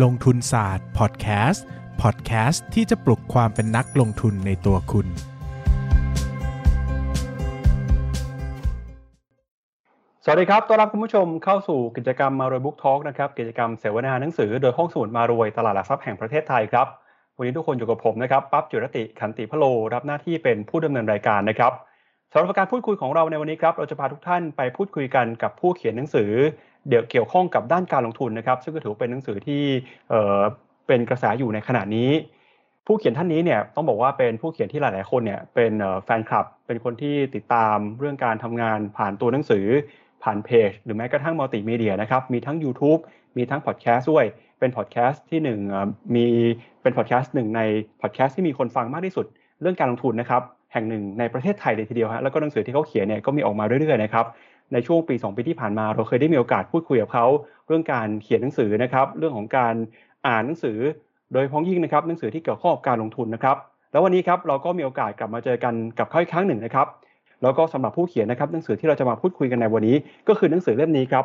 [0.00, 1.66] ลงทุนศาสตร์พอดแคสต์
[2.02, 5.06] พอดแคสต์ที่จะปลุกความเป็นนักลงทุนในตัวคุณ
[10.24, 16.86] สวัสดีครับ ต้อนรับคุณผู้ชมเข้าสู่กิจกรรมมารวยบุ๊กทอล์กนะครับ กิจกรรมเสวนาหนังสือโดยห้องสมุดมารวยตลาดหลักทรัพย์แห่งประเทศไทยครับ
[17.36, 19.64] วันนี้ทุกคนอยู่กับผมนะครับ ปั๊บจุรติขันติพโล
[19.94, 21.72] รับหน้าที่เป็นผู้ดำเนินรายการนะครับ
[22.32, 26.30] สำหรับการพูดคุยของเราในวันนี้ครับ เราจะพาทุกท่านไปพูดคุยกันกับผู้เขียนหนังสือ
[26.88, 29.62] เดี๋ยวเกี่ยวข้องกับด้านการลงทุนนะครับ ซึ่งก็ถือเป็นหนังสือที่
[30.86, 32.10] เป็นกระแสอยู่ในขณะนี้
[32.86, 35.72] ผู้เขียนท่านนี้เนี่ยต้องบอกว่าเป็นผู้เขียนที่หลาย ๆ คนเนี่ยเป็น
[36.04, 39.66] แฟนคลับ เป็นคนที่ติดตามเรื่องการทำงานผ่านตัวหนังสือ
[40.22, 43.00] ผ่านเพจ หรือแม้กระทั่งมัลติมีเดียนะครับมีทั้ง YouTube
[43.36, 44.24] มีทั้งพอดแคสต์ด้วย
[44.58, 45.40] เป็นพอดแคสต์ที่
[45.78, 46.26] 1มี
[46.82, 47.60] เป็นพอดแคสต์หนึ่งใน
[48.02, 49.26] พอดแคสต์ที่มีคนฟังมากที่สุด
[49.60, 54.26] เรื่องการลงทุนนะครับแห่งหนึ่งในประเทศไทยเลยทีเดียวฮะแล้วก็หนังสือที่เขาเขียนเนี่ยก็มีออกมาเรื่อยๆนะครับ
[54.72, 57.26] ในช่วงปี 2 ปีที่ผ่านมาเราเคยได้มีโอกาสพูดคุยกับเขา
[57.66, 59.74] เรื่องการเขียนหนังสือนะครับ เรื่องของการ
[60.26, 60.78] อ่านหนังสือ
[61.32, 63.56] โดยพ้องยิ่งนะครับหนังสือที่เกี่ยวข้องกับการลงทุนนะครับ
[63.92, 66.86] แล้ววันนี้ครับเราก็มีโอกาสกลับมาเจอกันกับเขาอีกครั้งหนึ่งนะครับ
[67.42, 69.96] แล้วก็สำหรับผู้เขียนนะครับหนังสือที่เราจะมาพูดคุยกันในวันนี้
[70.28, 71.24] ก็คือหนังสือเล่มนี้ครับ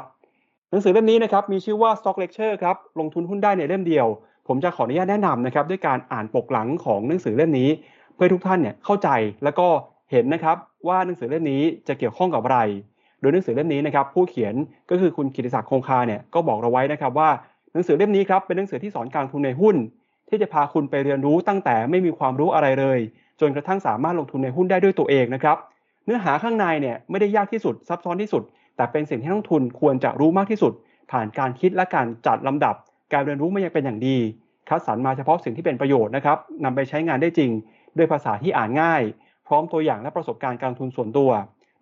[0.72, 4.08] หนังสือเล่มนี้นะครับมีชื่อว่า Stock Lecture ครับลงทุนหุ้นได้ในเล่มเดียว
[4.48, 7.70] ผมจะขออนุญาตแนะนำนะครับด้วยการอ่านปกหลังของหนังสือเล่มนี้
[8.16, 9.10] เพื่อทุกท่านเนี่ยเข้าใจ
[9.44, 9.68] แล้วก็
[10.12, 12.60] เห็นนะครับว่าหนังสือเล่มนี้จะเกี่ยวข้องกับอะไร
[13.22, 14.54] โดยหนังสือเล่มนี้นะครับผู้เขียน
[14.90, 17.30] ก็คือคุณกิติศักดิ์คงคาเนี่ยก็บอกเราไว้นะครับว่า
[17.74, 19.76] หนังสือเล่มนี้ครับเป็นหนังสือที่สอนการลงทุนในหุ้น
[20.30, 23.00] ที่จะพาคุณไปเรียนรู้ตั้งแต่ไม่มีความรู้อะไรเลย
[23.42, 25.58] จนกระทั่งสามารถลงทุนในหุ้นได้ด้วยตัวเองนะครับ
[26.06, 28.44] เนื้อหาข้างในเนี่ยไม่ได้ยากที่สุดซับซ้อนที่สุด
[28.76, 30.74] แต่เป็นสิ่งที่นักทุนควรจะรู้มากที่สุด
[31.12, 32.76] ผ่านการคิดและการจัดลำดับ
[33.14, 34.18] การเรียนรู้มายังเป็นอย่างดี
[34.70, 37.52] คัดสรรมาเฉพาะสิ่งที่เป็นประโยชน์นะครับนำไปใช้งานได้จริง
[37.98, 39.02] ด้วยภาษาที่อ่านง่าย
[39.48, 41.32] พร้อมตัวอย่างและประสบการณ์การทุนส่วนตัว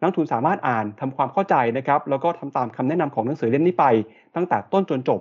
[0.06, 3.86] นักทุนสามารถอ่านทำความเข้าใจนะครับ แล้วก็ทำตามคำแนะนำของหนังสือเล่มนี้ไป
[4.36, 5.20] ตั้งแต่ต้นจนจบ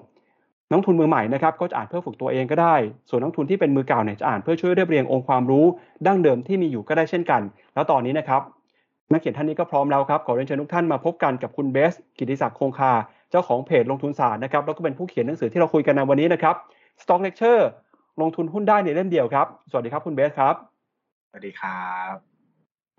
[0.70, 2.74] นักทุนมือใหม่นะครับก็จะอ่านเพื่อฝึกตัวเองก็ได้
[3.08, 5.64] ส่วนนักทุนที่เป็นมือเก่าเนี่ยจะอ่านเพื่อช่วยเรียบเรียงองค์ความรู้
[6.06, 7.42] ดั้งเดิมที่มีอยู่ก็ได้เช่นกัน
[7.74, 8.42] แล้วตอนนี้นะครับ
[9.12, 12.92] นักเขียนท่านนี้ก็พร้อมแล้วครับขอเรียนเชิญทุกท่านมาพบกันกับคุณเบส กิติศักดิ์คงคา
[13.30, 16.54] เจ้าของเพจลงทุนศาสตร์นะครับแล้วก็เป็นผู้เขียนหนังสือที่เราคุยกันในวันนี้นะครับ
[17.02, 17.62] Stock Lecture
[18.20, 20.54] ลงทุนหุ้นได้ในเล่มเดียวครับ สวัสดีครับคุณเบสครับ
[21.28, 21.84] สวัสดีครั
[22.14, 22.33] บ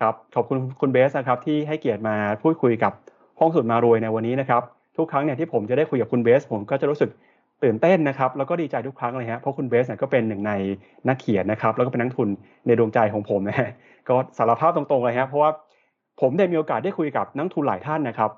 [0.00, 2.92] ครับขอบคุณคุณเบสนะครับที่ให้เกียรติมาพูดคุยกับ
[3.38, 4.62] ห้องสุดมารวยในวันนี้นะครับ
[4.96, 7.10] ทุกครั้งเนี่ยที่ผมจะได้คุยกับคุณเบส ผมก็จะรู้สึก
[7.62, 10.52] ตื่นเต้นนะครับ แล้วก็ดีใจทุกครั้งเลยฮะเพราะคุณเบสเนี่ยก็เป็นหนึ่งใน
[11.08, 12.28] นักเขียนนะครับ แล้วก็เป็นนักทุน
[12.66, 13.68] ในดวงใจของผมนะฮะ
[14.08, 15.50] ก็สารภาพตรงๆเลยฮะเพราะว่า
[16.20, 18.30] ผมได้มีโอกาสได้คุยกับนักทุนหลายท่านนะครับ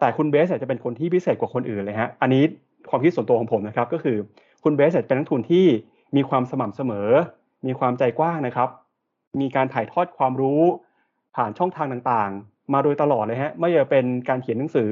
[0.00, 2.42] แต่คุณเบสเนี่ยจะเป็นคนที่พิเศษกว่าคนอื่นเลยฮะอันนี้
[2.90, 4.16] ความคิดส่วนตัวของผมนะครับ ก็คือ
[4.64, 5.66] คุณเบสเป็นนักทุนที่
[6.16, 7.08] มีความสม่ำเสมอ
[7.66, 8.68] มีความใจกว้างนะครับ
[9.40, 10.62] มีการถ่ายทอดความรู้
[11.36, 14.90] ผ่านช่องทางต่างๆ มาโดยตลอดเลยฮะไม่ว่าจะเป็นการเขียนหนังสือ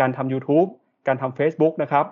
[0.00, 0.68] การทำ YouTube
[1.06, 2.04] การทำ Facebook นะครับ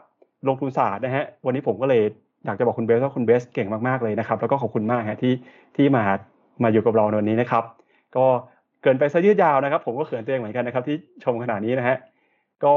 [0.48, 2.02] ลงทุนศาสตร์นะฮะวันนี้ผมก็เลย
[2.44, 5.34] อยากจะบอกคุณเบสว่าคุณเบสเก่งมากๆเลยนะครับ แล้วก็ขอบคุณมากฮะที่
[5.76, 6.04] ที่มา
[6.62, 7.64] มาอยู่กับเราในวันนี้นะครับ
[8.16, 8.26] ก็
[8.82, 11.96] เกริ่นไปซะยืดยาวนะครับ ผมก็เขินตัวเองเหมือนกันนะครับ ที่ชมขนาดนี้นะฮะ
[12.64, 12.74] ก็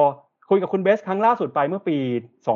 [0.49, 1.97] คุยกับคุณเบสครั้งล่าสุดไปเมื่อปี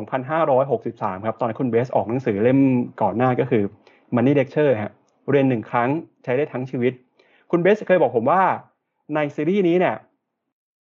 [0.09, 2.59] 2563 ครับ ตอนคุณเบสออกหนังสือเล่ม
[3.01, 3.63] ก่อนหน้าก็คือ
[4.15, 4.93] Money Lecture ฮะ
[5.31, 5.89] เรียนหนึ่งครั้ง
[6.23, 6.93] ใช้ได้ทั้งชีวิต
[7.51, 8.41] คุณเบสเคยบอกผมว่า
[9.15, 9.95] ในซีรีส์นี้เนี่ย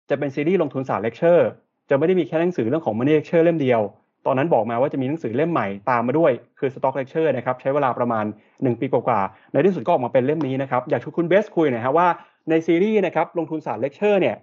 [0.10, 1.50] จะเป็นซีรีส์ลงทุนศาสตร์เลคเชอร์
[1.90, 3.82] จะไม่ได้มีแค่หนังสือเรื่องของ Money Lecture เล่มเดียว
[4.26, 12.08] ตอนนั้นบอกมาว่าจะมีหนังสือเล่มใหม่ตามมาด้วย คือ Stock Lecture นะครับใช้เวลาประมาณ 1 ปีกว่าๆ ในที่สุดก็ออกมาเป็นเล่มนี้นะครับ อยากชวนคุณเบสคุยหน่อยฮะว่า
[12.50, 14.36] ในซีรีส์นะครับลงทุนศาสตร์เลคเชอร์เนี่ย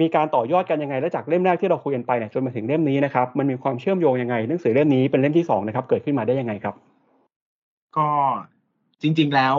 [0.00, 6.74] มีการต่อยอดกันยังไง และจากเล่มแรกที่เราคุยกันไปเนี่ยจนมาถึงเล่มนี้นะครับมันมีความเชื่อมโยงยังไง หนังสือเล่มนี้เป็นเล่มที่2นะครับเกิดขึ้นมาได้ยังไงครับ
[7.96, 8.08] ก็
[9.02, 9.56] จริง ๆแล้ว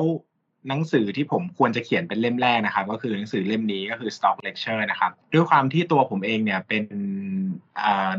[0.68, 6.84] หนังสือที่ผมควรจะเขียนเป็นเล่มแรกนะครับ ก็คือหนังสือเล่มนี้ก็คือ Stock Lecture นะครับ ด้วยความที่ตัวผมเองเนี่ยเป็น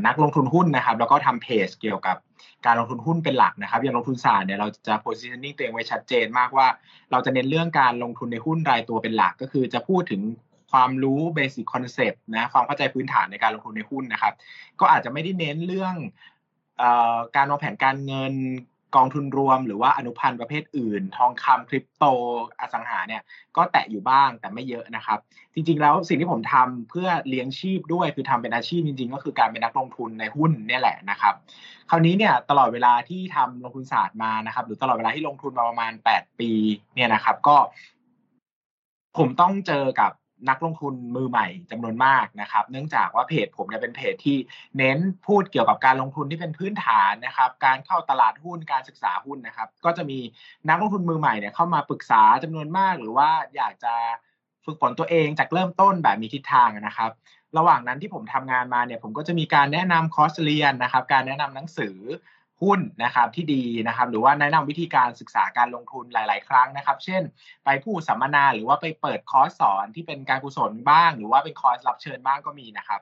[0.06, 2.17] นักลงทุนหุ้นนะครับ แล้วก็ทำเพจเกี่ยวกับ
[2.67, 6.67] การลงทุนหุ้นเป็นหลักนะครับอย่างลงทุนศาสตร์เนี่ยเราจะ positioning ตัวเองไว้ชัดเจนมากว่า
[7.11, 10.21] เราจะเน้นเรื่องการลงทุนในหุ้นรายตัวเป็นหลัก ก็คือจะพูดถึง
[10.73, 14.34] ความรู้ basic concept นะความเข้าใจพื้นฐานในการลงทุนในหุ้นนะครับ
[14.81, 15.94] ก็อาจจะไม่ได้เน้นเรื่อง
[17.37, 18.35] การวางแผนการเงิน
[18.96, 22.04] กองทุนรวมหรือว่าอนุพันธ์ประเภทอื่น ทองคำคริปโต
[22.60, 23.22] อสังหาเนี่ย
[23.56, 25.19] ก็แตะอยู่บ้างแต่ไม่เยอะนะครับ
[25.54, 31.34] จริงๆแล้วสิ่งที่ผมทำเพื่อเลี้ยงชีพด้วยคือทำเป็นอาชีพจริง ๆ ก็คือการเป็นนักลงทุนในหุ้นเนี่ยแหละนะครับ
[31.90, 36.50] คราวนี้เนี่ยตลอดเวลาที่ทำลงทุนศาสตร์มานะครับ หรือตลอดเวลาที่ลงทุนมาประมาณ 8 ปี
[36.94, 37.56] เนี่ยนะครับ ก็
[39.19, 40.12] ผมต้องเจอกับ
[40.48, 44.37] นักลงทุนมือใหม่จำนวนมากนะครับ เนื่องจากว่าเพจผมเนี่ยเป็นเพจที่
[44.78, 50.19] เน้นพูดเกี่ยวกับการลงทุนที่เป็นพื้นฐานนะครับ การเข้าตลาดหุ้นการศึกษาหุ้นนะครับ ก็จะมี
[50.69, 53.94] นักลงทุนมือใหม่เนี่ยเข้ามาปรึกษาจำนวนมาก หรือว่าอยากจะ
[54.64, 57.10] ฝึกฝนตัวเองจากเริ่มต้นแบบมีทิศทางนะครับ
[57.58, 61.96] ระหว่างนั้นที่ผมทำงานมาเนี่ยผมก็จะมีการแนะนำคอร์สเรียนนะครับ การแนะนำหนังสือ
[62.62, 67.23] หุ้นนะครับที่ดีนะครับหรือว่าแนะนำวิธีการศึกษาการลงทุนหลาย ๆ ครั้งนะครับ เช่น
[67.65, 73.01] ไปพูดสัมมนาหรือว่าไปเปิดคอร์สสอนที่เป็นการกุศลบ้าง หรือว่าเป็นคอร์สรับเชิญบ้างก็มีนะครับ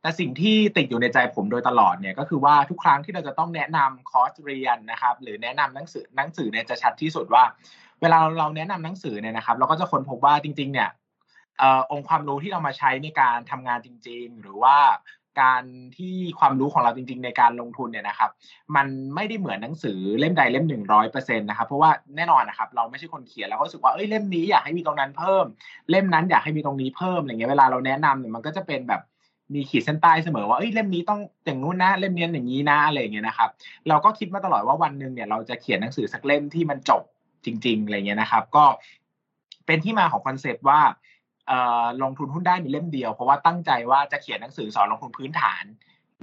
[0.00, 7.44] แต่สิ่งที่ติดอยู่ในใจผมโดยตลอดเนี่ยก็คือว่าทุกครั้งที่เราจะต้องแนะนำคอร์สเรียนนะครับหรือแนะนำหนังสือหนังสือเนี่ยจะชัดที่สุดว่า
[8.00, 10.90] เวลาเราแนะนำหนังสือเนี่ยนะครับ เราก็จะค้นพบว่าจริง ๆ เนี่ย
[11.90, 14.76] องค์ความรู้ที่เรามาใช้ในการทำงานจริง ๆ หรือว่า
[15.40, 15.62] การ
[15.96, 18.30] ที่ความรู้ของเราจริง ๆ ในการลงทุนเนี่ยนะครับ
[18.76, 25.44] มันไม่ได้เหมือนหนังสือเล่มใดเล่มหนึ่งร้อยเปอร์เซ็นต์นะครับเพราะว่าแน่นอนนะครับ เราไม่ใช่คนเขียนเราก็รู้สึกว่าเอ้ยเล่มนี้อยากให้มีตรงนั้นเพิ่ม
[25.90, 29.02] เล่มนั้นอยากให้มีตรงนี้เพิ่มอะไรเงี้ยเวลาเราแนะนำเนี่ยมันก็จะเป็นแบบ
[29.54, 33.50] มีขีดเส้นใต้เสมอว่าเอ้ยเล่มนี้ต้องอย่างนู้นนะเล่มนี้อย่างนี้นะอะไรอย่างเงี้ยนะครับ
[33.88, 37.02] เราก็คิดมาตลอดว่าวันหนึ่งเนี่ยเราจะเขียนหนังสือสักเล่มที่มันจบ
[37.44, 38.64] จริง ๆอะไรเงี้ยนะครับ ก็
[39.66, 40.80] เป็นที่มาของ concept ว่า
[42.02, 45.64] ลงทุนหุ้นได้ในเล่มเดียว เพราะว่าตั้งใจว่าจะเขียนหนังสือสอนลงทุนพื้นฐาน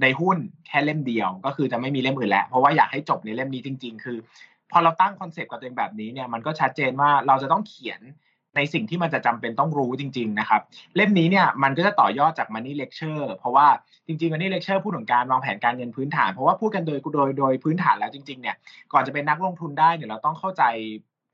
[0.02, 0.36] ในหุ้น
[0.66, 4.18] แค่เล่มเดียว ก็คือจะไม่มีเล่มอื่นแล้ว เพราะว่าอยากให้จบในเล่มนี้จริง ๆ คือ
[4.70, 8.00] พอเราตั้ง concept กับตัวเองแบบนี้เนี่ยมันก็ชัดเจนว่าเราจะต้องเขียน
[8.56, 10.60] ในสิ่งที่มันจะจำเป็นต้องรู้จริง ๆ นะครับ
[10.96, 13.66] เล่มนี้เนี่ยมันก็จะต่อยอดจาก Money Lecture เพราะว่า
[14.06, 18.56] จริงๆ Money Lecture พูดถึงการวางแผนการเงินพื้นฐาน เพราะว่าพูดกันโดยโดยโดยพื้นฐานแล้วจริง ๆ เนี่ย
[18.92, 20.62] ก่อนจะเป็นนักลงทุนได้เนี่ยเราต้องเข้าใจ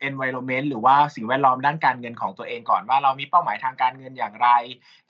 [0.08, 4.48] environment หรือว่าสิ่งแวดล้อมด้านการเงินของตัวเองก่อนว่าเรามีเป้าหมายทางการเงินอย่างไร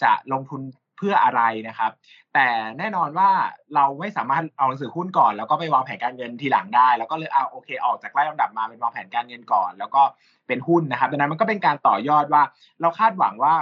[0.03, 0.61] จะลงทุน
[0.97, 1.93] เพื่ออะไรนะครับ
[2.35, 2.47] แต่
[2.79, 3.31] แน่นอนว่า
[3.75, 10.03] เราไม่สามารถเอาหนังสือหุ้นก่อน แล้วก็ไปวางแผนการเงินทีหลังได้ แล้วก็เลยเอาโอเคออกจากไล่ลำดับมาเป็นวางแผนการเงินก่อน แล้วก็
[10.47, 12.43] เป็นหุ้นนะครับดังนั้นมันก็เป็นการต่อยอดว่า
[12.81, 13.55] เราคาดหวังว่า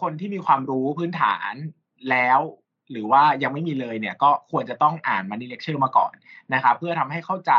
[0.00, 1.54] คนที่มีความรู้พื้นฐาน
[2.10, 2.40] แล้ว
[2.90, 6.12] หรือว่ายังไม่มีเลยเนี่ยก็ควรจะต้องอ่านมันนี่เลคเชอร์มาก่อน
[6.54, 7.52] นะครับ เพื่อทำให้เข้าใจ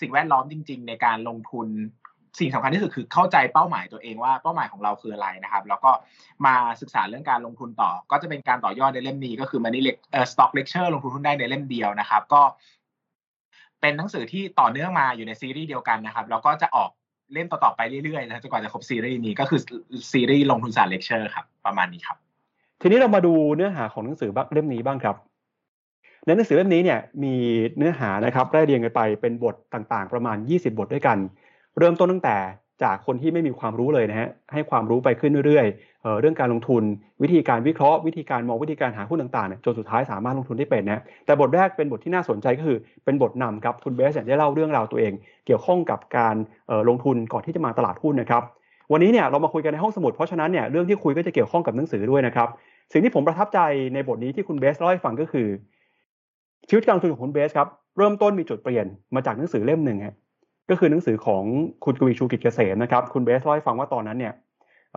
[0.00, 1.68] สิ่งแวดล้อมจริง ๆ ในการลงทุน
[2.38, 5.90] สิ่งสำคัญที่สุดคือเข้าใจเป้าหมายตัวเองว่าเป้าหมายของเราคืออะไรนะครับ แล้วก็
[6.46, 12.42] มาศึกษาเรื่องการลงทุนต่อ ก็จะเป็นการต่อยอดในเล่มนี้ ก็คือมันนี่เล็กเอ่อ stock lecture ลงทุนหุ้นได้ในเล่มเดียวนะครับ ก็
[13.80, 16.90] เป็นหนังสือที่ต่อเนื่องมาอยู่ในซีรีส์เดียวกันนะครับ แล้วก็จะออก
[17.32, 19.60] เล่มต่อๆไปเรื่อยๆนะจนกว่าจะครบซีรีส์นี้ก็คือ
[20.12, 22.16] ซีรีส์ลงทุนศาสตร์เลคเชอร์ครับประมาณนี้ครับ
[22.80, 25.16] ทีนี้เรามาดูเนื้อหาของหนังสือเล่มนี้บ้างครับ
[26.24, 27.34] ในหนังสือเล่มนี้เนี่ยมี
[27.76, 31.18] เนื้อหานะครับไล่เรียงกันไปเป็นบทต่างๆ ประมาณ 20 บทด้วยกัน
[31.78, 32.36] เริ่มต้นตั้งแต่
[32.82, 36.82] จากคนที่ไม่มีความรู้เลยนะฮะให้ความรู้ไปขึ้นเรื่อยๆเรื่องการลงทุน
[37.22, 45.12] วิธีการวิเคราะห์วิธีการมองวิธีการหาหุ้นต่างๆจนสุดท้ายสามารถลงทุนได้เป็นนะแต่บทแรกเป็นบทที่น่าสนใจก็คือเป็นบทนำครับคุณเบสได้เล่าเรื่องราวตัวเอง
[45.46, 46.36] เกี่ยวข้องกับการ
[46.88, 48.42] ลงทุนก่อนที่จะมาตลาดหุ้นนะครับ
[48.92, 52.48] วันนี้เนี่ยเรามาคุยกันในห้องสมุดเพราะฉะนั้นเนี่ยเรื่องที่คุยก็จะเกี่ยวข้องกับหนังสือด้วยนะครับ
[52.92, 53.58] สิ่งที่ผมประทับใจ
[53.94, 55.48] ในบทนี้ที่คุณเบสเล่าให้ฟังก็คือ
[56.68, 57.68] ชีวิตการลงทุนของคุณเบสครับ
[57.98, 60.14] เริ่มต้นมีจุดเปลี่ยนมาจากหนังสือเล่มหนึ่งฮะ
[60.70, 61.44] ก็คือหนังสือของ
[61.84, 64.32] คุณกวีชูกิจเกษมนะครับ คุณเบสเล่าให้ฟังว่าตอนนั้นเนี่ย
[64.94, 64.96] เ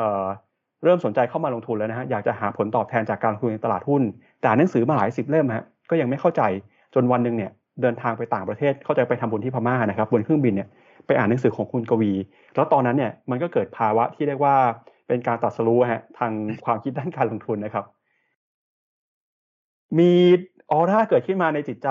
[0.83, 4.01] เริ่มสนใจเข้ามาลงทุนแล้วนะฮะอยากจะหาผลตอบแทนจากการลงทุนในตลาดหุ้น
[4.41, 6.41] แต่หนังสือมาหลายสิบเล่มฮะก็ยังไม่เข้าใจ
[6.95, 7.51] จนวันหนึ่งเนี่ย
[7.81, 10.67] เดินทางไปต่างประเทศเข้าใจไปทำบุญที่พม่านะครับบนเครื่องบินเนี่ย
[11.05, 12.11] ไปอ่านหนังสือของคุณกวี
[12.55, 14.55] แล้วตอนนั้นเนี่ยมันก็เกิดภาวะที่เรียกว่า
[15.07, 16.31] เป็นการตัดสู้ฮะทาง
[16.65, 17.85] ความคิดด้านการลงทุนนะครับ
[19.99, 20.11] มี
[20.71, 21.89] ออร่าเกิดขึ้นมาในจิตใจ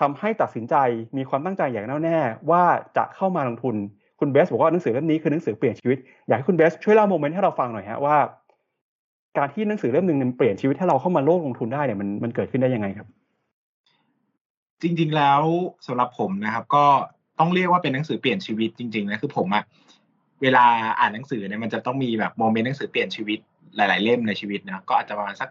[0.00, 0.74] ทำให้ตัดสินใจ
[1.16, 2.18] มีความตั้งใจอย่างแน่วแน่
[2.50, 2.62] ว่า
[2.96, 3.76] จะเข้ามาลงทุน
[4.20, 8.16] คุณเบสบอกว่าหนังสือเล่มนี้คือหนังสือเปลี่ยนชีวิตอยากให้คุณเบสช่วยเล่าโมเมนต์ให้เราฟังหน่อยฮะว่า
[9.38, 13.08] การที่หนังสือเล่มหนึ่งเปลี่ยนชีวิตให้เราเข้ามาโลกลงทุนได้เนี่ยมันมันเกิดขึ้นได้ยังไงครับ
[14.82, 15.42] จริง ๆแล้ว
[15.86, 16.84] สำหรับผมนะครับ ก็
[17.38, 19.64] ต้องเรียกว่าเป็นหนังสือเปลี่ยนชีวิตจริงๆนะคือผมอะ
[20.42, 20.64] เวลา
[21.00, 23.38] อ่านหนังสือเนี่ยมันจะต้องมีแบบโมเมนต์หนังสือเปลี่ยนชีวิต
[23.76, 25.48] หลาย ๆ เล่มในชีวิตนะก็อาจจะประมาณสัก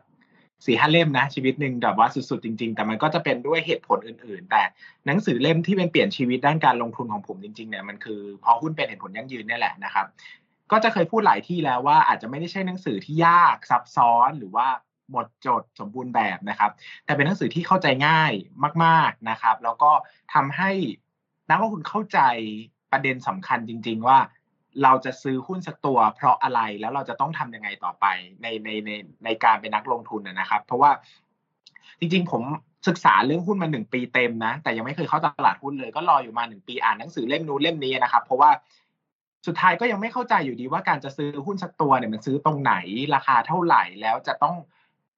[0.65, 4.63] สี่ห้าเล่มนะ ชีวิตหนึ่งแบบว่าสุดๆจริง ๆ แต่มันก็จะเป็นด้วยเหตุผลอื่น ๆ แต่
[5.07, 10.05] หนังสือเล่มที่เป็นเปลี่ยนชีวิตด้านการลงทุนของผมจริงๆเนี่ยมันคือพอหุ้นเป็นเหตุผลยั่งยืนนี่แหละนะครับ
[10.71, 14.67] ก็จะเคยพูดหลายที่แล้วว่าอาจจะไม่ได้ใช่หนังสือที่ยากซับซ้อนหรือว่า
[15.11, 16.71] หมดจดสมบูรณ์แบบนะครับ
[17.05, 18.33] แต่เป็นหนังสือที่เข้าใจง่าย
[18.83, 19.91] มาก ๆนะครับ แล้วก็
[20.33, 20.71] ทำให้
[21.49, 22.19] นักลงทุนเข้าใจ
[22.91, 24.17] ประเด็นสำคัญจริง ๆ ว่า
[24.83, 28.05] เราจะซื้อหุ้นสักตัว เพราะอะไรแล้วเราจะต้องทํำยังไงต่อไป
[28.41, 28.91] ในในใน
[29.25, 30.91] ในการเป็นนักลงทุนนะครับ เพราะว่า
[31.99, 32.43] จริงๆผม
[32.87, 38.51] ศึกษาเรื่องหุ้นมาหนึ่งปีเต็มนะ แต่ยังไม่เคยเข้าตลาดหุ้นเลย ก็รออยู่มาหนึ่งปีอ่านหนังสือเล่มนู้นเล่มนี้นะครับ เพราะว่า
[39.47, 42.73] สุดท้ายก็ยังไม่เข้าใจอยู่ดีว่าการจะซื้อหุ้นสักตัวเนี่ยมันซื้อตรงไหน
[43.15, 44.55] ราคาเท่าไหร่แล้วจะต้อง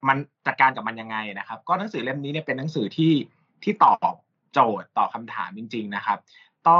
[0.08, 0.16] มัน
[0.46, 3.12] จัดการกับมันยังไงนะครับ ก็หนังสือเล่มนี้เนี่ยเป็นหนังสือที่
[3.62, 4.14] ที่ตอบ
[4.52, 6.18] โจทย์ตอบคำถามจริง ๆ นะครับ
[6.66, 6.78] ต่อ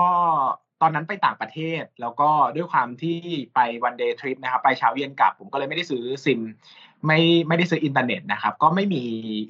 [0.83, 3.19] ตอนนั้นไปต่างประเทศแล้วก็ด้วยความที่
[3.55, 6.41] ไป one day trip นะครับ ไปเช้าเย็นกลับ ผมก็เลยไม่ได้ซื้อซิม
[7.07, 9.03] ไม่ไม่ได้ซื้ออินเทอร์เน็ตนะครับ ก็ไม่มี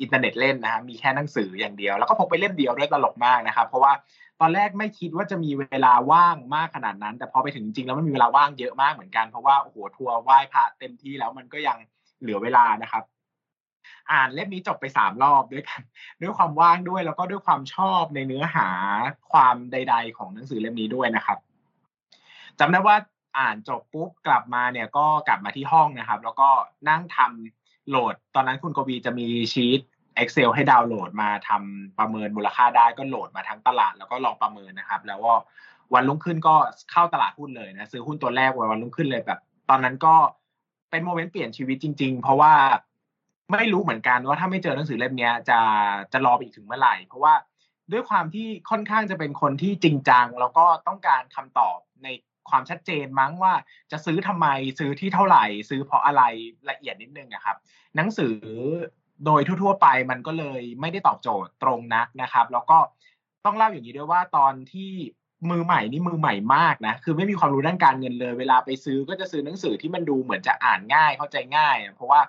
[0.02, 3.92] อินเทอร์เน็ตเล่นนะครับมีแค่หนังสืออย่างเดียว แล้วก็พกไปเล่มเดียวด้วยตลกมากนะครับ เพราะว่า
[4.40, 11.76] ตอนแรกไม่คิดว่าจะมีเวลาว่างมากขนาดนั้น แต่พอไปถึงจริงแล้วมันมีเวลาว่างเยอะมากเหมือนกันเพราะว่าโอ้โหทัวร์ไหว้พระเต็มที่แล้วมันก็ยัง
[12.20, 13.02] เหลือเวลานะครับ
[14.12, 15.80] อ่านเล่มนี้จบไปสามรอบด้วยกัน
[16.22, 18.68] ด้วยความว่างด้วยแล้วก็ด้วยความชอบในเนื้อหา
[19.32, 21.38] ความใด ๆ ของหนังสือเล่มนี้ด้วยนะครับ
[22.58, 22.96] จำได้ว่า
[23.38, 26.48] อ่านจบปุ๊บกลับมาเนี่ยก็กลับมาที่ห้องนะครับ แล้วก็
[26.88, 29.80] นั่งทำโหลด ตอนนั้นคุณกวีจะมีชีต
[30.22, 35.34] Excel ให้ดาวน์โหลดมาทำประเมินมูลค่าได้ก็โหลดมาทั้งตลาดแล้วก็ลองประเมินนะครับ แล้วก็
[35.94, 36.54] วันรุ่งขึ้นก็
[36.90, 40.14] เข้าตลาดหุ้นเลยนะซื้อหุ้นตัวแรกวันรุ่งขึ้นเลยแบบ ตอนนั้นก็
[40.90, 42.52] เป็นโมเมนต์เปลี่ยนชีวิตจริง ๆ เพราะว่า
[43.50, 45.60] ไม่รู้เหมือนกันว่าถ้าไม่เจอหนังสือเล่มนี้จะ
[46.12, 47.34] จะรอไปอีกถึงเมื่อไหร่ เพราะว่า
[47.92, 52.08] ด้วยความที่ค่อนข้างจะเป็นคนที่จริงจัง แล้วก็ต้องการคำตอบใน
[52.50, 53.52] ความชัดเจนมั้งว่า
[53.92, 54.46] จะซื้อทำไม
[54.78, 56.22] ซื้อที่เท่าไหร่ ซื้อเพราะอะไร
[56.70, 57.56] ละเอียดนิดนึงนะครับ
[57.96, 58.34] หนังสือ
[59.26, 62.78] โดยทั่ว ๆ ไปมันก็เลยไม่ได้ตอบโจทย์ตรงนักนะครับ แล้วก็
[63.44, 64.90] ต้องเล่าอย่างนี้ด้วยว่าตอนที่
[65.50, 72.20] มือใหม่นี่มือใหม่มากนะคือไม่มีความรู้ด้านการเงินเลย เวลาไปซื้อก็จะซื้อหนังสือที่มันดูเหมือนจะอ่านง่ายเข้าใจง่าย เพราะว่า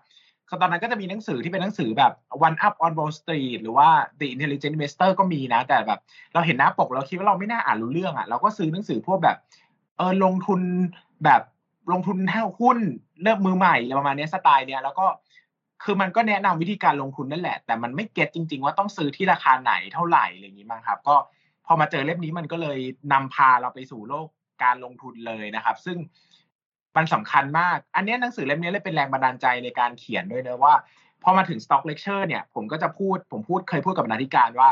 [0.61, 2.13] ตอนนั้นก็จะมีหนังสือที่เป็นหนังสือแบบ
[2.47, 5.99] One Up on Wall Street หรือว่า The Intelligent Investor ก็มีนะ แต่แบบ
[6.33, 9.37] เราเห็นหน้าปกเราคิดว่าเราไม่น่าอ่านรู้เรื่องอะ่ะ เราก็ซื้อหนังสือพวกแบบ
[9.97, 10.61] เออลงทุน
[11.23, 11.41] แบบ
[11.91, 12.77] ลงทุนให้หุ้น
[13.23, 15.05] เริ่มมือใหม่อะไรประมาณนี้สไตล์เนี้ยแล้วก็
[15.83, 21.15] คือมันก็แนะนำวิธีการลงทุนนั่นแหละ แต่มันไม่เก็ตจริง ๆ ว่าต้องซื้อที่ราคาไหนเท่าไหร่อะไรอย่างนี้มั้งครับ ก็
[21.65, 22.79] พอมาเจอเล่มนี้มันก็เลย
[23.13, 24.27] นำพาเราไปสู่โลก
[24.63, 25.97] การลงทุนเลยนะครับ ซึ่ง
[26.95, 30.73] มันสำคัญมาก อันนี้หนังสือเล่มนี้เลยเป็นแรงบันดาลใจในการเขียนด้วยนะว่า
[31.23, 34.69] พอมาถึง stock lecture เนี่ย ผมก็จะพูดผมพูดเคยพูดกับบรรณาธิการว่า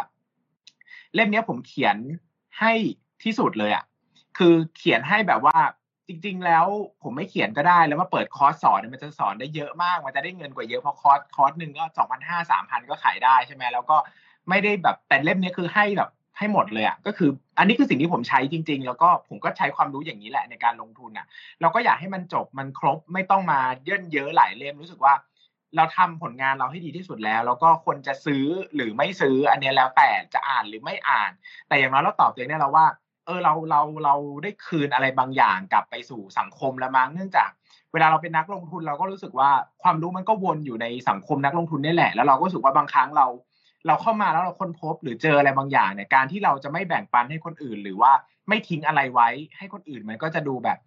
[1.14, 1.98] เล่มนี้ผมเขียน
[2.60, 2.74] ให้
[3.24, 3.84] ที่สุดเลยอะ่ะ
[4.38, 5.58] คือเขียนให้แบบว่า
[6.08, 6.66] จริง ๆ แล้ว
[7.04, 13.98] ผมไม่เขียนก็ได้แล้วมาเปิดคอร์สสอนมันจะสอนได้เยอะมาก มันจะได้เงินกว่าเยอะเพราะคอร์สคอร์สหนึ่งก็สองพันห้าสามพันก็ขายได้ใช่ไหมแล้วก็
[14.50, 21.26] ไม่ได้แบบแต่เล่มนี้คือให้แบบ ให้หมดเลยอะก็คือ อันนี้คือสิ่งที่ผมใช้จริง ๆ แล้วก็ผมก็ใช้ความรู้อย่างนี้แหละในการลงทุนอะ
[21.62, 25.14] เราก็อยากให้มันจบมันครบไม่ต้องมาเยิ่นเย้อหลายเล่มรู้สึกว่า
[25.76, 28.46] เราทำผลงานเราให้ดีที่สุดแล้ว แล้วก็คนจะซื้อ
[28.76, 31.32] หรือไม่ซื้ออันนี้แล้วแต่จะอ่านหรือไม่อ่าน
[31.68, 32.88] แต่อย่างน้อยเราตอบตัวเองได้แล้วว่า
[33.26, 37.50] เออเราเราเราได้คืนอะไรบางอย่างกลับไปสู่สังคมแล้วมั้งเนื่องจาก
[37.94, 39.50] เวลาเราเป็นนักลงทุนเราก็รู้สึกว่า
[39.84, 43.28] ความรู้มันก็วนอยู่ในสังคมนักลงทุนนี่แหละ แล้วเราก็รู้สึกว่าบางครั้งเรา
[43.88, 48.12] เราเข้ามาแล้วเราค้นพบหรือเจออะไรบางอย่างเนี่ยการที่เราจะไม่แบ่งปันให้คนอื่น หรือว่า
[48.50, 50.78] ไม่ทิ้งอะไรไว้ให้คนอื่นมันก็จะดูแบบ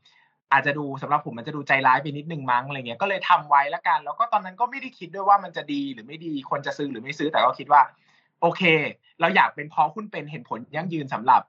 [0.53, 7.83] อาจจะดูสำหรับผมมันจะดูใจร้ายไปนิดนึงมั้งอะไรเงี้ยก็เลยทำไว้ล้วกัน แล้วก็ตอนนั้นก็ไม่ได้คิดด้วยว่ามันจะดีหรือไม่ดีคนจะซื้อหรือไม่ซื้อแต่ก็คิดว่า
[8.41, 8.63] โอเค
[9.21, 11.43] เราอยากเป็นเพาะหุ้นเป็นเห็นผลยั่งยืนสำหรับ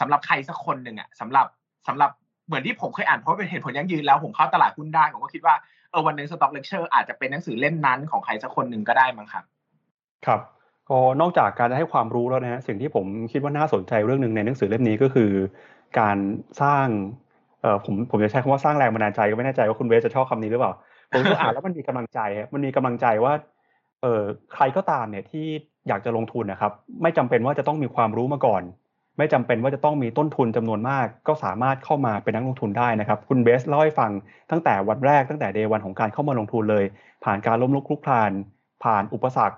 [0.00, 1.46] สำหรับใครสักคนหนึ่งอะสำหรับ
[1.88, 2.10] สำหรับ
[2.46, 5.54] เหมือนที่ผมเคยอ่านเพาะหุ้นเป็นเห็นผลยั่งยืนแล้วผมเข้าตลาดหุ้นได้ผมก็คิดว่า
[5.90, 9.44] เออวันหนึ่ง Stock Lecture อาจจะเป็นหนังสือเล่มนั้นของใครสักคนหนึ่งก็ได้มั้งครับ
[10.26, 10.40] ครับ
[10.90, 15.30] ก็นอกจากการให้ความรู้แล้วนะฮะสิ่งที่ผมคิดว่าน่าสนใจเรื่องหนึ่งในหนังสือเล่มนี้ก็คือ
[16.00, 16.16] การ
[16.62, 16.86] สร้าง
[17.62, 20.72] เออผมผมจะใช้คำว่าสร้างแรงบันดาลใจก็ไม่แน่ใจว่าคุณเบสจะชอบคำนี้หรือเปล่า
[21.12, 22.20] ผมก็อ่านแล้วมันมีกำลังใจ
[22.52, 23.32] มันมีกำลังใจว่า
[24.02, 24.22] เออ
[24.54, 25.46] ใครก็ตามเนี่ยที่
[25.88, 28.62] อยากจะลงทุนนะครับ ไม่จำเป็นว่าจะต้องมีความรู้มาก่อน
[29.18, 34.10] ไม่จำเป็นว่าจะต้องมีต้นทุนจำนวนมาก ก็สามารถเข้ามาเป็นนักลงทุนได้นะครับ คุณเบสเล่าให้ฟัง
[34.50, 36.84] ตั้งแต่วันแรกตั้งแต่เดวันของการเข้ามาลงทุนเลย
[37.24, 38.30] ผ่านการล้มลุกคลุกคลาน
[38.84, 39.56] ผ่านอุปสรรค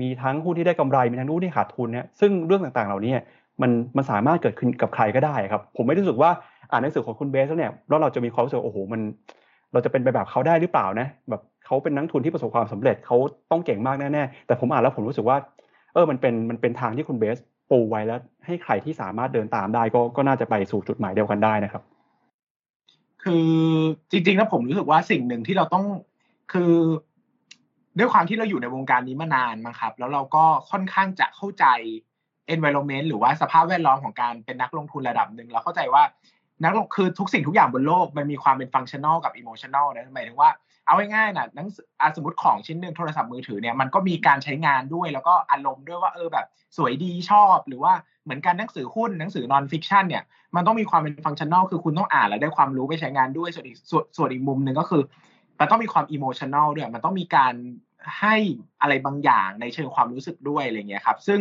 [0.00, 3.12] มีทั้งหุ้นที่ได้กำไรมีทั้งหุ้นที่ขาดทุนเนี่ยซึ่งเรื่องต่างๆ เหล่านี้
[3.62, 6.30] มันมันสามารถเกิดขึ้นกับใครก็ได้ครับ ผมไม่รู้สึกว่า
[6.70, 9.00] อ่านหนังสือของคุณเบสแล้วเนี่ยแล้วเราจะมีความรู้สึกโอ้โหมัน
[9.72, 13.16] เราจะเป็นไปแบบเขาได้หรือเปล่านะแบบเขาเป็นนักทุนที่ประสบความสำเร็จเขา
[13.50, 15.36] ต้องเก่งมากแน่ๆแต่ผมอ่านแล้วผมรู้สึกว่า
[15.92, 17.38] เออมันเป็นมันเป็นทางที่คุณเบส
[17.70, 21.82] ปูไว้แล้วให้ใครที่สามารถเดินตามได้ก็ก็น่าจะไปสู่จุดหมายเดียวกันได้นะครับ
[23.22, 23.48] คือ
[24.10, 25.84] จริงๆแล้วผมรู้สึกว่าสิ่งหนึ่งที่เราต้อง
[26.52, 26.72] คือ
[27.98, 31.64] ด้วยความที่เราอยู่ในวงการนี้มานานมั้งครับ แล้วเราก็ค่อนข้างจะเข้าใจ
[32.54, 36.02] environment หรือว่าสภาพแวดล้อมของการเป็นนักลงทุนระดับหนึ่งเราเข้าใจว่า
[36.64, 40.50] นักลงคือทุกสิ่งทุกอย่างบนโลกมันมีความเป็น functional กับ emotional นะหมายถึงว่า
[40.86, 41.68] เอาง่ายๆนะอย่าง
[42.16, 47.92] สมมติของชิ้นหนึ่งโทรศัพท์มือถือเนี่ยมันก็มีการใช้งานด้วย แล้วก็อารมณ์ด้วยว่าเออแบบสวยดีชอบ หรือว่า
[48.24, 50.22] เหมือนกันหนังสือหุ้นหนังสือ non-fiction เนี่ย
[50.56, 55.02] มันต้องมีความเป็น functional คือคุณต้องอ่านแล้วได้ความรู้ไปใช้งานด้วยส่วนอีกส่วนส่วนอีกมุมหนึ่งก็คือ
[55.60, 57.54] มันต้องมีความ emotional ด้วยมันต้องมีการ
[58.20, 58.36] ให้
[58.80, 61.40] อะไรบางอย่างในเชิงความรู้สึกด้วยอะไรเงี้ยครับ ซึ่ง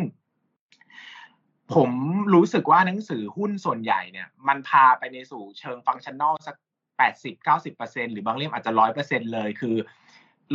[1.76, 1.92] ผม
[2.34, 6.56] รู้สึกว่าหนังสือหุ้นส่วนใหญ่เนี่ย มันพาไปในสู่เชิง functional สัก
[6.98, 9.76] แปดสิบเก้าสิบเปอร์เซ็นต์หรือบางเล่มอาจจะร้อยเปอร์เซ็นต์เลยคือ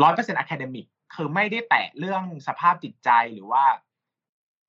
[0.03, 3.65] ร้อยเปอร์เซ็นต์ academic คือไม่ได้แตะเรื่องสภาพจิตใจหรือว่า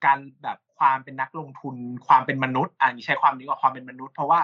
[0.05, 1.75] การแบบความเป็นนักลงทุน
[2.07, 4.39] ความเป็นมนุษย์อันนี้ใช้ความนี้ว่าความเป็นมนุษย์ เพราะว่า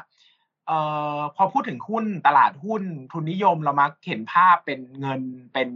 [0.71, 0.81] เอ่
[1.17, 5.21] อพอพูดถึงหุ้นตลาดหุ้นทุนนิยมเรามักเห็นภาพเป็นเงิน
[5.53, 5.69] เป็น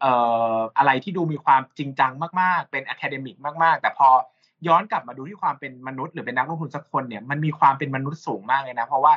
[0.00, 0.12] เอ่
[0.54, 4.08] ออะไรที่ดูมีความจริงจังมาก ๆ เป็น academic มากๆ แต่พอ
[4.66, 9.14] ย้อนกลับมาดูที่ความเป็นมนุษย์หรือเป็นนักลงทุนสักคนเนี่ยมันมีความเป็นมนุษย์สูงมากเลยนะเพราะว่า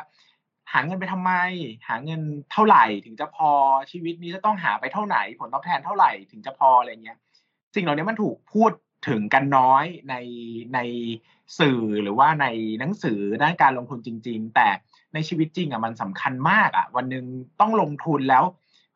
[0.72, 1.32] หาเงินไปทำไม
[1.88, 2.20] หาเงิน
[2.52, 3.50] เท่าไหร่ถึงจะพอ
[3.90, 7.18] ชีวิตนี้จะต้องหาไปเท่าไหร่ ผลตอบแทนเท่าไหร่ถึงจะพออะไรเงี้ย
[7.74, 8.72] สิ่งเหล่านี้มันถูกพูด
[9.08, 10.14] ถึงกันน้อยใน
[10.74, 10.78] ใน
[11.58, 12.46] สื่อหรือว่าใน
[12.78, 14.68] หนังสือด้านการลงทุนจริง ๆ แต่
[15.14, 17.24] ในชีวิตจริงอะมันสำคัญมากอะ วันหนึ่ง
[17.60, 18.44] ต้องลงทุนแล้ว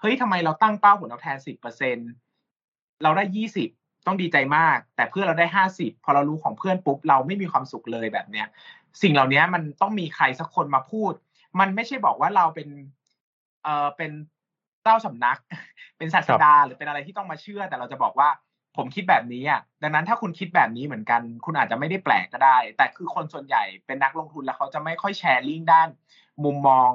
[0.01, 1.97] เฮ้ยทำไมเราตั้งเป้าผลตอบแทนสิบเปอร์เซ็น
[3.03, 3.69] เราได้ยี่สิบ
[4.07, 8.47] ต้องดีใจมาก แต่เพื่อนเราได้ห้าสิบพอเรารู้ของเพื่อนปุ๊บเราไม่มีความสุขเลยแบบเนี้ย
[9.03, 11.13] สิ่งเหล่านี้มันต้องมีใครสักคนมาพูด
[11.61, 12.69] มันไม่ใช่บอกว่าเราเป็น
[13.63, 14.11] เอ่อเป็น
[14.83, 15.39] เจ้าสำนัก
[15.99, 18.29] เป็นศาสดาหรือเป็นอะไรที่ต้องมาเชื่อ แต่เราจะบอกว่า
[18.77, 25.89] ผมคิดแบบนี้อะดังนั้นถ้าคุณคิดแบบนี้เหมือนกัน คุณอาจจะไม่ได้แปลกก็ได้ แต่คือคนส่วนใหญ่เป็นนักลงทุนแล้วเขาจะไม่ค่อยแชร์ลิงก์ด้าน
[26.45, 26.91] มุมมอง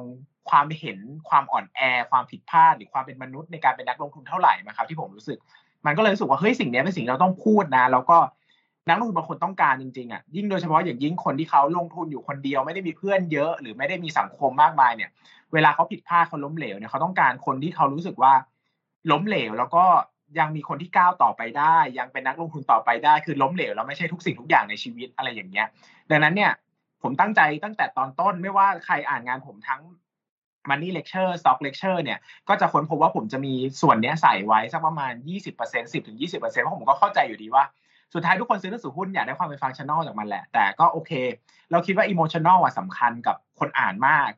[0.50, 1.80] ความเห็นความอ่อนแอ
[2.12, 5.38] ความผิดพลาด หรือความเป็นมนุษย์ในการเป็นนักลงทุนเท่าไหร่นะครับที่ผมรู้สึก
[5.86, 8.18] มันก็เลยรู้สึกว่าเฮ้ยสิ่งนี้เป็นสิ่งเราต้องพูดนะ แล้วก็
[8.90, 15.10] นักลงทุนบางคนต้องการจริงๆอะยิ่งโดยเฉพาะอย่างยิ่งคนที่เขาลงทุนอยู่คนเดียวไม่ได้มีเพื่อนเยอะ หรือไม่ได้มีสังคมมากมายเนี่ย
[15.54, 18.34] เวลาเขาผิดพลาดเขาล้มเหลวเนี่ยเขาต้องการคนที่เขารู้สึกว่า
[19.12, 19.84] ล้มเหลว แล้วก็
[20.40, 25.68] ยังมีคนที่ก้าวต่อไปได้ ยังเป็นนักลงทุนต่อไปได้ คือล้มเหลวแล้วไม่ใช่ทุกสิ่งทุกอย่างในชีวิตอะไรอย่างเงี้ย
[26.12, 26.52] ดังนั้นเนี่ย
[27.02, 29.82] ผมตั้งใจตั้งแต่ตอนต้นไม่ว่าใครอ่านงานผมทั้ง
[30.70, 32.20] Money Lecture Stock Lecture เนี่ย
[32.50, 35.14] ก็จะค้นพบว่าผมจะมีส่วนเนี้ยใส่ไว้สักประมาณ
[35.54, 37.64] 20% 10ถึง20%เพราะผมก็เข้าใจอยู่ดีว่า
[38.14, 41.12] สุดท้ายทุกคนซื้อหนังสือหุ้นอยากได้ความเป็นฟังชั่นอลจากมันแหละ แต่ก็โอเค
[41.72, 44.30] เราคิดว่าอิโมชั่นอลอะสำคัญกับคนอ่านมาก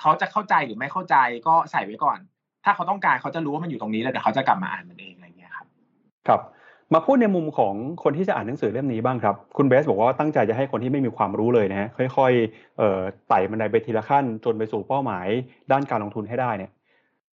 [0.00, 2.18] เขาจะเข้าใจหรือไม่เข้าใจก็ใส่ไว้ก่อน
[2.64, 5.14] ถ้าเขาต้องการเขาจะรู้ว่ามันอยู่ตรงนี้แล้วเดี๋ยวเขาจะกลับมาอ่านมันเอง
[6.28, 6.40] ครับ
[6.94, 15.26] มาพูดในมุมของคนที่จะอ่านหนังสือเล่มนี้บ้างครับ คุณเบสบอกว่าตั้งใจจะให้คนที่ไม่มีความรู้เลยนะฮะค่อยๆเอ่อไต่บันไดไปทีละขั้น จนไปสู่เป้าหมาย
[15.72, 16.70] ด้านการลงทุนให้ได้เนี่ย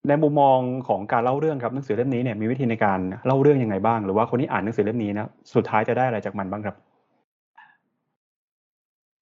[0.08, 6.76] ในมุมมองของการเล่าเรื่องครับหนังสือเล่มนี้เนี่ยมีวิธีในการเล่าเรื่องยังไงบ้าง หรือว่าคนที่อ่านหนังสือเล่มนี้นะสุดท้ายจะได้อะไรจากมันบ้างครับ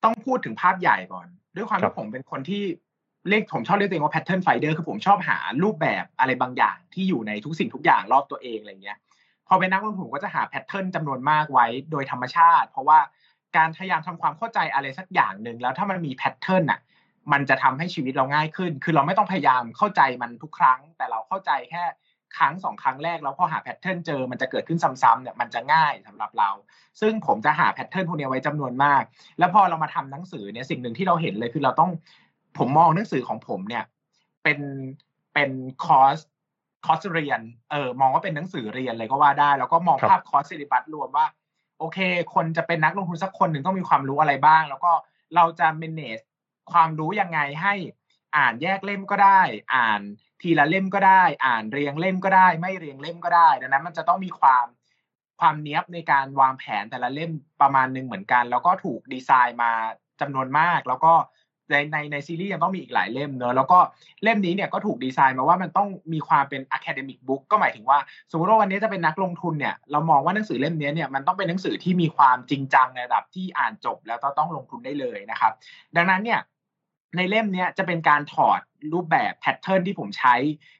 [0.04, 2.62] ต้องพูดถึงภาพใหญ่ก่อน ด้วยความที่ผมเป็นคนที่
[3.28, 8.98] เรียกผมชอบเรียกตัวเองว่า pattern finder คือผมชอบหารูปแบบอะไรบางอย่างที่อยู่ในทุกสิ่งทุกอย่างรอบตัวเองอะไรเงี้ย
[9.48, 12.98] พอเป็นนักลงทุนก็จะหา pattern จำนวนมากไว้โดยธรรมชาติ เพราะว่า
[13.56, 16.80] การพยายามทำความเข้าใจอะไรสักอย่างหนึ่งแล้วถ้ามันมี pattern อะ
[17.32, 21.84] มันจะทำให้ชีวิตเราง่ายขึ้น คือเราไม่ต้องพยายามเข้าใจมันทุกครั้ง แต่เราเข้าใจแค่
[22.36, 26.50] ครั้งสองครั้งแรกแล้วพอหา pattern เจอมันจะเกิดขึ้นซ้ำๆเนี่ยมันจะง่ายสำหรับเรา
[27.00, 29.02] ซึ่งผมจะหา pattern พวกนี้ไว้จำนวนมาก
[29.38, 31.90] แล้วพอเรามาทำหนังสือเนี่ยสิ่งหนึ่งที่เราเห็นเลยคือเราต้อง
[32.58, 33.84] ผมมองหนังสือของผมเนี่ย
[34.42, 34.58] เป็น
[35.34, 35.50] เป็น
[35.84, 36.18] คอร์ส
[36.88, 41.26] คอร์สเรียนเออมองว่าเป็นหนังสือเรียนเลยก็ว่าได้ แล้วก็มองภาพคอร์ส syllabus รวมว่า
[41.78, 41.98] โอเค
[42.34, 44.92] คนจะเป็นนักลงทุนสักคนหนึ่งต้องมีความรู้อะไรบ้าง แล้วก็
[45.34, 46.22] เราจะ manage
[46.72, 47.74] ความรู้ยังไงให้
[48.36, 49.40] อ่านแยกเล่มก็ได้
[49.74, 50.00] อ่าน
[50.42, 54.66] ทีละเล่มก็ได้ อ่านเรียงเล่มก็ได้ ไม่เรียงเล่มก็ได้ ดังนั้นมันจะต้องมีความ
[55.40, 59.72] ความเนี้ยบในการวางแผนแต่ละเล่มประมาณหนึ่งเหมือนกัน แล้วก็ถูกดีไซน์มา
[60.20, 61.12] จำนวนมาก แล้วก็
[61.70, 63.78] ในในในซีรีส์ยังต้องมีอีกหลายเล่มเนอะแล้วก็
[64.22, 67.98] เล่มนี้เนี่ยก็ถูกดีไซน์มาว่ามันต้องมีความเป็น academic book ก็หมายถึงว่า
[68.30, 75.52] สมมติว่าวันนี้จะเป็นนักลงทุนเนี่ยเรามองว่าหนังสือเล่มนี้เนี่ยมันต้องเป็นหนังสือที่มีความจริงจังในระดับที่อ่านจบแล้วต้องลงทุนได้เลยนะครับ
[75.96, 76.40] ดังนั้นเนี่ย
[77.16, 78.60] ในเล่มนี้จะเป็นการถอด
[78.92, 80.34] รูปแบบ pattern ที่ผมใช้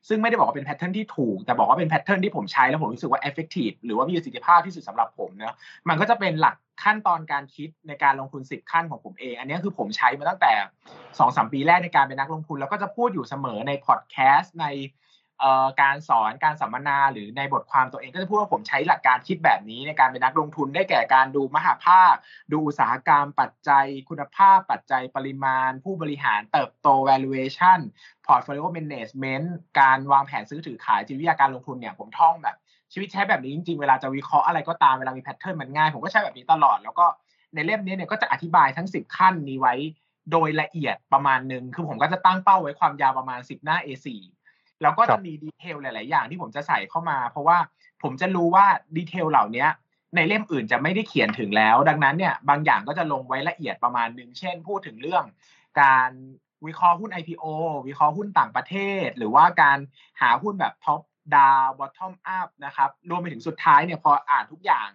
[0.08, 5.54] ซึ่งไม่ได้บอกว่าเป็น pattern ที่ถูก แต่บอกว่าเป็น pattern ที่ผมใช้แล้วผมรู้สึกว่า effective หรือว่ามีประสิทธิภาพที่สุดสำหรับผมเนะ
[5.88, 10.52] มันก็จะเป็นหลักขั้นตอนการคิดในการลงทุน 10 ขั้นของผมเอง อันนี้คือผมใช้มาตั้งแต่
[10.88, 14.66] 2อสปีแรกในการเป็นนักลงทุน แล้วก็จะพูดอยู่เสมอในพอดแคสต์ใน
[15.82, 22.14] การสอนการสัมมนาหรือในบทความตัวเองก็จะพูดว่าผมใช้หลักการคิดแบบนี้ในการเป็นนักลงทุนได้แก่การดูมหาภาค
[22.52, 27.80] ดูอุตสาหกรรม ปัจจัย คุณภาพ ปัจจัยปริมาณ ผู้บริหารเติบโต valuation
[28.26, 29.46] portfolio management
[29.80, 32.56] การวางแผนซื้อถือขายจิตวิทยาการลงทุนเนี่ยผมท่องแบบ
[32.92, 37.06] ชีวิตใช้แบบนี้จริงๆ เวลาจะวิเคราะห์อะไรก็ตามเวลามี pattern มันง่ายผมก็ใช้แบบนี้ตลอดแล้วก็
[37.54, 39.74] ในเล่มนี้เนี่ยก็จะอธิบายทั้ง 10 ขั้นนี้ไว้
[40.32, 44.06] โดยละเอียดประมาณหนึ่งคือผมก็จะตั้งเป้าไว้ความยาวประมาณ 10 หน้า A4
[44.82, 47.58] แล้วก็จะมี detail หลาย ๆ อย่างที่ผมจะใส่เข้ามา เพราะว่า
[48.02, 49.66] ผมจะรู้ว่า detail เหล่านี้
[50.16, 55.24] ในเล่มอื่นจะไม่ได้เขียนถึงแล้ว ดังนั้นเนี่ยบางอย่างก็จะลงไว้ละเอียดประมาณหนึ่งเช่น พูดถึงเรื่อง
[55.80, 56.10] การ
[56.66, 57.44] วิเคราะห์หุ้น IPO
[57.88, 59.78] วิเคราะห์หุ้นต่างประเทศ หรือว่าการ
[60.20, 61.00] หาหุ้นแบบ top
[61.36, 64.88] down bottom up นะครับรวมไปถึงสุดท้ายเนี่ยพออ่านทุกอย่าง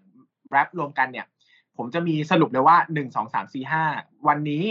[0.50, 1.26] wrap รวมกันเนี่ย
[1.78, 3.84] ผมจะมีสรุปเลยว่าหนึ่งสองสามสี่ห้า
[4.28, 4.66] วันนี้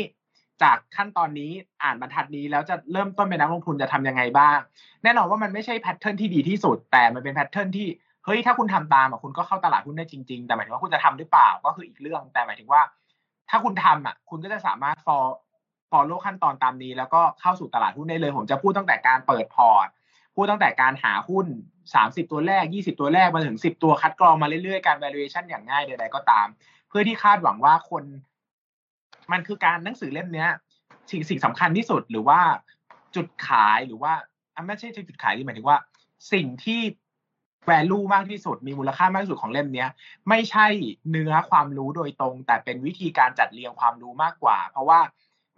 [0.63, 1.51] จากขั้นตอนนี้
[1.83, 4.59] อ่านบรรทัดนี้แล้วจะเริ่มต้นเป็นนักลงทุนจะทำยังไงบ้าง
[5.03, 7.89] แน่นอนว่ามันไม่ใช่ pattern ที่ดีที่สุด แต่มันเป็น pattern ที่
[8.25, 12.83] เฮ้ยถ้าคุณทำตามอะคุณก็เข้าตลาดหุ้นได้จริง ๆ แต่หมายถึงว่าคุณจะทำหรือเปล่าก็คืออีกเรื่อง แต่หมายถึงว่า
[13.51, 15.27] ถ้าคุณทำอะ คุณก็จะสามารถ follow
[15.91, 19.89] follow ขั้นตอนตามนี้ แล้วก็เข้าสู่ตลาดหุ้นได้เลย ผมจะพูดตั้งแต่การเปิดพอร์ต
[20.35, 21.47] พูดตั้งแต่การหาหุ้น
[21.89, 26.47] 30 ตัวแรก 20 ตัวแรกมาถึง 10 ตัวคัดกรองมาเรื่อยๆ การ valuation อย่างง่ายใดๆก็ตาม
[26.89, 28.05] เพื่อที่คาดหวังว่าคน
[29.33, 30.51] มันคือการหนังสือเล่มเนี้ย
[31.11, 32.41] สิ่งสิ่งสำคัญที่สุดหรือว่า
[33.17, 34.13] จุดขายหรือว่า
[34.67, 35.79] ไม่ใช่จุดขายที่หมายถึงว่า
[36.33, 36.81] สิ่งที่
[37.69, 39.87] value มากที่สุดมีมูลค่ามากที่สุดของเล่มนี้
[40.29, 40.67] ไม่ใช่
[41.11, 45.01] เนื้อความรู้โดยตรง แต่เป็นวิธีการจัดเรียงความรู้มากกว่า เพราะว่า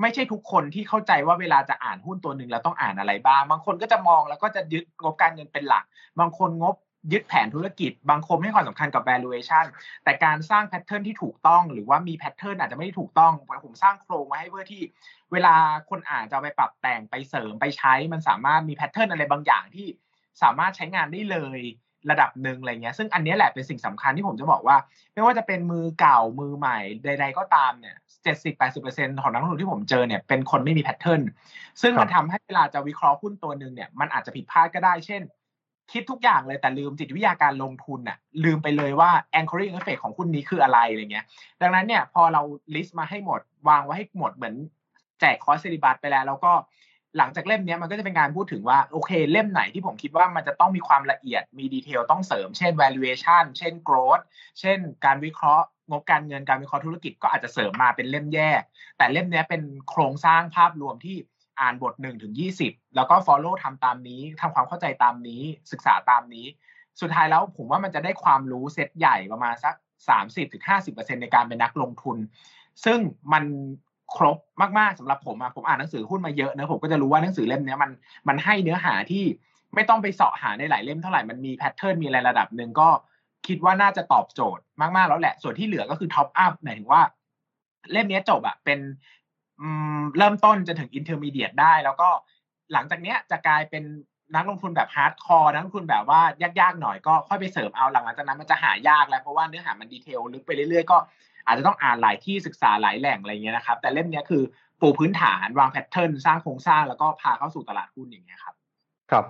[0.01, 5.85] ไม่ใช่ทุกคนที่เข้าใจว่าเวลาจะอ่านหุ้นตัวหนึ่งแล้วต้องอ่านอะไรบ้าง บางคนก็จะมองแล้วก็จะยึดงบการเงินเป็นหลัก
[6.21, 6.75] บางคนงบ
[7.13, 9.65] ยึดแผนธุรกิจ บางคนให้ความสำคัญกับ valuation
[10.05, 13.33] แต่การสร้าง pattern ที่ถูกต้อง หรือว่ามี pattern อาจจะไม่ได้ถูกต้อง
[13.65, 14.83] ผมสร้างโครงมาให้เพื่อที่
[15.33, 15.55] เวลา
[15.91, 19.87] คนอ่านจะไปปรับแต่งไปเสริมไปใช้มันสามารถมี pattern อะไรบางอย่างที่
[20.43, 21.61] สามารถใช้งานได้เลย
[22.11, 24.77] ระดับหนึ่งอะไรเงี้ย ซึ่งอันนี้แหละเป็นสิ่งสำคัญที่ผมจะบอกว่า
[25.13, 31.23] ไม่ว่าจะเป็นมือเก่ามือใหม่ใด ๆ ก็ตามเนี่ยเจ็ดสิบแปดสิบเปอร์เซ็นต์ของนักลงทุนที่ผมเจอเนี่ยเป็นคนไม่มี pattern
[31.83, 35.23] ซึ่งมันทำให้เวลาจะวิเคราะห์หุ้นตัวหนึ่งเนี่ยมันอาจจะผิดพลาดก็ได้เช่น
[35.93, 41.27] คิดทุกอย่างเลยแต่ลืมจิตวิทยาการลงทุนน่ะลืมไปเลยว่า anchoring effect ของหุ้นนี้คืออะไรอะไรเงี้ย
[41.63, 42.43] ดังนั้นเนี่ยพอเรา
[42.75, 44.55] list มาให้หมด วางไว้ให้หมดเหมือน
[45.21, 46.53] แจกคอร์ส syllabus ไปแล้ว แล้วก็
[47.19, 54.23] หลังจากเล่มนี้มันก็จะเป็นการพูดถึงว่าโอเคเล่มไหนที่ผมคิดว่ามันจะต้องมีความละเอียดมีดีเทลต้องเสริม เช่น valuation เช่น growth
[54.61, 58.63] เช่น การวิเคราะห์งบการเงินการวิเคราะห์ธุรกิจก็อาจจะเสริมมาเป็นเล่มแยก
[58.99, 61.17] แต่เล่มนี้เป็นโครงสร้างภาพรวมที่
[61.61, 66.47] อ่านบท1ถึง20แล้วก็ follow ทำตามนี้ทำความเข้าใจตามนี้ศึกษาตามนี้
[67.01, 69.75] สุดท้ายแล้วผมว่ามันจะได้ความรู้เซตใหญ่ประมาณสัก
[70.49, 72.17] 30-50%ในการเป็นนักลงทุน
[72.85, 72.99] ซึ่ง
[73.33, 73.45] มัน
[74.17, 74.39] ครบ
[74.79, 77.91] มากๆสำหรับผมอะผมอ่านหนังสือหุ้นมาเยอะนะผมก็จะรู้ว่าหนังสือเล่มนี้มัน
[78.29, 79.25] มันให้เนื้อหาที่
[79.75, 82.89] ไม่ต้องไปเสาะหาในหลายเล่มเท่าไหร่มันมี pattern มีอะไรระดับหนึ่งก็
[83.47, 87.03] คิดว่าน่าจะตอบโจทย์มากๆแล้วแหละ ส่วนที่เหลือก็คือ top up หมายถึงว่า
[87.93, 88.79] เล่มนี้จบอะเป็น
[90.19, 92.09] เริ่มต้นจนถึง intermediate ได้ แล้วก็
[92.73, 93.85] หลังจากเนี้ยจะกลายเป็น
[94.35, 96.21] นักลงทุนแบบ hardcore นักลงทุนแบบว่า
[96.61, 100.97] ยากๆหน่อยก็ค่อยไปเสริมเอาหลังจากนั้นมันจะหายากแล้วเพราะว่าเนื้อหามัน detail ลึกไปเรื่อยๆก็
[101.47, 104.43] อาจจะต้องอ่านหลายที่ศึกษาหลายแหล่งอะไรเงี้ยนะครับ แต่เล่มนี้คือ
[104.81, 108.55] ปูพื้นฐานวางแพทเทิร์นสร้างโครงสร้างแล้วก็พาเข้าสู่ตลาดหุ้นอย่างเงี้ยครับ
[109.11, 109.25] ครับ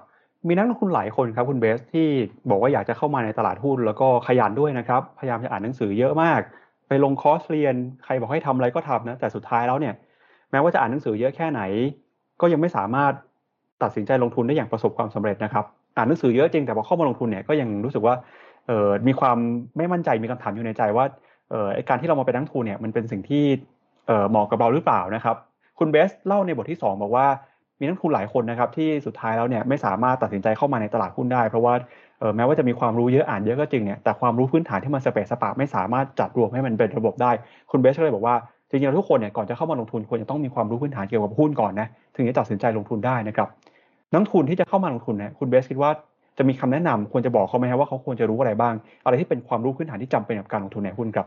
[0.47, 2.09] มีนักลงทุนหลายคนครับคุณเบสที่
[2.51, 6.41] บอกว่าอยากจะเข้ามาในตลาดหุ้นแล้วก็ขยันด้วยนะครับ พยายามจะอ่านหนังสือเยอะมาก
[6.89, 9.95] ไปลงคอร์สเรียน ใครบอกให้ทำอะไรก็ทำนะแต่สุดท้ายแล้วเนี่ย
[10.55, 11.61] แม้ว่าจะอ่านหนังสือเยอะแค่ไหน
[12.41, 13.13] ก็ยังไม่สามารถ
[13.83, 15.65] ตัดสินใจลงทุนได้อย่างประสบความสำเร็จนะครับ
[15.97, 18.15] อ่านหนังสือเยอะจริงแต่พอเข้ามาลงทุนเนี่ยก็ยังรู้สึกว่า
[18.67, 19.37] เออมีความ
[19.77, 21.05] ไม่มั่นใจมีคำถามอยู่ในใจว่า
[21.51, 23.45] เออการที่เรามาเป็นนักทุนเนี่ยมันเป็นสิ่งที่
[24.07, 25.37] เออเหมาะกับเราหรือเปล่านะครับ
[25.79, 27.27] คุณเบสเล่าในบทที่ 2 บอกว่า
[27.81, 31.75] มีนักทุนหลายคนนะครับที่สุดท้ายแล้วเนี่ยไม่สามารถตัดสินใจเข้ามาในตลาดหุ้นได้ เพราะว่า
[32.21, 37.31] เออแม้ว่าจะมีความรู้เยอะอ่านเยอะก็จริงเนี่ยแต่ความรู้พื้นฐานที่มันสเปซสปาไม่สามารถจัดรวมให้มันเป็นระบบได้
[37.71, 38.35] คุณเบสก็เลยบอกว่า
[38.75, 43.49] จริงๆทุกคนเนี่ยก่อนจะเข้ามาลงทุนควรจะต้องมีความรู้พื้นฐานเกี่ยวกับหุ้นก่อนนะถึงจะตัดสินใจลงทุนได้นะครับ
[44.13, 45.91] นักทุนที่จะเข้ามาลงทุนเนี่ยคุณเบสคิดว่า
[46.39, 51.27] จะมีคำแนะนำควรจะบอกเขาไหมครับว่าเขาควรจะรู้อะไรบ้าง อะไรที่เป็นความรู้พื้นฐานที่จำเป็นกับการลงทุนในหุ้นครับ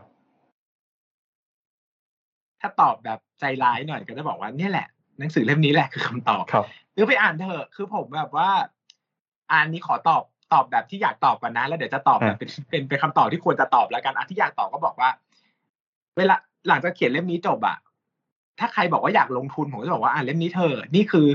[2.60, 4.86] ถ้าตอบแบบใจร้ายหน่อยก็จะบอกว่าเนี่ยแหละ
[5.18, 8.48] หนังสือเล่มนี้แหละคือคำตอบครับหรือไปอ่านเถอะคือผมแบบว่า
[9.52, 15.10] อ่านนี้ขอตอบตอบแบบที่อยากตอบกันนะแล้วเดี๋ยวจะตอบแบบเป็นเป็นเป็นคำตอบที่ควรจะตอบแล้วกันอะที่อยากตอบก็บอกว่า
[16.16, 16.36] เวลา
[16.68, 17.76] หลังจากเขียนเล่มนี้จบอะ
[18.58, 21.26] ถ้าใครบอกว่าอยากลงทุนผมจะบอกว่าอ่านเล่มนี้เธอ นี่คือ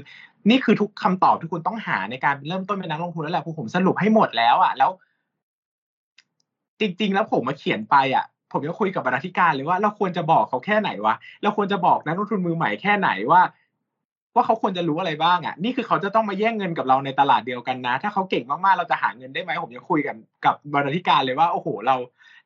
[0.50, 4.92] นี่คือทุกคำตอบที่คุณต้องหาในการเริ่มต้นเป็นนักลงทุนแล้วแหละผมสรุปให้หมดแล้วอะแล้ว
[6.80, 13.42] จริง ๆ แล้วผมมาเขียนไปอะผมก็คุยกับบรรณาธิการเลยว่าเราควรจะบอกเขาแค่ไหนวะเราควรจะบอกนักลงทุนมือใหม่แค่ไหนว่า
[14.36, 21.96] ว่าเขาควรจะรู้อะไรบ้างอะ นี่คือเขาจะต้องมาแย่งเงินกับเราในตลาดเดียวกันนะ ถ้าเขาเก่งมากๆเราจะหาเงินได้ไหมผมยังคุยกันกับบรรณาธิการเลยว่าโอ้โหเรา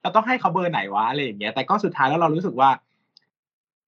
[0.01, 2.69] เราต้องให้เขาเบอร์ไหนวะอะไรอย่างเงี้ยแต่ก็สุดท้ายแล้วเรารู้สึกว่า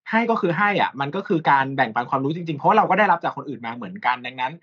[0.09, 4.53] ให้ก็คือให้อะ มันก็คือการแบ่งปันความรู้จริงๆ เพราะเราก็ได้รับจากคนอื่นมาเหมือนกันดังนั้น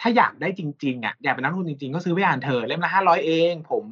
[0.00, 3.84] ถ้าอยากได้จริงๆอะอยากเป็นนักทุนจริงๆก็ซื้อไปอ่านเถอะเล่มละห้าร้อยเอง ผม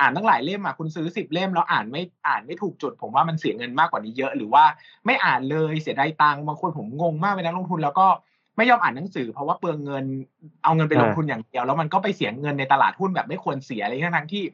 [0.00, 4.64] อ่านตั้งหลายเล่มอะคุณซื้อสิบเล่มแล้วอ่านไม่อ่านไม่ถูกจุด ผมว่ามันเสียเงินมากกว่านี้เยอะ หรือว่า
[5.06, 8.06] ไม่อ่านเลยเสียดายตังค์บางคนผมงงมากเป็นนักลงทุนแล้วก็
[8.56, 10.04] ไม่ยอมอ่านหนังสือ เพราะว่าเปลืองเงิน
[10.64, 14.44] เอาเงินไปลงทุนอย่างเดียวแล้วมันก็ไปเสียเงินในตลาดหุ้นแบบไม่ควรเสียอะไรทั้งที่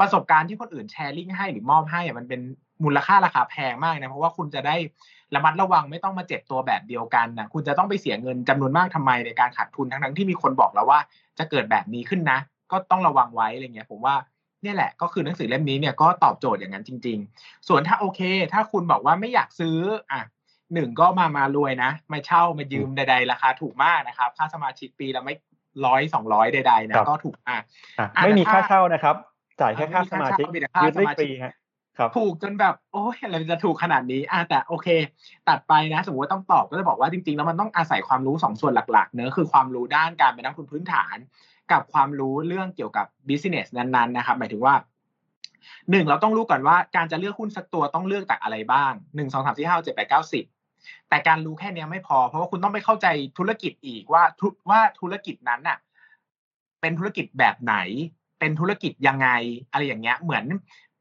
[0.00, 2.40] ประสบการณ์ที่คนอื่นแชร์ลิงก์ให้หรือมอบให้มันเป็น
[2.84, 4.76] มูลค่าราคาแพงมากนะ เพราะว่าคุณจะได้
[5.34, 11.00] ระมัดระวังไม่ต้องมาเจ็บตัวแบบเดียวกันนะคุณจะต้องไปเสียเงินจำนวนมากทำไมในการขาดทุนทั้งทั้งที่มีคนบอกแล้วว่า
[11.38, 12.38] จะเกิดแบบนี้ขึ้นนะ
[12.72, 14.14] ก็ต้องระวังไว้อะไรเงี้ยผมว่า
[14.64, 18.20] นี่แหละก็คือหนังสือเล่มนี้เนี่ยก็ตอบโจทย์อย่างนั้นจริง ๆ ส่วนถ้าโอเค
[18.52, 19.78] ถ้าคุณบอกว่าไม่อยากซื้อ
[20.12, 20.22] อะ
[20.74, 25.34] หนึ่งก็มามารวยนะไม่เช่ามายืมใดๆราคาถูกมากนะครับค่าสมาชิกปีละไม่
[25.86, 27.62] ร้อยสองร้อยใดๆนะก็ถูกมาก
[28.22, 29.16] ไม่มีค่าเช่านะครับ
[29.60, 31.54] จ่ายแค่ค่าสมาชิกยืมได้ฟรีฮะ
[32.16, 34.88] ถูกจนแบบโอ้ยอะไรจะถูกขนาดนี้อ่าแต่โอเค
[35.48, 41.16] ตัดไปนะ สมมติว่าต้องตอบก็จะบอกว่าจริงๆ แล้วมันต้องอาศัยความรู้สองส่วนหลักๆเนื้อคือความรู้ด้านการเป็นนักทุนพื้นฐาน
[41.72, 44.74] กับความรู้เรื่องเกี่ยวกับ business นั้นๆนะครับหมายถึงว่า
[45.90, 50.44] หนึ่งเราต้องรู้ก่อนว่าการจะเลือกหุ้นสักตัวต้องเลือกจากอะไรบ้างหนึ่งสองสามสี่ห้าเจ็ดแปดเก้าสิบ
[51.08, 53.06] แต่การรู้แค่นี้ไม่พอ เพราะว่าคุณต้องไปเข้าใจ
[53.38, 54.22] ธุรกิจอีกว่า
[54.70, 55.78] ว่าธุรกิจนั้นน่ะ
[56.80, 57.76] เป็นธุรกิจแบบไหน
[58.38, 59.28] เป็นธุรกิจยังไง
[59.70, 60.44] อะไรอย่างเงี้ย เหมือน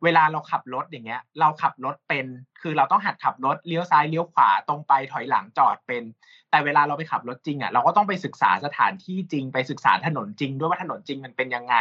[0.05, 2.25] เวลาเราขับรถอย่างเงี้ย เราขับรถเป็น
[2.61, 6.03] คือเราต้องหัดขับรถเลี้ยวซ้ายเลี้ยวขวาตรงไปถอยหลังจอดเป็น
[6.51, 11.75] แต่เวลาเราไปขับรถจริงอะเราก็ต้องไปศึกษาสถานที่จริงไปศึกษาถนนจริง ด้วยว่าถนนจริงมันเป็นยังไง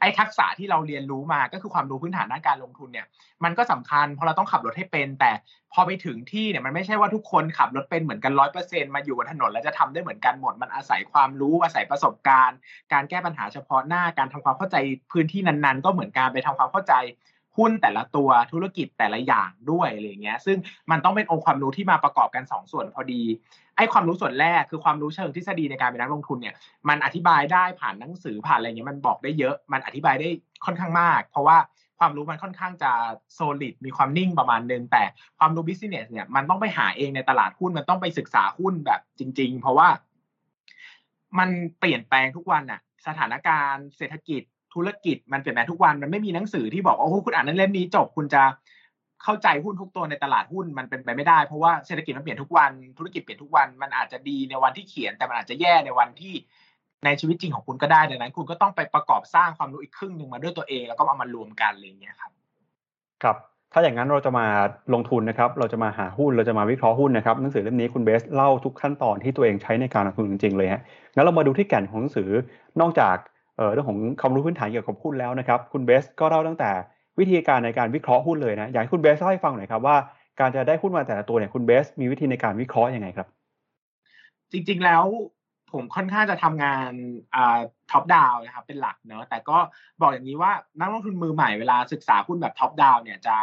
[0.00, 3.06] ไอ้ทักษะที่เราเรียนรู้มาก็คือความรู้พื้นฐานด้านการลงทุนเนี่ย
[3.44, 5.32] มันก็สำคัญเพราะเราต้องขับรถให้เป็น แต่
[5.72, 12.58] พอไปถึงที่เนี่ยมันไม่ใช่ว่าทุกคนขับรถเป็นเหมือนกันร้อยเปอร์เซ็นต์มาอยู่บนถนนแล้วจะทำได้เหมือนกันหมดมันอาศัยความรู้อาศัยประสบการณ์
[12.92, 14.76] การแก้ปัญหาเฉพาะหน้าการทำความเข้าใจ
[15.12, 16.94] พื้นที่นั้นๆ ก็เหมือนการไปทำความเข้าใจ
[17.56, 20.58] หุ้นแต่ละตัวธุรกิจแต่ละอย่างด้วยอะไรเงี้ย ซึ่ง
[20.90, 23.22] มันต้องเป็นองค์ความรู้ที่มาประกอบกัน2สส่วนพอดี
[23.76, 26.54] ไอ้ความรู้ส่วนแรกคือความรู้เชิงทฤษฎีในการเป็นนักลงทุนเนี่ย
[26.88, 30.28] มันอธิบายได้ผ่านหนังสือผ่านอะไรเงี้ยมันบอกได้เยอะ มันอธิบายได้
[30.64, 31.58] ค่อนข้างมาก เพราะว่า
[31.98, 32.92] ความรู้มันค่อนข้างจะ
[33.34, 35.02] solid มีความนิ่งประมาณนึงแต่
[35.38, 39.88] ความรู้ business เนี่ยมันต้องไปหาเองในตลาดหุ้นมันต้องไปศึกษาหุ้นแบบจริง ๆ เพราะว่า
[41.38, 44.42] มันเปลี่ยนแปลงทุกวันอะสถานการณ์เศรษฐกิจ
[44.76, 48.42] ธุรกิจมันเปลี่ยนแปลงทุกวันมันไม่มีหนังสือที่บอกโอ้คุณอ่านนั้นเล่มนี้จบคุณจะ
[49.22, 56.34] เข้าใจหุ้นทุกตัวในตลาดหุ้นมันเป็นไปไม่ได้เพราะว่าเศรษฐกิจมันเปลี่ยนทุกวันธุรกิจเปลี่ยนทุกวันมันอาจจะดีในวันที่เขียนแต่มันอาจจะแย่ในวันที่
[57.04, 62.30] ในชีวิตจริงของคุณก็ได้ดังนั้น คุณก็ต้องไปประกอบสร้างความรู้อีกครึ่งหนึ่งมาด้วยตัวเอง แล้วก็เอามารวมกันอะไรอย่างเงี้ยครับ
[63.22, 63.36] ครับ
[63.72, 64.46] ถ้าอย่างนั้นเราจะมา
[64.94, 70.82] ลงทุนนะครับ เราจะมาหาหุ้นเราจะมาวิเคราะห์หุ้นนะครับหนังสือเล่มนี้คุณเบสเล่าทุกขั้นตอนที่ตัวเองใช้ในการลงทุนจริงๆเลยฮะ
[71.14, 72.30] งั้นเรามาดูที่แก่นของหนังสือ
[72.80, 73.16] นอกจาก
[73.72, 76.70] เรื่องของความรู้พื้นฐานเกี่ยวกับหุ้นแล้วนะครับ คุณเบสก็เล่าตั้งแต่
[77.18, 79.96] วิธีการในการวิเคราะห์หุ้นเลยนะอยากให้คุณเบสเล่าให้ฟังหน่อยครับว่า
[80.40, 83.28] การจะได้หุ้นมาแต่ละตัวเนี่ยคุณเบสมีวิธีในการวิเคราะห์ยังไงครับ
[84.52, 85.04] จริงๆแล้ว
[85.72, 86.90] ผมค่อนข้างจะทำงาน
[87.90, 89.58] top down นะครับเป็นหลักเนอะแต่ก็
[90.00, 93.36] บอกอย่างนี้ว่านักลงทุนมือใหม่เวลาศึกษาหุ้นแบบ top down เนี่ยจะ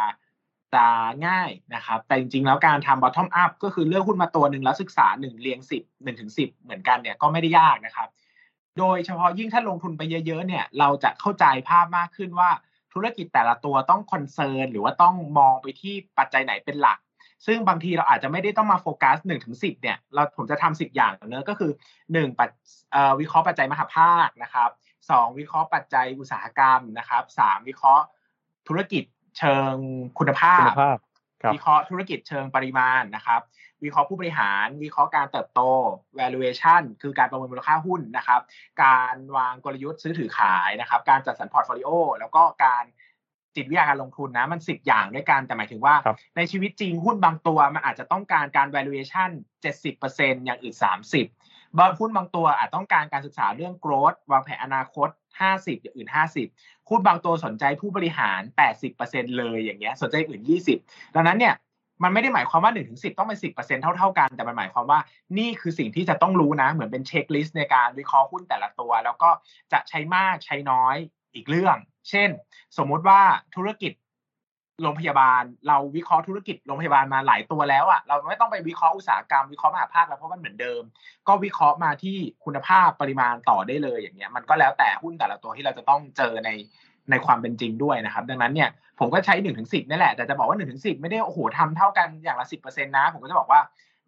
[0.74, 0.84] จะ
[1.26, 8.08] ง่ายนะครับ แต่จริงๆแล้วการทำ bottom up ก็คือเลือกหุ้นมาตัวหนึ่งแล้วศึกษาหนึ่งเรียงสิบหนึ่งถึงสิบเหมือนกันเนี่ยก็ไม่ได้ยากนะครับ
[8.78, 12.50] โดยเฉพาะยิ่งถ้าลงทุนไปเยอะๆเนี่ย เราจะเข้าใจภาพมากขึ้นว่า
[12.92, 16.98] ธุรกิจแต่ละตัวต้อง concern หรือว่าต้องมองไปที่ปัจจัยไหนเป็นหลัก
[17.46, 21.70] ซึ่งบางทีเราอาจจะไม่ได้ต้องมาโฟกัส 1 ถึงสิบเนี่ยเราผมจะทำสิบอย่างเนอะก็คือ
[22.04, 22.50] 1ปัจ
[23.20, 24.70] วิเคราะห์ปัจจัยมหภาคนะครับ
[25.10, 28.04] สองวิเคราะห์ปัจจัยอุตสาหกรรมนะครับสามวิเคราะห์
[28.68, 29.04] ธุรกิจ
[29.38, 29.74] เชิง
[30.18, 30.70] คุณภาพ
[31.54, 33.40] วิเคราะห์ธุรกิจเชิงปริมาณนะครับ
[33.84, 35.60] วิเคราะห์ผู้บริหาร วิเคราะห์การเติบโต
[36.20, 38.40] valuation คือการประเมินมูลค่าหุ้นนะครับ
[38.84, 42.84] การวางกลยุทธ์ซื้อถือขายนะครับ การจัดสรรพอร์ตโฟลิโอแล้วก็การ
[43.56, 45.94] จิตวิทยาการลงทุนนะมันสิบอย่างด้วยกัน แต่หมายถึงว่า
[46.36, 49.30] ในชีวิตจริงหุ้นบางตัวมันอาจจะต้องการการ valuation
[49.84, 50.76] 70%อย่างอื่น
[51.12, 51.43] 30
[51.78, 55.08] บางหุ้นบางตัวอาจต้องการการศึกษาเรื่อง growth วางแผนอนาคต
[55.46, 56.10] 50 อย่างอื่น
[56.48, 58.40] 50หุ้นบางตัวสนใจผู้บริหาร
[58.88, 60.42] 80%เลยอย่างเงี้ยสนใจอื่น
[60.78, 61.54] 20 ดังนั้นเนี่ย
[62.02, 65.00] มันไม่ได้หมายความว่า1นถึงสิต้องเป็นสิเเท่าๆกัน แต่มันหมายความว่า
[65.38, 69.30] นี่คือสิ่งที่จะต้องรู้นะ เหมือนเป็นเช็คลิสต์ในการวิเคราะห์หุ้นแต่ละตัว แล้วก็
[69.72, 70.96] จะใช้มากใช้น้อย
[71.34, 71.76] อีกเรื่อง
[72.10, 72.30] เช่น
[72.78, 73.20] สมมุติว่า
[73.54, 73.92] ธุรกิจ
[74.82, 80.82] โรงพยาบาล เราวิเคราะห์ธุรกิจโรงพยาบาลมาหลายตัวแล้วอะ่ะเราไม่ต้องไปวิเคราะห์อุตสาหกรรมวิเคราะห์มหาภาคแล้วเพราะมันเหมือนเดิม
[81.28, 86.50] ก็วิเคราะห์มาที่คุณภาพปริมาณต่อได้เลยอย่างเงี้ยมันก็แล้วแต่หุ้นแต่ละตัวที่เราจะต้องเจอใน
[87.10, 93.60] ในความเป็นจริงด้วยนะครับ ดังนั้นเนี่ยผมก็ใช้หนึ่งถึงสิบนี่แหละ แต่จะบอกว่าหนึ่งถึงสิบไม่ได้โอ้โหทำเท่ากันอย่างละสิบเปอร์เซ็นต์นะ ผมก็จะบอกว่า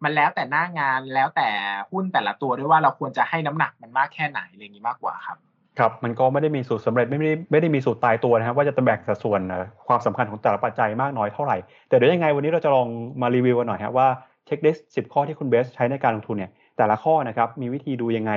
[0.03, 1.49] มันแล้วแต่หน้างานแล้วแต่
[1.91, 5.37] หุ้นแต่ละตัวด้วยว่าเราควรจะให้น้ำหนักมันมากแค่ไหนอะไรอย่างนี้มากกว่าครับ
[5.79, 9.41] ครับมันก็ไม่ได้มีสูตรสาเร็จไม่ได้ไม่ได้มีสูตรตายตัวนะครับว่าจะแบ่งสัดส่วน
[9.87, 11.57] ความสำคัญของแต่ละปัจจัยมากน้อยเท่าไหร่
[11.89, 12.87] แต่เดี๋ยวยังไงวันนี้เราจะลอง
[13.21, 14.07] มารีวิวกันหน่อยครับว่า
[14.45, 18.31] เช็คลิสต์สิข้อที่คุณเบสใช้ในการลงทุนเนี่ยแต่ละข้อนะครับมีวิธีดูยังไง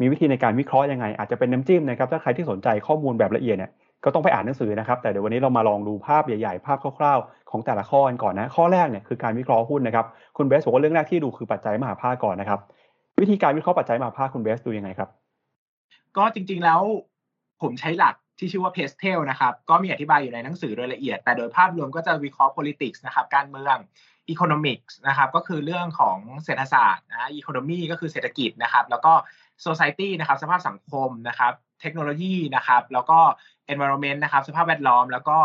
[0.00, 3.70] มีวิธีในการวิเคราะห์ยังไง อาจจะเป็นน้ำจิ้มนะครับถ้าใครที่สนใจข้อมูลแบบละเอียดเนี่ย
[4.04, 12.60] ก็ต้องไปอ่านหนังสือนะครับแต่เดี๋ยววันนี้เรามาลองดูภาพใหญ่ๆ ภาพคร่าวๆ ของแต่ละข้อกันก่อนนะข้อแรกเนี่ยคือการวิเคราะห์หุ้นนะครับคุณเบสบอกว่าเรื่องแรกที่ดูคือปัจจัยมหาภาคก่อนนะครับ
[13.20, 15.23] วิธีการวิเคราะห์ปัจจัยมหาภาคคุณเบสดูยังไงครับ
[16.16, 16.80] ก็จริงๆแล้ว
[17.62, 23.76] ผมใช้หลักที่ชื่อว่าเพสเทลนะครับ ก็มีอธิบายอยู่ในหนังสือโดยละเอียด แต่โดยภาพรวมก็จะวิเคราะห์ politics นะครับการเมือง
[24.32, 29.12] economics นะครับก็คือเรื่องของเศรษฐศาสตร์นะ economy ก็คือเศรษฐกิจนะครับ แล้วก็
[29.66, 33.18] society นะครับสภาพสังคมนะครับ เทคโนโลยีนะครับ แล้วก็
[33.72, 35.38] environment นะครับสภาพแวดล้อม แล้วก็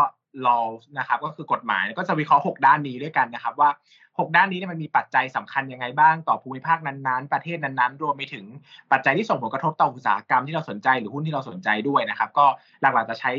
[0.46, 0.66] law
[0.98, 3.70] นะครับก็คือกฎหมายก็จะวิเคราะห์ 6 ด้านนี้ด้วยกันนะครับ ว่า
[4.18, 8.44] 6 ด้านนี้เนี่ยมันมีปัจจัยสำคัญยังไงบ้างต่อภูมิภาคนั้นๆ ประเทศนั้นๆ รวมไปถึง
[8.92, 12.46] ปัจจัยที่ส่งผลกระทบต่ออุตสาหกรรมที่เราสนใจหรือหุ้นที่เราสนใจด้วยนะครับ ก็
[12.80, 13.32] หลักๆจะใช้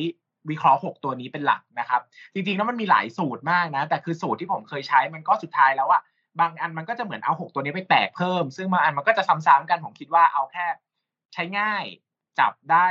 [0.50, 2.02] วิเคราะห์ 6 ตัวนี้เป็นหลักนะครับ
[2.34, 6.02] จริงๆแล้วมันมีหลายสูตรมากนะ แต่คือสูตรที่ผมเคยใช้มันก็สุดท้ายแล้วอะ
[6.40, 10.66] บางอันมันก็จะเหมือนเอา 6 ตัวนี้ไปแตกเพิ่ม ซึ่งบางอันมันก็จะซ้ำๆกันผมคิดว่าเอาแค่
[11.34, 11.84] ใช้ง่าย
[12.40, 12.88] จับได้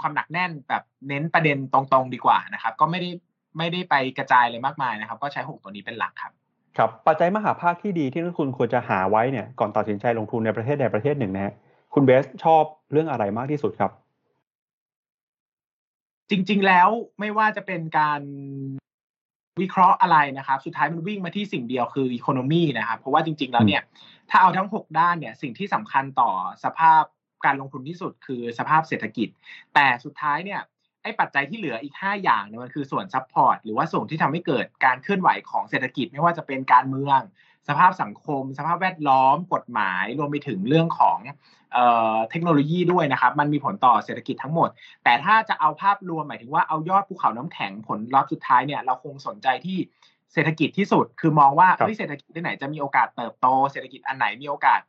[0.00, 3.10] ความหนักแน่นแบบเน้นประเด็นตรงๆดีกว่านะครับ ก็ไม่ได้
[3.58, 6.32] ไม่ได้ไปกระจายเลยมากมายนะครับ ก็ใช้ 6 ตัวนี้เป็นหลักครับ
[6.76, 11.54] ครับปัจจัยมหาภาคที่ดีที่นักทุนควรจะหาไว้เนี่ยก่อนตัดสินใจลงทุนในประเทศใดประเทศหนึ่งนะฮะ
[11.94, 13.90] คุณเบสชอบเรื่องอะไรมากที่สุดครับ
[16.30, 16.88] จริง ๆ แล้ว
[17.20, 18.20] ไม่ว่าจะเป็นการ
[19.60, 23.82] วิเคราะห์อะไรนะครับ สุดท้ายมันวิ่งมาที่สิ่งเดียวคืออีโคโนมีนะครับ เพราะว่าจริง ๆ แล้วเนี่ย
[24.30, 26.30] ถ้าเอาทั้งหกด้านเนี่ย สิ่งที่สำคัญต่อ
[26.64, 27.02] สภาพ
[27.44, 29.28] การลงทุนที่สุดคือสภาพเศรษฐกิจ
[29.74, 30.60] แต่สุดท้ายเนี่ย
[31.02, 37.20] ไอ้ปัจจัยที่เหลืออีก 5 อย่างเนี่ยมันคือส่วน support หรือว่าส่วนที่ทำให้เกิดการเคลื่อนไหวของเศรษฐกิจไม่ว่าจะเป็นการเมือง
[37.68, 41.18] สภาพสังคม สภาพแวดล้อม กฎหมาย รวมไปถึงเรื่องของ
[42.30, 44.68] เทคโนโลยีด้วยนะครับ มันมีผลต่อเศรษฐกิจทั้งหมด
[45.04, 49.78] แต่ถ้าจะเอาภาพรวมหมายถึงว่าเอายอดภูเขาน้ำแข็งผลลัพธ์สุดท้ายเนี่ยเราคงสนใจที่
[50.32, 51.68] เศรษฐกิจที่สุด คือมองว่า
[51.98, 54.80] เศรษฐกิจที่ไหนจะมีโอกาสเติบโต เศรษฐกิจอันไหนมีโอกาส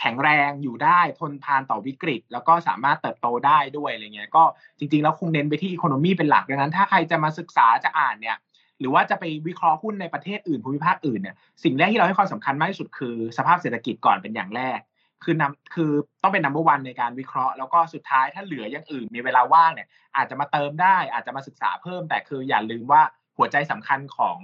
[0.00, 4.44] แข็งแรงอยู่ได้ทนทานต่อวิกฤต แล้วก็สามารถเติบโตได้ด้วยอะไรเงี้ยก็
[4.78, 8.36] จริง ๆ แล้วคงเน้นไปที่อีโคโนมีเป็นหลักดังนั้น ถ้าใครจะมาศึกษาจะอ่านเนี่ย
[8.80, 14.78] หรือว่าจะไปวิเคราะห์หุ้นในประเทศอื่นภูมิภาคอื่นเนี่ยสิ่งแรกที่เราให้ความสำคัญมากที่สุดคือ สภาพเศรษฐกิจก่อนเป็นอย่างแรก
[15.24, 15.90] คือนำคือ
[16.22, 23.02] ต้องเป็นนัมเบอร์วันในการวิเคราะห์ แล้วก็สุดท้ายถ้าเหลืออย่างอื่นมีเวลาว่างเนี่ยอาจจะมาเติมได้อาจจะมาศึกษาเพิ่ม แต่คืออย่าลืมว่า
[23.36, 24.38] หัวใจสำคัญของ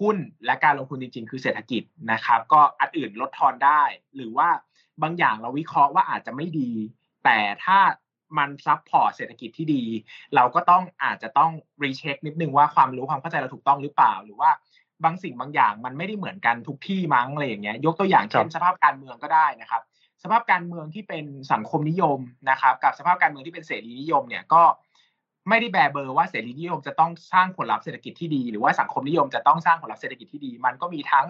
[0.00, 3.82] หุ้นและการลงทุนจริง ๆ คือเศรษฐกิจนะครับ ก็อันอื่นลดทอนได้
[4.16, 4.48] หรือว่า
[5.02, 6.70] บางอย่างเราวิเคราะห์ว่าอาจจะไม่ดี
[7.24, 7.78] แต่ถ้า
[8.38, 9.84] มัน support เศรษฐกิจที่ดี
[10.34, 11.50] เราก็ต้องอาจจะต้อง
[11.84, 14.50] recheck นิดนึงว่าความรู้ความเข้าใจเราถูกต้องหรือเปล่า หรือว่า
[15.04, 19.82] บางสิ่งบางอย่างมันไม่ได้เหมือนกันทุกที่มั้งอะไรอย่างเงี้ยยกตัวอย่างเช่นสภาพการเมืองก็ได้นะครับ
[20.22, 22.18] สภาพการเมืองที่เป็นสังคมนิยม
[22.50, 24.62] นะครับ กับสภาพการเมืองที่เป็นเสรีนิยมเนี่ยก็
[25.48, 31.26] ไม่ได้แบเบอร์ว่าเสรีนิยมจะต้องสร้างผลลัพธ์เศรษฐกิจที่ดี หรือว่าสังคมนิยมจะต้องสร้างผลลัพธ์เศรษฐกิจที่ดี มันก็มีทั้ง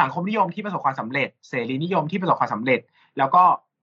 [0.00, 2.80] สังคมนิยมที่ประสบความสำเร็จ เสรีนิยมที่ประสบความสำเร็จ
[3.18, 3.42] แล้วก็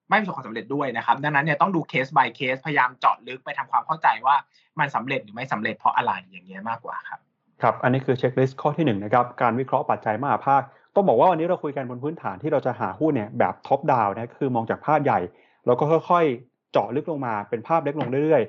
[0.09, 4.35] ไม่ประสบความสำเร็จด้วยนะครับ ดังนั้นเนี่ยต้องดูเคส by เคสพยายามเจาะลึกไปทำความเข้าใจว่า
[4.79, 7.19] มันสำเร็จหรือไม่สำเร็จเพราะอะไรอย่างเงี้ยมากกว่าครับ
[7.61, 10.61] ครับ อันนี้คือ checklist ข้อที่1 นะครับ การวิเคราะห์ปัจจัยมหาภาค
[10.95, 15.19] ต้องบอกว่าวันนี้เราคุยกันบนพื้นฐานที่เราจะหาหุ้นเนี่ยแบบท็อปดาวนะ คือมองจากภาพใหญ่
[15.65, 18.41] แล้วก็ค่อยๆ เจาะลึกลงมาเป็นภาพเล็กลงเรื่อย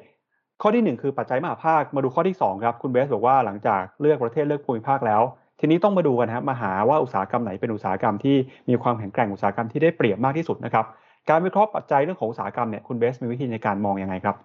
[0.63, 5.23] ข้อที่ 1 คือปัจจัยมหาภาคมาดูข้อที่ 2 ครับ คุณเบสบอกว่าหลังจากเลือกประเทศเลือกภูมิภาคแล้ว
[5.61, 8.37] ทีนี้ต้องมาดูกันครับมาหาว่าอุตสาหกรรมไหนเป็นอุตสาหกรรมที่
[8.69, 10.85] มีความแข็งแกร่งอุตสาหกรรมที่ได้เปรียบมากที่สุดนะครับ
[11.31, 14.37] การวิเคราะห์ปัจจัยเรื่องของอุตสาหกรรมเนี่ยคุณเบสมีวิธีในการมองยังไงครับ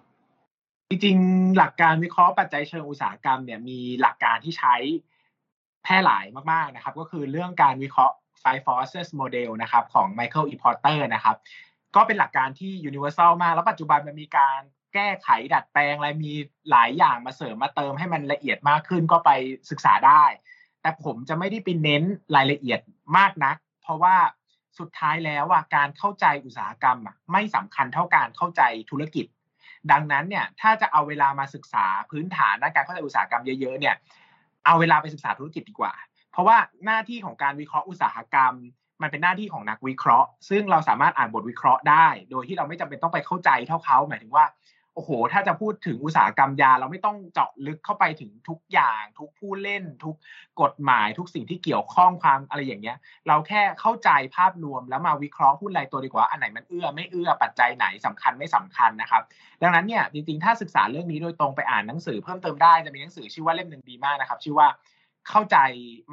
[0.90, 4.76] จริงๆ หลักการวิเคราะห์ปัจจัยเชิงอุตสาหกรรมเนี่ยมีหลักการที่ใช้
[5.84, 10.56] แพร่หลายมากๆนะครับ ก็คือเรื่องการวิเคราะห์ five forces model นะครับของ Michael E.
[10.64, 11.36] Porter นะครับ
[11.96, 14.60] ก็เป็นหลักการที่ universal มาก แล้วปัจจุบันมันมีการ
[14.98, 16.34] แก้ไขดัดแปลงอะไรมี
[16.72, 19.32] หลายอย่างมาเสริมมาเติมให้มันละเอียดมากขึ้นก็ไป
[19.70, 20.24] ศึกษาได้
[20.82, 22.04] แต่ผมจะไม่ได้ไปเน้น
[22.36, 22.80] รายละเอียด
[23.18, 24.16] มากนัก เพราะว่า
[24.80, 29.26] สุดท้ายแล้วอะการเข้าใจอุตสาหกรรมอะไม่สำคัญเท่าการเข้าใจธุรกิจ
[29.92, 33.96] ดังนั้นเนี่ยถ้าจะเอาเวลามาศึกษาพื้นฐานด้านการเข้าใจอุตสาหกรรมเยอะๆเนี่ย
[34.66, 35.94] เอาเวลาไปศึกษาธุรกิจดีกว่า
[36.32, 38.54] เพราะว่าหน้าที่ของการวิเคราะห์อุตสาหกรรม
[39.02, 44.46] มันเป็นหน้าที่ของนักวิเคราะห์ ซึ่งเราสามารถอ่านบทวิเคราะห์ได้ โดยที่เราไม่จำเป็นต้องไปเข้าใจเท่าเขา หมายถึงว่า
[44.98, 50.16] โอ้โห ถ้าจะพูดถึงอุตสาหกรรมยา เราไม่ต้องเจาะลึกเข้าไปถึงทุกอย่าง ทุกผู้เล่น ทุก
[50.62, 59.22] กฎหมาย ทุกสิ่งที่เกี่ยวข้องความอะไรอย่างเงี้ย เราแค่เข้าใจภาพรวมแล้วมาวิเคราะห์หุ้นรายตัวดีกว่าอันไหนมันเอื้อไม่เอื้อปัจจัยไหนสำคัญไม่สำคัญนะครับ
[59.62, 64.68] ดังนั้นเนี่ยจริงๆถ้าศึกษาเรื่องนี้โดยตรงไปอ่านหนังสือเพิ่มเติมได้จะมีหนังสือชื่อว่าเล่มหนึ่งดีมากนะครับ ชื่อว่า
[65.30, 65.58] เข้าใจ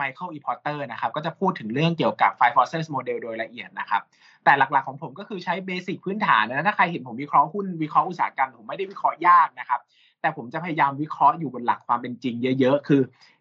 [0.01, 0.39] Michael E.
[0.47, 4.03] Porter นะครับก็จะพูดถึงเรื่องเกี่ยวกับ Five Forces Model โดยละเอียดนะครับ
[4.45, 9.81] แต่หลักๆของผมก็คือใช้เบสิกพื้นฐานนะถ้าใครเห็นผมวิเคราะห์หุ้นวิเคราะห์อุตสาหกรรมผมไม่ได้วิเคราะห์ยากนะครับ
[10.21, 13.01] แต่ผมจะพยายามวิเคราะห์อยู่บนหลักความเป็นจริงเยอะๆ คือ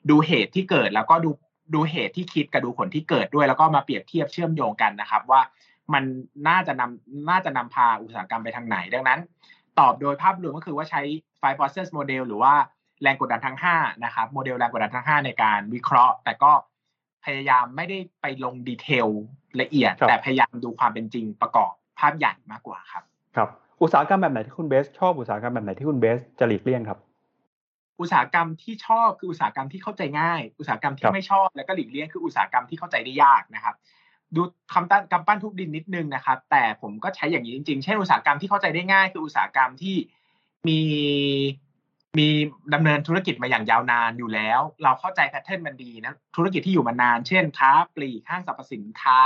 [0.10, 1.30] ดูเหตุที่เกิดแล้วก็ดู
[1.76, 5.42] ดูเหตุที่คิดกับดูผลที่เกิดด้วย แล้วก็มาเปรียบเทียบเชื่อมโยงกันนะครับ ว่า
[5.94, 6.04] มัน
[6.48, 9.20] น่าจะนำน่าจะนำพาอุตสาหกรรมไปทางไหน ดังนั้น
[9.80, 11.02] ตอบโดยภาพรวมก็คือว่าใช้
[11.42, 12.54] Five Forces Model หรือว่า
[13.04, 16.52] แรงกดดันทั้ง5นะครับโมเดลแรงกดดันทั้ง 5 ในการวิเคราะห์ แต่ก็
[17.26, 19.08] พยายามไม่ได้ไปลงดีเทล
[19.62, 23.04] ละเอียด แต่พยายามดูความเป็นจริงประกอบภาพใหญ่มากกว่าครับ
[23.36, 23.50] ครับ
[23.82, 27.00] อุตสาหกรรมแบบไหนที่คุณเบส ชอบอุตสาหกรรมแบบไหนที่คุณเบสจะหลีกเลี่ยงครับ
[28.00, 33.76] อุตสาหกรรมที่ชอบคืออุตสาหกรรมที่เข้าใจง่าย อุตสาหกรรมที่ไม่ชอบแล้วก็หลีกเลี่ยงคืออุตสาหกรรมที่เข้าใจได้ยากนะครับ
[34.36, 34.42] ดู
[34.74, 39.96] คำตั้นกำปั้นทุบดินนิดนึงนะครับ แต่ผมก็ใช้อย่างนี้จริงๆ เช่นอุตสาหกรรมที่เข้าใจได้ง่าย คืออุตสาหกรรมที่
[40.68, 40.80] มี
[42.20, 42.30] มี
[42.74, 49.20] ดำเนินธุรกิจมาอย่างยาวนานอยู่แล้ว เราเข้าใจแพทเทิร์นมันดีนะธุรกิจที่อยู่มานาน เช่นค้าปลีกห้างสรรพสินค้า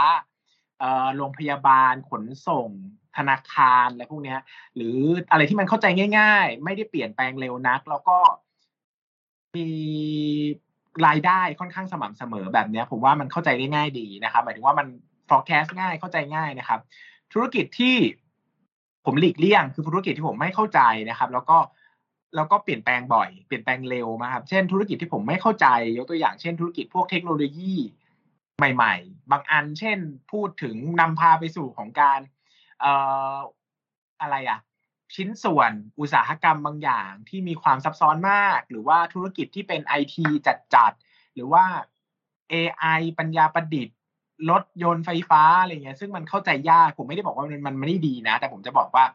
[1.15, 2.69] โรงพยาบาลขนส่ง
[3.17, 4.35] ธนาคารอะไรพวกนี้
[4.75, 4.97] หรือ
[5.31, 5.85] อะไรที่มันเข้าใจ
[6.17, 8.17] ง่าย ๆ ไม่ได้เปลี่ยนแปลงเร็วนัก แล้วก็
[9.55, 9.67] มี
[11.07, 14.87] รายได้ค่อนข้างสม่ำเสมอแบบนี้ผมว่ามันเข้าใจได้ง่ายดีนะครับหมายถึงว่ามัน
[15.29, 16.79] forecast ง่ายเข้าใจง่ายนะครับ
[17.33, 17.95] ธุรกิจที่
[19.05, 20.79] ผมหลีกเลี่ยงคือธุรกิจที่ผมไม่เข้าใจ
[21.09, 21.57] นะครับ แล้วก็
[22.37, 25.67] แล้วก็เปลี่ยนแปลงบ่อย เปลี่ยนแปลงเร็วมาครับ เช่นธุรกิจที่ผมไม่เข้าใจ
[25.97, 27.73] ยกตัวอย่างเช่นธุรกิจพวกเทคโนโลยี
[28.57, 29.99] ใหม่ ๆ บางอัน เช่น
[30.31, 32.19] พูดถึงนำพาไปสู่ของการ
[32.79, 32.93] เอ่
[33.33, 33.35] อ
[34.21, 34.59] อะไรอะ
[35.15, 40.25] ชิ้นส่วนอุตสาหกรรมบางอย่างที่มีความซับซ้อนมาก หรือว่าธุรกิจที่เป็นไอที
[40.73, 41.63] จัดๆ หรือว่า
[42.53, 43.95] AI ปัญญาประดิษฐ์
[44.49, 49.05] รถยนต์ไฟฟ้าอะไรเงี้ยซึ่งมันเข้าใจยาก ผมไม่ได้บอกว่ามันมันไม่ได้ดีนะ แต่ผมจะบอกว่า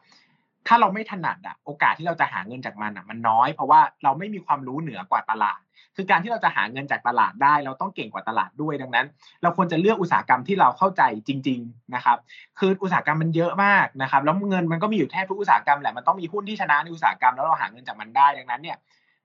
[0.67, 5.59] ถ้าเราไม่ถนัดอะโอกาสที่เราจะหาเงินจากมันอะมันน้อย เพราะว่าเราไม่มีความรู้เหนือกว่าตลาด
[5.95, 9.05] คือการที่เราจะหาเงินจากตลาดได้ เราต้องเก่งกว่าตลาดด้วยดังนั้น
[9.43, 12.17] เราควรจะเลือกอุตสาหกรรมที่เราเข้าใจจริง ๆนะครับ
[12.59, 18.77] คืออุตสาหกรรมมันเยอะมากนะครับ แล้วเงินมันก็มีอยู่แทบทุกอุตสาหกรรมแหละมันต้องมีหุ้นที่ชนะในอุตสาหกรรมแล้วเราหาเงินจากมันได้ดังนั้นเนี่ย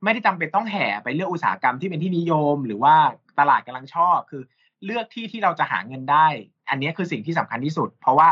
[0.05, 2.95] ไม่ได้จำเป็นต้องแห่ไปเลือกอุตสาหกรรมที่เป็นที่นิยม หรือว่า
[3.39, 4.43] ตลาดกำลังชอบ คือ
[4.84, 6.26] เลือกที่ที่เราจะหาเงินได้
[6.70, 8.28] อันนี้คือสิ่งที่สำคัญที่สุด เพราะว่า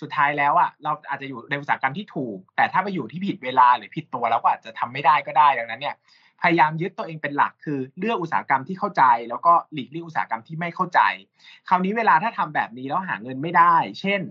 [0.00, 5.96] สุดท้ายแล้วอะเราอาจจะอยู่ในอุตสาหกรรมที่ถูก แต่ถ้าไปอยู่ที่ผิดเวลาหรือผิดตัวเราก็อาจจะทำไม่ได้ก็ได้ดังนั้นเนี่ย
[6.42, 11.00] พยายามยึดตัวเองเป็นหลักคือเลือกอุตสาหกรรมที่เข้าใจ แล้วก็หลีกเลี่ยงอุตสาหกรรมที่ไม่เข้าใจ
[11.68, 14.22] คราวนี้เวลาถ้าทำแบบนี้แล้วหาเงินไม่ได้ เช่น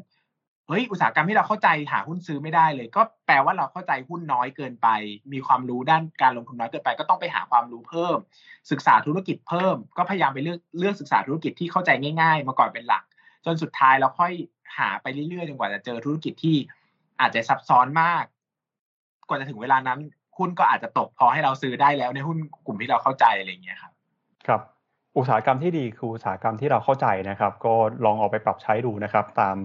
[0.67, 4.87] เฮ้ยอุตสาหกรรมที่เราเข้าใจหาหุ้นซื้อไม่ได้เลย ก็แปลว่าเราเข้าใจหุ้นน้อยเกินไป
[5.33, 8.17] มีความรู้ด้านการลงทุนน้อยเกินไป ก็ต้องไปหาความรู้เพิ่ม
[8.71, 11.89] ศึกษาธุรกิจเพิ่ม ก็พยายามไปเลือกเลือกศึกษาธุรกิจที่เข้าใจ
[12.21, 13.03] ง่าย ๆ มาก่อนเป็นหลัก
[13.45, 14.31] จนสุดท้ายเราค่อย
[14.77, 16.55] หาไปเรื่อยๆจนกว่าจะเจอธุรกิจที่
[17.19, 18.23] อาจจะซับซ้อนมาก
[19.27, 19.99] กว่าจะถึงเวลานั้น
[20.37, 23.91] หุ้นก็อาจจะตกพอให้เราซื้อได้แล้วในหุ้นกลุ่มที่เราเข้าใจอะไรอย่างเงี้ยครับ
[24.47, 24.61] ครับ
[25.17, 27.73] อุตสาหกรรมที่ดีคืออุตสาหกรรมที่เราเข้าใจนะครับ ก็
[28.05, 29.55] ลองเอาไปปรับใช้ดูนะครับ ตาม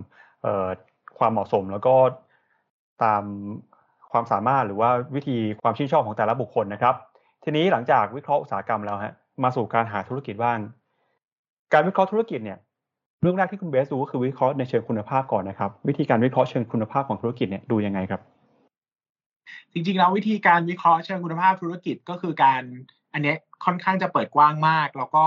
[1.18, 1.94] ความเหมาะสมแล้วก็
[3.04, 3.22] ตาม
[4.12, 6.94] ความสามารถหรือว่าวิธีความชื่นชอบของแต่ละบุคคลนะครับ
[7.44, 10.58] ทีนี้หลังจากวิเคราะห์อุตสาหกรรมแล้วฮะมาสู่การหาธุรกิจบ้าง
[11.72, 12.58] การวิเคราะห์ธุรกิจเนี่ย
[13.26, 18.20] เรื่องแรกที่คุณเบสดูก็คือวิเคราะห์ในเชิงคุณภาพก่อนนะครับ วิธีการวิเคราะห์เชิงคุณภาพของธุรกิจเนี่ยดูยังไงครับ
[19.72, 22.62] จริงๆแล้ววิธีการวิเคราะห์เชิงคุณภาพธุรกิจก็คือการ
[23.12, 25.26] อันนี้ค่อนข้างจะเปิดกว้างมาก แล้วก็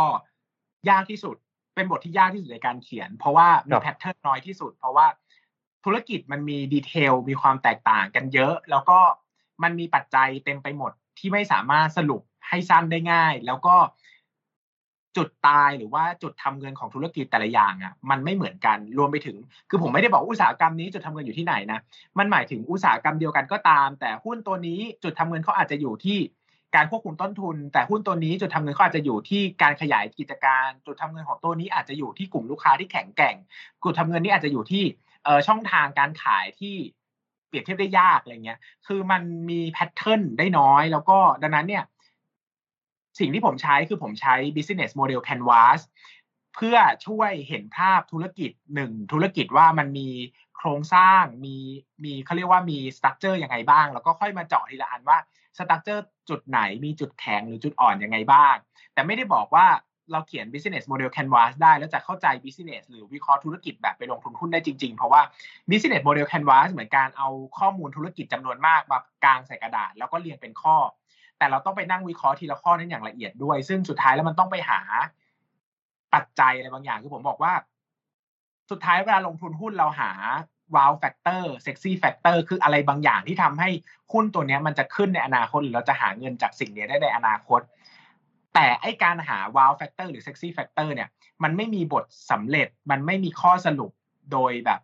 [0.90, 1.36] ยากที่สุด
[1.76, 5.08] เป็นบทที่ยากที่สุดในการเขียน เพราะว่ามีแพทเทิร์นน้อยที่สุด เพราะว่า
[5.86, 9.00] ธุรกิจมันมีดีเทลมีความแตกต่างกันเยอะ แล้วก็
[9.64, 13.76] มันมีปัจจัยเต็มไปหมดที่ไม่สามารถสรุปให้สั้นได้ง่าย แล้วก็
[15.18, 19.38] จุดตายหรือว่าจุดทำเงินของธุรกิจแต่ละอย่างอะมันไม่เหมือนกันรวมไปถึง
[19.70, 21.80] คือผมไม่ได้บอกอุตสาหกรรมนี้จุดทำเงินอยู่ที่ไหนนะ
[22.18, 26.20] มันหมายถึงอุตสาหกรรมเดียวกันก็ตาม แต่หุ้นตัวนี้จุดทำเงินเขาอาจจะอยู่ที่
[26.76, 33.36] การควบคุมต้นทุน แต่หุ้นตัวนี้จุดทำเงินเขาอาจจะอยู่ที่การขยายกิจการ จุดทำเงินของตัวนี้อาจจะอยู่ที่กลุ่มลูกค้าที่แข็งแกร่ง
[33.84, 34.84] จุดทำเงินนี้อาจจะอยู่ที่
[35.24, 36.76] เออช่องทางการขายที่
[37.48, 41.84] เปรียบเทียบได้ยากอะไรเงี้ย คือมันมีแพทเทิร์นได้น้อย แล้วก็ดังนั้นเนี่ย
[43.20, 45.80] สิ่งที่ผมใช้คือผมใช้ business model canvas
[46.56, 50.10] เพื่อช่วยเห็นภาพธุรกิจหนึ่งธุรกิจว่ามันมี
[50.58, 51.56] โครงสร้างมี
[52.04, 55.18] มีเขาเรียกว่ามี structure ยังไงบ้าง แล้วก็ค่อยมาเจาะทีละอันว่า
[55.58, 58.56] structure จุดไหนมีจุดแข็งหรือจุดอ่อนยังไงบ้าง
[58.94, 59.68] แต่ไม่ได้บอกว่า
[60.12, 65.22] เราเขียน business model canvas ได้ แล้วจะเข้าใจ business หรือวิเคราะห์ธุรกิจแบบไปลงทุนหุ้นได้จริง ๆ เพราะว่า
[65.70, 67.30] business model canvas เหมือนการเอา
[67.60, 70.76] ข้อมูลธุรกิจจำนวนมากมากางใส่กระดาษ แล้วก็เรียงเป็นข้อ
[71.40, 74.82] แต่เราต้องไปนั่งวิเคราะห์ทีละข้อนั้นอย่างละเอียดด้วย ซึ่งสุดท้ายแล้วมันต้องไปหา
[76.14, 77.54] ปัจจัยอะไรบางอย่าง คือผมบอกว่า
[78.72, 80.12] สุดท้ายเวลาลงทุนหุ้นเราหา
[80.76, 83.70] wow factor sexy factor คืออะไรบางอย่างที่ทำให้
[84.14, 87.62] หุ้นตัวนี้มันจะขึ้นในอนาคตหรือเราจะหาเงินจากสิ่งนี้ได้ในอนาคต
[88.54, 91.10] แต่ไอการหา wow factor หรือ sexy factor เตอร์เนี่ย
[91.44, 93.92] มันไม่มีบทสำเร็จมันไม่มีข้อสรุป
[94.32, 94.82] โดยแบบ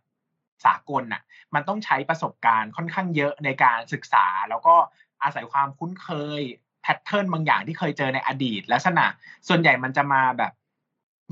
[0.65, 1.21] สากลน่ะ
[1.55, 4.75] มันต้องใช้ประสบการณ์ค่อนข้างเยอะในการศึกษาแล้วก็
[5.23, 6.09] อาศัยความคุ้นเค
[6.39, 6.41] ย
[6.81, 9.05] แพทเทิร์นบางอย่างที่เคยเจอในอดีต ลักษณะ
[9.47, 10.51] ส่วนใหญ่มันจะมาแบบ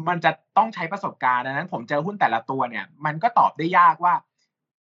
[0.07, 4.13] มันจะต้องใช้ประสบการณ์ดังนั้น ผมเจอหุ้นแต่ละตัวเนี่ย มันก็ตอบได้ยากว่า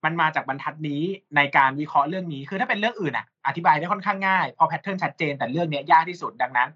[0.03, 1.03] มันมาจากบรรทัดนี้
[1.35, 6.69] ในการวิเคราะห์เรื่องนี้ คือถ้าเป็นเรื่องอื่นอะ อธิบายได้ค่อนข้างง่าย พอแพทเทิร์นชัดเจนแต่เรื่องนี้ยากที่สุดดังนั้น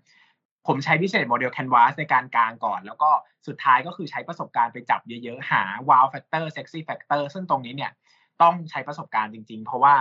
[0.68, 3.10] ผมใช้ business model canvas ในการกลางก่อน แล้วก็
[3.48, 7.92] สุดท้ายก็คือใช้ประสบการณ์ไปจับเยอะๆหา wow factor sexy factor ซึ่งตรงนี้เนี่ย
[8.42, 9.96] ต้องใช้ประสบการณ์จริง ๆ เพราะว่า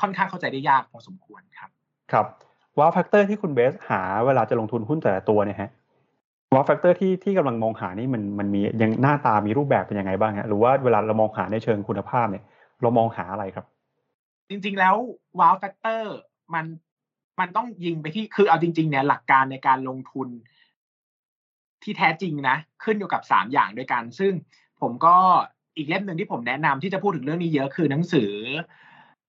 [0.00, 1.70] ค่อนข้างเข้าใจได้ยากพอสมควรครับ
[2.12, 2.26] ครับ
[2.78, 5.70] wow factor ที่คุณเบสหาเวลาจะลงทุนหุ้นแต่ละตัวเนี่ยฮะ
[6.54, 12.44] wow factor ที่ที่กำลังมองหานี่มันมันมียังหน้าตามีรูปแบบเป็นยังไงบ้างฮะหรือว่าเวลาเรามองหาในเชิงคุณภาพเนี่ย
[12.82, 13.66] เรามองหาอะไรครับ
[14.48, 14.96] จริงๆแล้ว
[15.40, 16.02] wow factor
[16.54, 16.64] มัน
[17.40, 20.28] มันต้องยิงไปที่คือเอาจริง ๆ เนี่ยหลักการในการลงทุน
[21.82, 24.32] ที่แท้จริงนะ ขึ้นอยู่กับสามอย่างด้วยกัน ซึ่ง
[24.80, 25.16] ผมก็
[25.76, 28.30] อีกเล่มหนึ่งที่ผมแนะนำที่จะพูดถึงเรื่องนี้เยอะคือหนังสือ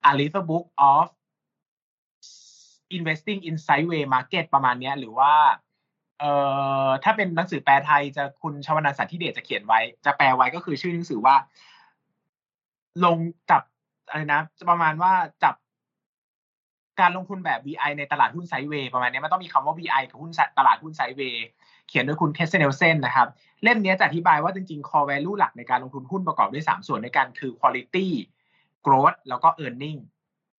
[0.09, 1.05] A Little Book of
[2.97, 5.33] Investing in Sideway Market ประมาณนี้หรือว่า
[6.19, 6.31] เอ่
[6.87, 11.35] อถ้าเป็นหนังสือแปลไทยจะคุณชวนาสันทิเดชจะเขียนไว้ จะแปลไว้ก็คือชื่อหนังสือว่า
[13.05, 13.17] ลง
[13.49, 13.63] จับ
[14.09, 15.55] อะไรนะประมาณว่าจับ
[16.99, 21.45] การลงทุนแบบ VI ในตลาดหุ้น sideway ประมาณนี้มันต้องมีคำว่า VI กับหุ้นตลาดหุ้น sideway
[21.87, 23.27] เขียนโดยคุณ Katsenelson นะครับ
[23.63, 28.07] เล่มนี้จะอธิบายว่าจริงๆ core value หลักในการลงทุนหุ้นประกอบด้วย 3 ส่วนในการคือ quality
[28.85, 29.99] growth แล้วก็ earning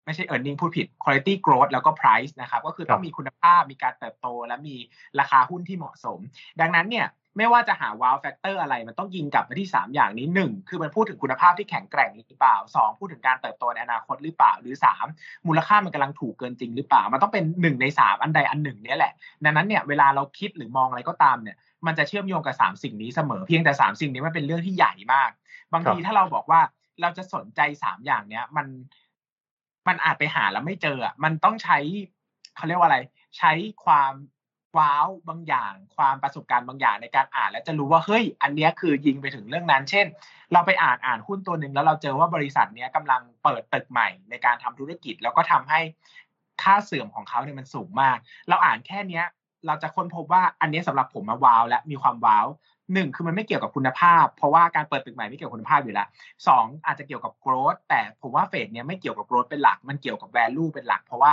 [0.04, 4.76] ไม่ใช่ earning พูดผิด quality growth แล้วก็ price นะครับ ก็คือต้องมีคุณภาพมีการเติบโต และมี
[5.20, 6.18] ราคาหุ้นที่เหมาะสม
[6.60, 7.08] ดังนั้นเนี่ย
[7.38, 14.74] ไม่ว่าจะหา wow factor อะไร มันต้องยิงกลับมาที่ 3 อย่างนี้ 1 คือมันพูดถึงคุณภาพที่แข็งแกร่งหรือเปล่า 2 พูดถึงการเติบโตในอนาคตหรือเปล่า หรือ
[15.10, 19.12] 3 มูลค่ามันกำลังถูกเกินจริงหรือเปล่า มันต้องเป็น 1 ใน 3 อันใดอันหนึ่งนี่แหละ
[19.44, 21.56] ดังนั้นเนี่ยเวลาเราคิดหรือมองอะไรก็ตามเนี่ย
[21.86, 25.30] มันจะเชื่อมโยงกับ 3 สิ่งนี้เสมอ เพียงแต่ 3 สิ่งนี้มันเป็นเรื่องที่ใหญ่มาก
[25.72, 26.60] บางทีถ้าเราบอกว่า
[27.00, 28.66] เราจะสนใจ3อย่างเนี้ย มัน
[29.88, 31.78] มันอาจไปหาแล้วไม่เจออะมันต้องใช้
[32.56, 32.98] เขาเรียกว่าอะไร
[33.38, 33.52] ใช้
[33.84, 34.12] ความ
[34.78, 40.06] ว้าวบางอย่าง ความประสบการณ์บางอย่างในการอ่าน แล้วจะรู้ว่าเฮ้ย อันนี้คือยิงไปถึงเรื่องนั้น เช่น
[40.52, 45.80] เราไปอ่านอ่านหุ้นตัวหนึ่งแล้วเราเจอว่าบริษัทนี้กำลังเปิดตึกใหม่ในการทำธุรกิจ แล้วก็ทำให้
[46.62, 48.16] ค่าเสื่อมของเขาเนี่ยมันสูงมาก
[48.48, 49.24] เราอ่านแค่เนี้ย
[49.66, 52.46] เราจะค้นพบว่าอันนี้สำหรับผมมาว้าวและมีความว้าว
[52.92, 56.06] หนึ่งคือมันไม่เกี่ยวกับคุณภาพ เพราะว่าการเปิดตึกใหม่ไม่เกี่ยวกับคุณภาพอยู่แล้ว
[56.46, 61.32] สองอาจจะเกี่ยวกับ growth แต่ผมว่าเฟสเนี้ยไม่เกี่ยวกับ growth เป็นหลัก มันเกี่ยวกับ value เป็นหลัก เพราะว่า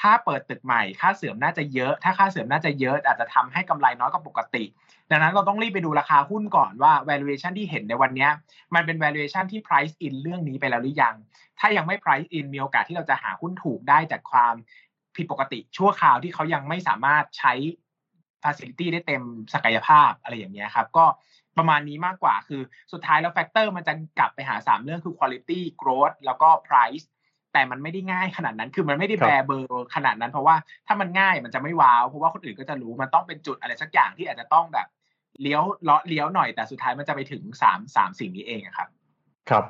[0.00, 4.64] ถ้าเปิดตึกใหม่ค่าเสื่อมน่าจะเยอะ ถ้าค่าเสื่อมน่าจะเยอะ อาจจะทำให้กำไรน้อยกว่าปกติ
[5.10, 8.28] ดังนั้นเราต้องรีบไปดูราคาหุ้นก่อนว่า valuation ที่เห็นในวันนี้
[8.74, 11.14] มันเป็น valuation ที่ price in เรื่องนี้ไปแล้วหรือยัง
[11.58, 14.54] ถ้ายังไม่ price in มีโอกาสที่เราจะหาหุ้นถูกได้จากความ
[15.16, 17.52] ผิดปกติชั่วคราวที่เขายังไม่สามารถใช้
[18.42, 19.22] facility ได้เต็ม
[19.54, 21.04] ศักยภาพอะไรอย่างเงี้ยครับ ก็
[21.58, 22.62] ประมาณนี้มากกว่าคือ
[22.92, 27.06] สุดท้ายแล้ว factor มันจะกลับไปหา 3 เรื่องคือ quality growth แล้วก็ price
[27.52, 34.86] แต่มันไม่ได้ง่ายขนาดนั้นคือมันไม่ได้แบเบอร์ขนาดนั้นเพราะว่าถ้ามันง่ายมันจะไม่ wow เพราะว่าคนอื่นก็จะรู้มันต้องเป็นจุดอะไรสักอย่างที่อาจจะต้องแบบ
[35.42, 38.88] เลี้ยวเลาะเลี้ยวหน่อยแต่สุดท้ายมันจะไปถึงสามสามสิ่งนี้เองครับ
[39.50, 39.64] ครับ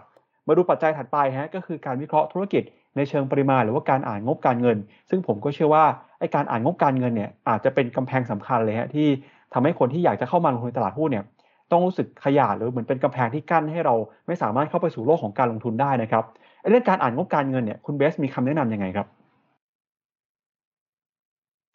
[0.47, 2.62] มาดูปัจจัยถัดไปฮะก็คือการวิเคราะห์ธุรกิจ
[2.97, 4.79] ในเชิงปริมาณหรือว่าการอ่านงบการเงิน
[5.11, 5.85] ซึ่งผมก็เชื่อว่า
[6.21, 9.09] ไอ้การอ่านงบการเงินเนี่ยอาจจะเป็นกำแพงสำคัญเลยฮะที่
[9.55, 11.25] ทำให้คนที่อยากจะเข้ามาลงทุนตลาดหุ้นเนี่ย
[11.71, 13.95] ต้องรู้สึกขยาดหรือเหมือนเป็นกำแพงที่กั้นให้เรา
[14.27, 16.25] ไม่สามารถเข้าไปสู่โลกของการลงทุนได้นะครับ
[16.71, 19.07] เรื่องการอ่านงบการเงินเนี่ยคุณเบสมีคำแนะนํำยังไงครับ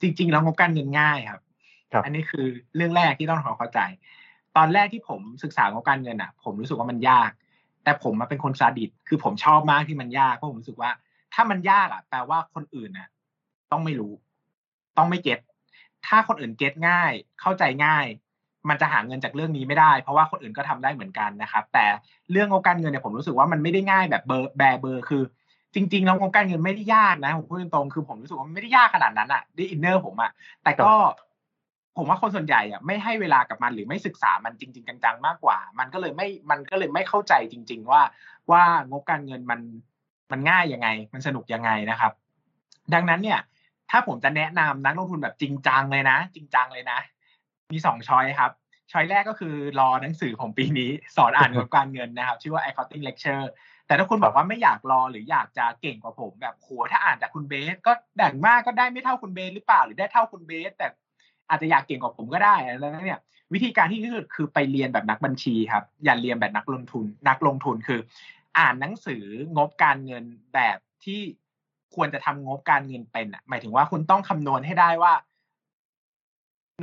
[0.02, 1.42] จริงๆแล้วงบการเงินง่ายครับ
[1.94, 3.80] ครับ อันนี้คือเรื่องแรกที่ต้องขอเข้าใจ
[4.58, 7.32] ตอนแรกที่ผมศึกษางบการเงินอะ ผมรู้สึกว่ามันยาก
[7.84, 10.92] แต่ผมมาเป็นคนซาดิสคือผมชอบมากที่มันยากเพราะผมรู้สึกว่า
[11.34, 13.10] ถ้ามันยากอะ แปลว่าคนอื่นน่ะ
[13.72, 14.14] ต้องไม่รู้
[14.98, 15.40] ต้องไม่เก็ต
[16.08, 18.06] ถ้าคนอื่นเก็ตง่าย เข้าใจง่าย
[18.70, 21.86] มันจะหาเงินจากเรื่องนี้ไม่ได้ เพราะว่าคนอื่นก็ทำได้เหมือนกันนะครับ แต่
[22.32, 25.24] เรื่องงบการเงินเนี่ยผมรู้สึกว่ามันไม่ได้ง่ายแบบเบอร์แบเบอร์คือ
[25.74, 30.32] จริงๆแล้วงบการเงินไม่ได้ยากนะผมพูดตรงๆคือผมรู้สึกว่ามันไม่ได้ยากขนาดนั้นอะด้วยอินเนอร์ผมอะ
[30.64, 30.92] แต่ก็
[31.98, 38.02] ผมว่าคนส่วนใหญ่อะไม่ให้เวลากับมันหรือไม่ศึกษามันจริง ๆ จังๆมากกว่า มันก็เลยไม่มันก็เลยไม่เข้าใจจริง ๆ ว่า
[38.52, 39.60] ว่างบการเงินมัน
[40.32, 42.12] มันง่ายยังไง มันสนุกยังไงนะครับ
[42.94, 43.40] ดังนั้นเนี่ย
[43.92, 47.00] ถ้าผมจะแนะนำนักลงทุนแบบจริงจังเลยนะ จริงจังเลยนะ
[47.74, 48.52] มีสองช้อยครับ
[48.92, 53.46] ช้อยแรกก็คือรอหนังสือของปีนี้สอนอ่านงบการเงินนะครับ ชื่อว่า accounting lecture
[53.88, 60.88] แต่ถ้าคุณบอกว่าไม่อยากรอหรืออยากจะเก่งกว่าผมแบบโหถ้าอ่านจากคุณเบส ก็แบ่งมากก็ได้ไม่เท่าคุณเบสหรือเปล่าหรือได้เท่าคุณเบส แต่
[61.50, 63.20] อาจจะอยากเก่งกว่าผมก็ได้แล้วเนี่ย
[63.54, 68.00] วิธีการที่ที่สุดคือไปเรียนแบบนักบัญชีครับ อย่าเรียนแบบนักลงทุน นักลงทุนคือ
[68.58, 69.24] อ่านหนังสือ
[69.58, 71.22] งบการเงินแบบที่
[71.96, 75.14] ควรจะทำงบการเงินเป็นอะหมายถึงว่าคุณต้องคำนวณให้ได้ว่า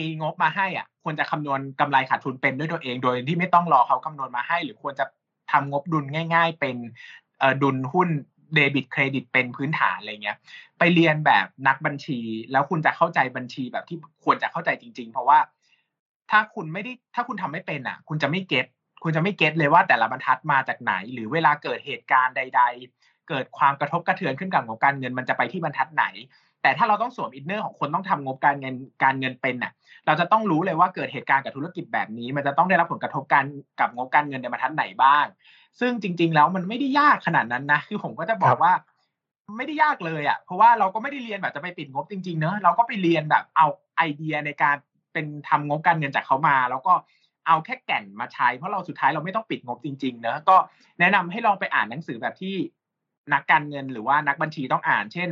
[0.01, 5.05] มีงบมาให้อะ ควรจะคำนวณกำไรขาดทุนเป็นด้วยตัวเอง โดยที่ไม่ต้องรอเขาคำนวณมาให้ หรือควรจะ
[5.53, 6.05] ทำงบดุล
[6.35, 6.77] ง่าย ๆ เป็น
[7.63, 8.09] ดุลหุ้น
[8.55, 10.37] เดบิตเครดิตเป็นพื้นฐานอะไรเงี้ย
[10.79, 12.19] ไปเรียนแบบนักบัญชี
[12.53, 15.39] แล้วคุณจะเข้าใจบัญชีแบบที่ควรจะเข้าใจจริง ๆ เพราะว่า
[16.31, 18.67] ถ้าคุณไม่ได้ถ้าคุณทำไม่เป็นอะ คุณจะไม่ get
[19.03, 23.02] คุณจะไม่ get เลยว่าแต่ละบรรทัดมาจากไหน หรือเวลาเกิดเหตุการณ์ใด ๆ
[23.33, 26.05] เกิดความกระทบกระเทือนขึ้นกับงบการเงินมันจะไปที่บรรทัดไหน
[26.63, 28.75] แต่ถ้าเราต้องสวม inner ของคนต้องทำงบการเงิน
[29.05, 29.73] การเงินเป็นน่ะ
[30.07, 33.45] เราจะต้องรู้เลยว่าเกิดเหตุการณ์กับธุรกิจแบบนี้ มันจะต้องได้รับผลกระทบการ
[33.81, 35.25] กับงบการเงินในบรรทัดไหนบ้าง
[35.81, 38.73] ซึ่งจริง ๆ แล้วมันไม่ได้ยากขนาดนั้นนะคือผมก็จะบอกว่า
[39.57, 43.67] ไม่ได้ยากเลยอะ เพราะว่าเราก็ไม่ได้เรียนแบบจะไปปิดงบจริงๆเนอะเราก็ไปเรียนแบบเอา
[43.97, 44.77] ไอเดียในการ
[45.13, 46.93] เป็นทำงบการเงินจากเขามา แล้วก็
[47.47, 50.57] เอาแค่แก่นมาใช้ เพราะเราสุดท้ายเราไม่ต้องปิดงบจริงๆเนอะก็
[51.01, 52.55] แนะนำให้ลองไปอ่านหนังสือแบบที่
[53.33, 55.29] นักการเงินหรือว่านักบัญชีต้องอ่าน เช่น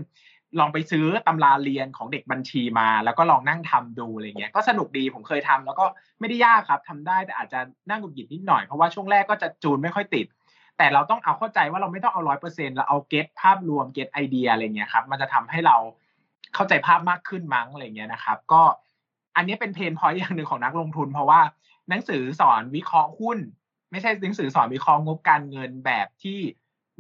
[0.59, 5.85] ลองไปซื้อตำราเรียนของเด็กบัญชีมา แล้วก็ลองนั่งทำดูอะไรเงี้ยก็สนุกดีผมเคยทำแล้วก็
[6.21, 7.61] ไม่ได้ยากครับทำได้แต่อาจจะ
[7.91, 10.27] นั่งกุบหยิบนิดหน่อยเพราะว่าช่วงแรกก็จะจูนไม่ค่อยติด
[10.79, 15.77] แต่เราต้องเอาเข้าใจว่าเราไม่ต้องเอาร้อยเปอร์เซ็นต์เราเอา get ภาพรวม get ไอเดียอะไรเงี้ยครับมันจะทำให้เรา
[16.55, 18.63] เข้าใจภาพมากขึ้นมั้งอะไรเงี้ยนะครับ ก็
[19.37, 21.41] อันนี้เป็น pain point อย่างหนึ่งของนักลงทุน เพราะว่า
[21.89, 23.39] หนังสือสอนวิเคราะห์หุ้น
[23.91, 26.39] ไม่ใช่หนังสือสอนวิเคราะห์งบการเงินแบบที่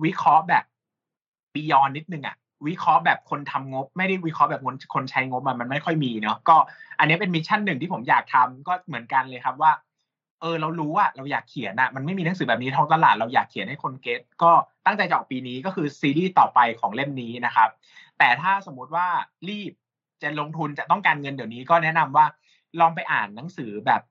[0.04, 0.64] วิเคราะห์แบบ
[1.54, 2.36] beyond นิดนึงอะ
[2.66, 6.56] วิเคราะห์แบบคนทำงบ ไม่ได้วิเคราะห์แบบคนคนใช้งบมันไม่ค่อยมีเนาะก็
[6.98, 9.72] อันนี้เป็น mission หนึ่งที่ผมอยากทำก็เหมือนกันเลยครับว่า
[10.40, 14.52] เออเรารู้ว่าเราอยากเขียนอะมันไม่มีหนังสือแบบนี้ท้องตลาดเราอยากเขียนให้คนเก็ตก็
[14.86, 17.68] ตั้งใจจะออกปีนี้ก็คือซีรีส์ต่อไปของเล่มนี้นะครับ
[18.18, 19.06] แต่ถ้าสมมุติว่า
[19.48, 19.72] รีบ
[20.22, 22.26] จะลงทุนจะต้องการเงินเดี๋ยวนี้ก็แนะนำว่า
[22.80, 24.02] ลองไปอ่านหนังสือแบบ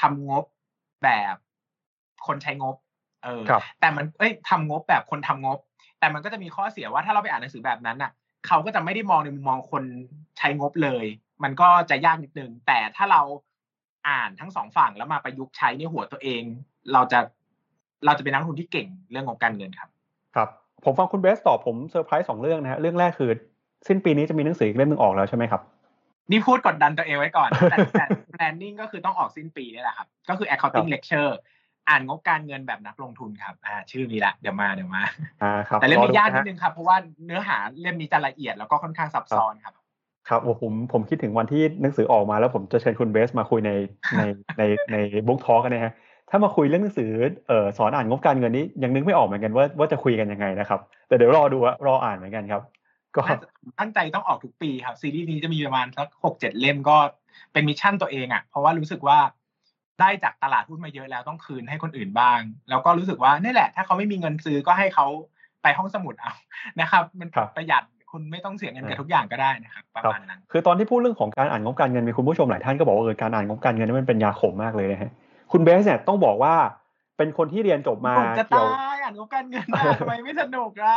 [0.00, 0.44] ทำงบ
[1.02, 1.34] แบบ
[2.26, 2.76] คนใช้งบ
[3.24, 3.42] เออ
[3.80, 5.58] แต่มันเอ้ยทำงบแบบคนทำงบ
[5.98, 8.10] แต่มันก็จะมีข้อเสียว่าถ้าเราไปอ่านหนังสือแบบนั้นอะ
[8.46, 9.84] เขาก็จะไม่ได้มองในมุมมองคน
[10.38, 11.04] ใช้งบเลย
[11.42, 13.22] มันก็จะยากนิดนึง แต่ถ้าเรา
[14.08, 16.42] อ่านทั้งสองฝั่งแล้วมาประยุกต์ใช้ในหัวตัวเอง
[16.92, 17.18] เราจะ
[18.04, 19.88] เราจะเป็นนักทุนที่เก่งเรื่องของการเงินครับ
[20.34, 20.48] ครับ
[20.84, 23.30] ผมฟังคุณเบสตอบผมเซอร์ไพรส์สองเรื่องนะฮะเรื่องแรกคือ
[23.88, 25.62] สิ้นปีนี้จะมีหนังสือเล่มหนึ่งออกแล้วใช่ไหมครับ
[26.30, 31.32] นี่พูดกดดันตัวเองไว้ก่อน แต่ planning ก็คือต้องออกสิ้นปีนี่แหละครับ ก็คือ accounting lecture
[31.88, 35.02] อ่านงบการเงินแบบนักลงทุนครับ อ่า ชื่อมีละ เดี๋ยวมาเดี๋ยวมา
[35.42, 39.74] อ่าครับแต่เล่มนี้ยากนิดนึงครับ เพราะว่าเนื้อหาเล่มนี้จะละเอียดแล้วก็ค่อนข้างซับซ้อนครับ
[40.28, 43.72] ครับผมผมคิดถึงวันที่หนังสือออกมาแล้วผมจะเชิญคุณเบสมาคุยใน
[44.18, 44.22] ใน
[44.58, 44.62] ใน
[44.92, 45.92] ใน book talk กันนะฮะ
[46.30, 47.10] ถ้ามาคุยเรื่องหนังสือ
[47.48, 52.62] เอ่อสอนอ่านงบการเงินนี้ยังนึกไม่ออกเหมือนกันว่าว่าจะคุยกันยังไงนะครับ แต่เดี๋ยวรอดูรออ่านเหมือนกันครับ
[53.16, 53.20] ก็
[53.80, 56.96] ตั้งใจต้องออกทุกปีครับซีรีส์นี้จะมีประมาณสักหกเจ็ดเล่มก็
[57.52, 59.18] เป็น mission ตัวเองอะเพราะว่ารู้สึกว่า
[60.00, 65.06] ได้จากตลาดหุ้นมาเยอะแล้วต้องคืนให้คนอื่นบ้าง แล้วก็รู้สึกว่านี่แหละ ถ้าเขาไม่มีเงินซื้อก็ให้เขา
[65.62, 66.32] ไปห้องสมุดเอา
[66.80, 67.82] นะครับ มันประหยัด
[68.12, 75.10] คุณไม่ต้องเสียเงินกับทุกอย่างก็ได้นะครับประมาณนั้นคือตอนที่พูดเรื่องของการอ่านงบการเงินมีคุณผู้ชมหลายท่านก็บอกว่าเออการอ่านงบการเงินนี่มันเป็นยาขมมากเลยนะฮะ
[75.52, 76.54] คุณเบสเนี่ยต้องบอกว่า
[77.16, 78.68] เป็นคนที่เรียนจบมาเกี่ยว
[79.02, 79.66] อ่านงบการเงิน
[80.00, 80.96] ทำไมไม่สนุกอะ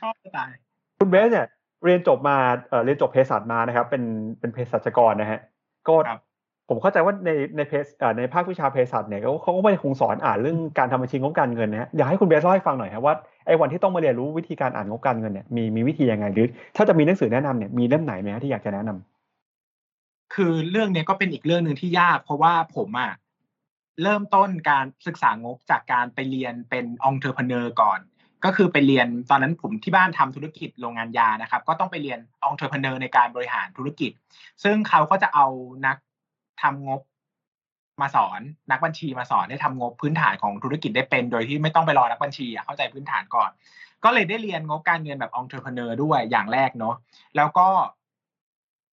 [0.00, 0.50] ชอบจะตาย
[0.98, 1.46] คุณเบสเนี่ย
[1.84, 2.36] เรียนจบมา
[2.68, 4.02] เเรียนจบเภสัชมานะครับ เป็น
[4.40, 5.40] เป็นเภสัชกรนะฮะ
[5.88, 5.94] ก็
[6.68, 7.84] ผมเข้าใจว่าในในเพศ
[8.18, 13.14] ในภาควิชาเภสัชเนี่ยเขาก็ไม่คงสอนอ่านเรื่องการทำบัญชีงบการเงินนะฮะอยากให้คุณเบสเล่าให้ฟังหน่อยครับว่า
[13.46, 16.46] ไอ้วันที่ต้องมาเรียนรู้วิธีการอ่านงบการเงินเนี่ยมีมีวิธียังไงหรือ
[16.76, 23.12] ถ้าจะมีหนังสือแนะนำเนี่ยมีเล่มไหนไหมที่อยากจะแนะนำคือเรื่องนี้ก็เป็นอีกเรื่องหนึ่งที่ยาก เพราะว่าผมอะ
[24.02, 28.00] เริ่มต้นการศึกษางบจากการไปเรียนเป็น entrepreneur ก่อน
[28.44, 34.12] ก็คือไปเรียนตอนนั้นผมที่บ้านทำธุรกิจโรงงานยานะครับ ก็ต้องไปเรียนentrepreneur ในการบริหารธุรกิจ
[34.64, 35.46] ซึ่งเขาก็จะเอา
[35.86, 35.96] นัก
[36.62, 37.00] ทำงบ
[38.00, 38.40] มาสอน
[38.70, 43.50] นักบัญชีมาสอนให้ทำงบพื้นฐานของธุรกิจได้เป็น โดยที่ไม่ต้องไปรอนักบัญชีเข้าใจพื้นฐานก่อน
[44.04, 46.94] ก็เลยได้เรียนงบการเงินแบบ entrepreneur ด้วยอย่างแรกเนาะ
[47.36, 47.68] แล้วก็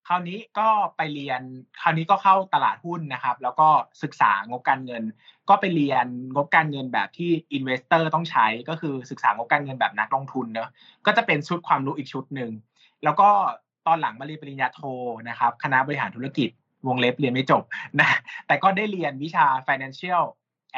[0.07, 1.41] คราวนี้ก็ไปเรียน
[1.81, 3.67] คราวนี้ก็เข้าตลาดหุ้นนะครับ แล้วก็
[4.03, 5.03] ศึกษางบการเงิน
[5.49, 6.05] ก็ไปเรียน
[6.35, 10.69] งบการเงินแบบที่ investor ต้องใช้ก็คือศึกษางบการเงินแบบนักลงทุนเนอะ
[11.05, 12.51] ก็จะเป็นชุดความรู้อีกชุดหนึ่ง
[13.03, 13.29] แล้วก็
[13.87, 14.81] ตอนหลังมาเรียนปริญญาโท
[15.29, 16.49] นะครับ คณะบริหารธุรกิจ
[16.87, 17.63] วงเล็บเรียนไม่จบ
[17.99, 18.09] นะ
[18.47, 20.23] แต่ก็ได้เรียนวิชา financial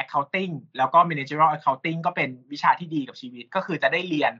[0.02, 4.32] accounting แล้วก็ managerial accounting ก็เป็นวิชาที่ดีกับชีวิต ก็คือจะได้เรียน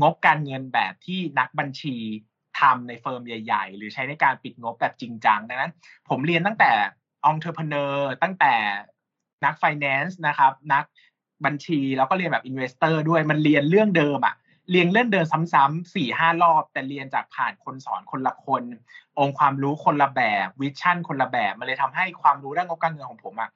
[0.00, 1.96] งบการเงินแบบที่นักบัญชี
[2.60, 5.72] ทำใน firm ใหญ่ ๆ หรือใช้ในการปิดงบแบบจริงจังดังนั้น
[6.08, 6.70] ผมเรียนตั้งแต่
[7.26, 8.54] entrepreneur ตั้งแต่
[9.44, 10.84] นักไฟแนนซ์นะครับ นัก
[11.44, 14.34] บัญชีแล้วก็เรียนแบบ investor ด้วยมันเรียนเรื่องเดิมอะ
[14.70, 18.62] เรียนเรื่องเดิมซ้ำๆสี่ห้ารอบ แต่เรียนจากผ่านคนสอนคนละคน
[19.18, 23.50] องค์ความรู้คนละแบบ vision คนละแบบมันเลยทำให้ความรู้เรื่องงบการเงินของผมอะ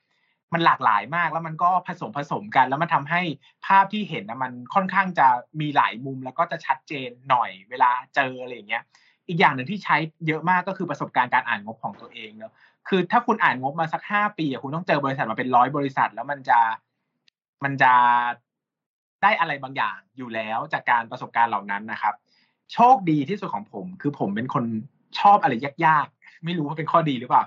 [0.53, 3.21] มันหลากหลายมากแล้วมันก็ผสมผสมกัน แล้วมันทำให้
[3.67, 5.27] ภาพที่เห็นนะมันค่อนข้างจะ
[5.61, 8.83] มีหลายมุมแล้วก็จะชัดเจนหน่อยเวลาเจออะไรอย่างเงี้ย
[9.29, 9.97] อีกอย่างหนึ่งที่ใช้
[10.27, 12.53] เยอะมากก็คือประสบการณ์การอ่านงบของตัวเองเนาะ
[12.89, 16.59] คือถ้าคุณอ่านงบมาสักห้าปีคุณต้องเจอบริษัทมาเป็นร้อยบริษัท แล้วมันจะ
[17.65, 17.93] มันจะ
[19.23, 22.15] ได้อะไรบางอย่างอยู่แล้วจากการประสบการณ์เหล่านั้นนะครับ
[22.73, 24.65] โชคดีที่สุดของผม คือผมเป็นคน
[25.21, 25.55] ชอบอะไร
[25.87, 27.43] ยากๆ ไม่รู้ว่าเป็นข้อดีหรือเปล่า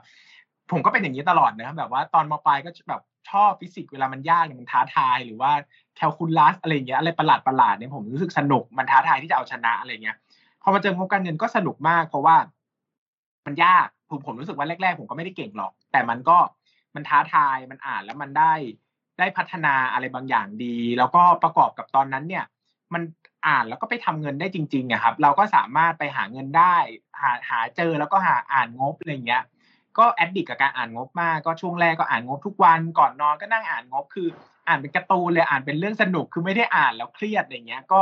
[0.71, 5.51] ผมก็เป็นอย่างนี้ตลอดนะแบบว่าตอนมปลายก็แบบชอบฟิสิกส์เวลามันยากเนี่ยมันท้าทายหรือว่า
[5.95, 10.17] แคลคูลัสอะไรเงี้ยอะไรประหลาดประหลาดเนี่ยผมรู้สึกสนุกมันท้าทายที่จะเอาชนะอะไรเงี้ย
[10.61, 12.35] พอมาเจองบการเงินก็สนุกมาก เพราะว่า
[13.45, 16.37] มันยากผมผมรู้สึกว่าแรกๆ ผมก็ไม่ได้เก่งหรอก แต่มันก็
[16.95, 18.53] มันท้าทายมันอ่านแล้วมันได้
[19.21, 22.45] ได้พัฒนาอะไรบางอย่างดี แล้วก็ประกอบกับตอนนั้นเนี่ย
[22.93, 23.01] มัน
[23.47, 26.75] อ่านแล้วก็ไปทำเงินได้จริงๆอะครับ เราก็สามารถไปหาเงินได้
[27.21, 29.43] หาหาเจอแล้วก็หาอ่านงบอะไรเงี้ย
[29.97, 34.27] ก็แอดดิกกับการอ่านงบมาก ก็ช่วงแรกก็อ่านงบทุกวัน ก่อนนอนก็นั่งอ่านงบ คือ
[34.67, 38.01] อ่านเป็นการ์ตูนเลยอ่านเป็นเรื่องสนุก คือไม่ได้อ่านแล้วเครียดอะไรเงี้ย ก็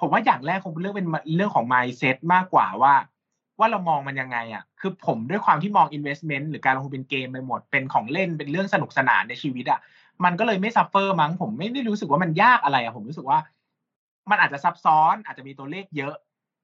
[0.00, 2.94] ผมว่าอย่างแรกคงเป็นเรื่องเป็นเรื่องของ mindset มากกว่าว่า
[3.58, 9.80] ว่าเรามองมันยังไงอะ คือผมด้วยความที่มอง investment หรือการลงทุนเป็นเกมไปหมด เป็นของเล่น เป็นเรื่องสนุกสนานในชีวิตอะ
[10.24, 13.38] มันก็เลยไม่ซัฟเฟอร์มั้งผมไม่ได้รู้สึกว่ามันยากอะไรอะผมรู้สึกว่า
[14.30, 16.14] มันอาจจะซับซ้อนอาจจะมีตัวเลขเยอะ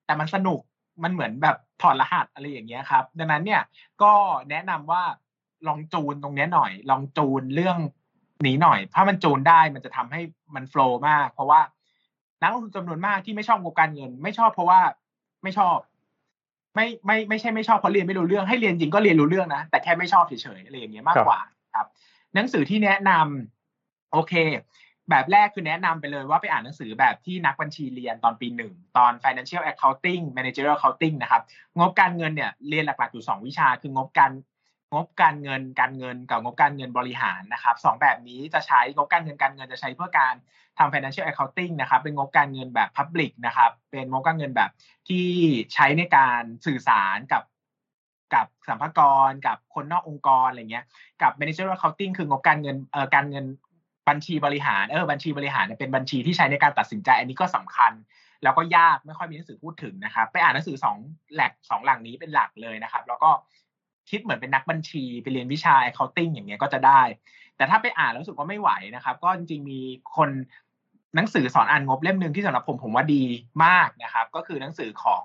[0.07, 0.61] แต่มันสนุก
[1.03, 3.63] มันเหมือนแบบถอดรหัสอะไรอย่างเงี้ยครับ ดังนั้นเนี่ย
[4.03, 4.13] ก็
[4.51, 5.03] แนะนำว่า
[5.67, 7.79] ลองจูนตรงนี้หน่อย ลองจูนเรื่อง
[8.47, 10.21] นี้หน่อยถ้ามันจูนได้มันจะทำให้
[10.55, 11.61] มันโฟล์มาก เพราะว่า
[12.43, 14.81] นักลงทุนจำนวนมากที่ไม่ชอบงบการเงิน ไม่ชอบเพราะว่า
[15.43, 15.77] ไม่ชอบ
[16.75, 21.39] ไม่ไม่ไม่ใช่ไม่ชอบเพราะเรียนไม่รู้เรื่องให้เรียนจริงก็เรียนรู้เรื่องนะแต่แค่ไม่ชอบเฉยๆอะไรอย่างเงี้ยมากกว่า
[22.35, 24.35] หนังสือที่แนะนำโอเค
[25.11, 31.43] แบบแรกคือแนะนำไปเลยว่าไปอ่านหนังสือแบบที่นักบัญชีเรียนตอนปีหนึ่งตอน financial accounting managerial accounting นะครับ
[31.79, 34.33] งบการเงินเนี่ยเรียนหลักๆอยู่สองวิชา คืองบการ
[34.95, 40.35] งบการเงินการเงินกับงบการเงินบริหารนะครับสองแบบนี้จะใช้งบการเงินการเงินจะใช้เพื่อการ
[40.79, 44.70] ทำ financial accounting นะครับเป็นงบการเงินแบบ public นะครับเป็นงบการเงินแบบ
[45.09, 45.26] ที่
[45.74, 47.43] ใช้ในการสื่อสารกับ
[48.35, 50.85] กับสัมภากรกับคนนอกองค์กรอะไรเงี้ย
[51.22, 53.45] กับ managerial accounting คืองบการเงินเอ่อการเงิน
[54.09, 57.93] บัญชีบริหารเออบัญชีบริหารเนี่ยเป็นบัญชีที่ใช้ในการตัดสินใจ อันนี้ก็สำคัญ
[58.43, 60.97] แล้วก็ยากไม่ค่อยมีหนังสือพูดถึงนะครับไปอ่านหนังสือสอง
[61.35, 63.31] แหลกสองหลังนี้เป็นหลักเลยนะครับ แล้วก็
[64.11, 67.03] คิดเหมือนเป็นนักบัญชีไปเรียนวิชา accounting อย่างเงี้ยก็จะได้
[67.57, 69.81] แต่ถ้าไปอ่านแล้วรู้สึกว่าไม่ไหวนะครับ ก็จริงๆมี
[70.16, 70.31] คน
[71.16, 73.22] หนังสือสอนอ่านงบเล่มหนึ่งที่สำหรับผมผมว่าดี
[73.64, 75.24] มากนะครับ ก็คือหนังสือของ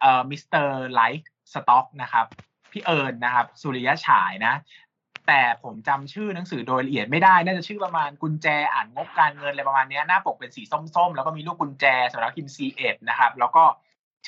[0.00, 0.42] เอ่อ Mr.
[0.48, 2.26] Like Stock นะครับ
[2.72, 4.54] พี่เอิญนะครับ สุริยะฉายนะ
[5.26, 10.62] แต่ผมจำชื่อหนังสือโดยละเอียดไม่ได้ น่าจะชื่อประมาณกุญแจอ่านงบการเงินอะไรประมาณนี้หน้าปกเป็นสี
[10.94, 13.64] ส้มๆ แล้วก็มีลูกกุญแจสำหรับพิมพ์ C1 นะครับ แล้วก็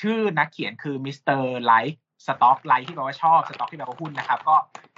[0.01, 1.17] ชื่อนักเขียนคือ Mr.
[1.23, 4.55] Like Stock like ที่แปลว่าชอบสต็อกที่แปลว่าหุ้นนะครับ ก็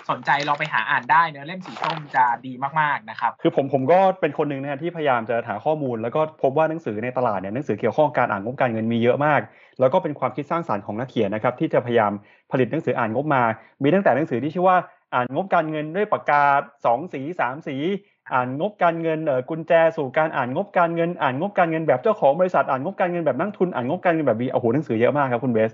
[0.10, 9.42] สนใจลองไปหาอ่านได้เนื้อเล่มสีส้มจะดีมากๆนะครับคือผมผมก็เป็นคนหนึ่งนะที่พยายามจะหาข้อมูล แล้วก็พบว่าหนังสือในตลาดเนี่ยหนังสือเกี่ยวข้องการอ่านงบการเงินมีเยอะมาก
[9.82, 12.12] แล้วก็เป็นความคิดสร้างสรรค์ของนักเขียนนะครับที่จะพยายาม
[12.52, 13.44] ผลิตหนังสืออ่านงบมา
[13.84, 14.78] มีตั้งแต่หนังสือที่ชื่อว่า
[15.14, 16.44] อ่านงบการเงินด้วยปากกา
[16.86, 17.76] สองสีสามสี
[18.34, 25.72] อ่านงบการเงินเอ่อกุญแจสู่การอ่านงบการเงิน อ่านงบการเงินแบบเจ้าของบริษัทอ่านงบการเงินแบบนักทุนอ่านงบการเงินแบบบีโอ้โหหนังสือเยอะมากครับคุณเบส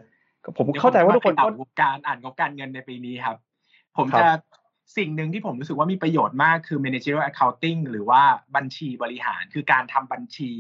[0.58, 3.38] ผมเข้าใจว่าทุกคนก็งบการอ่านงบการเงินในปีนี้ครับ
[3.98, 4.30] ผมครับจะ
[4.98, 8.22] สิ่งหนึ่งที่ผมรู้สึกว่ามีประโยชน์มากคือ managerial accounting หรือว่า
[8.56, 10.52] บัญชีบริหาร คือการทำบัญชี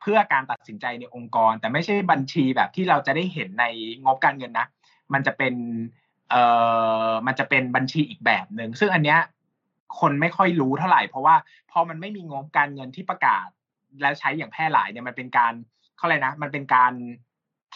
[0.00, 3.64] เพื่อการตัดสินใจในองค์กร แต่ไม่ใช่บัญชีแบบที่เราจะได้เห็นใน
[4.04, 4.66] งบการเงินนะ
[5.12, 5.54] มันจะเป็น
[6.30, 6.42] เอ่
[7.10, 9.20] อมันจะเป็นบัญชีอีกแบบหนึ่งซึ่งอันเนี้ย
[10.00, 11.36] คนไม่ค่อยรู้เท่าไหร่ เพราะว่า
[11.70, 13.46] พอมันไม่มีงบการเงินที่ประกาศ
[14.02, 15.52] แล้วใช้อย่างแพร่หลายเนี่ยมันเป็นการ
[15.96, 16.92] เขาอะไรยนะ มันเป็นการ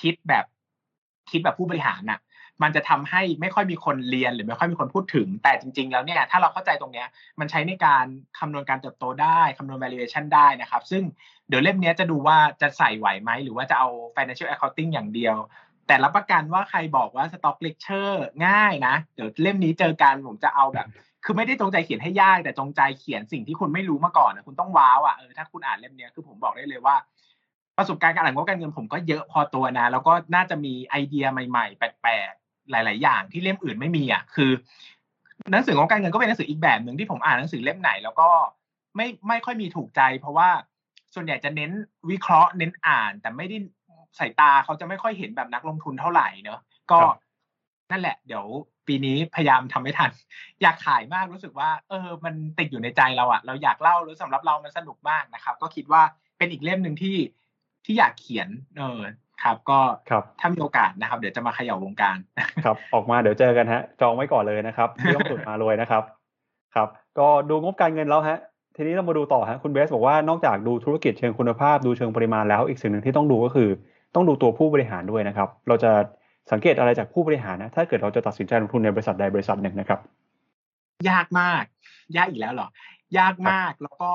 [0.01, 0.45] คิดแบบ
[1.31, 2.21] คิดแบบผู้บริหารน่ะ
[2.63, 7.09] มันจะทำให้ไม่ค่อยมีคนเรียนหรือไม่ค่อยมีคนพูดถึง แต่จริง ๆ แล้วเนี่ยถ้าเราเข้าใจตรงเนี้ย
[7.41, 8.05] มันใช้ในการ
[8.39, 11.03] คำนวณการเติบโตได้คำนวณ valuation ได้นะครับ ซึ่ง
[11.49, 15.37] เดี๋ยวเล่มนี้จะดูว่าจะใส่ไหวไหมหรือว่าจะเอา financial accounting อย่างเดียว
[15.87, 18.15] แต่รับประกันว่าใครบอกว่า stock lecture
[18.47, 20.87] ง่ายนะ เดี๋ยวเล่มนี้เจอกันผมจะเอาแบบ
[21.25, 26.97] คือไม่ได้จงใจเขียนให้ยาก แต่จงใจเขียนสิ่งที่คุณไม่รู้มาก่อนนะคุณต้องว้าวอะเออถ้าคุณอ่านเล่มนี้คือผมบอกได้เลยว่า
[27.79, 32.33] ประสบการณ์การอ่านงบการเงินผมก็เยอะพอตัวนะ แล้วก็น่าจะมีไอเดียใหม่ๆ แปลก
[32.71, 34.51] หลาย ๆ อย่างที่เล่มอื่นไม่มีอะคือ
[35.51, 38.29] หนังสืองบการเงินก็เป็นหนังสืออีกแบบหนึ่งที่ผมอ่านหนังสือเล่มไหน แล้วก็
[38.97, 40.49] ไม่ไม่ค่อยมีถูกใจ เพราะว่า
[41.15, 41.71] ส่วนใหญ่จะเน้น
[42.11, 43.57] วิเคราะห์เน้นอ่าน แต่ไม่ได้
[44.19, 46.61] สายตาเขาจะไม่ค่อยเห็นแบบนักลงทุนเท่าไหร่เนอะ
[46.91, 47.19] ก็ครับ
[47.91, 48.45] นั่นแหละ เดี๋ยว
[48.87, 50.11] ปีนี้พยายามทำให้ทัน
[50.63, 56.03] อยากขายมากรู้สึกว่า เออ มันติดอยู่ในใจเราอะเราอยากเล่าหรือสำหรับเรามันสนุกมากนะครับ ก็คิดว่า
[56.39, 57.17] เป็นอีกเล่มหนึ่งที่
[57.85, 58.49] ที่อยากเขียน
[58.79, 59.01] เออ
[59.43, 59.81] ครับก็
[60.11, 62.19] ครับถ้ามีโอกาสนะครับ เดี๋ยวจะมาเขย่าวงการ
[62.65, 66.03] ครับออกมาเดี๋ยวเจอกันฮะ จองไว้ก่อนเลยนะครับที่ต้องสุดมารวยนะครับ
[66.75, 68.39] ครับ ก็ดูงบการเงินแล้วฮะ
[68.77, 73.69] ทีนี้เรามาดูต่อฮะคุณเบสบอกว่านอกจากดูธุรกิจเชิงคุณภาพดูเชิงปริมาณแล้ว อีกสิ่งหนึ่งที่ต้องดูก็คือ
[74.15, 75.91] ต้องดูตัวผู้บริหารด้วยนะครับ เราจะ
[76.53, 80.01] สังเกตอะไรจากผู้บริหารนะถ้าเกิดเราจะตัดสินใจลงทุนในบริษัทใดบริษัทหนึ่งนะครับ
[81.11, 81.65] ยากมาก
[82.17, 82.69] ยากอีกแล้วเหรอ
[83.19, 84.13] ยากมากแล้วก็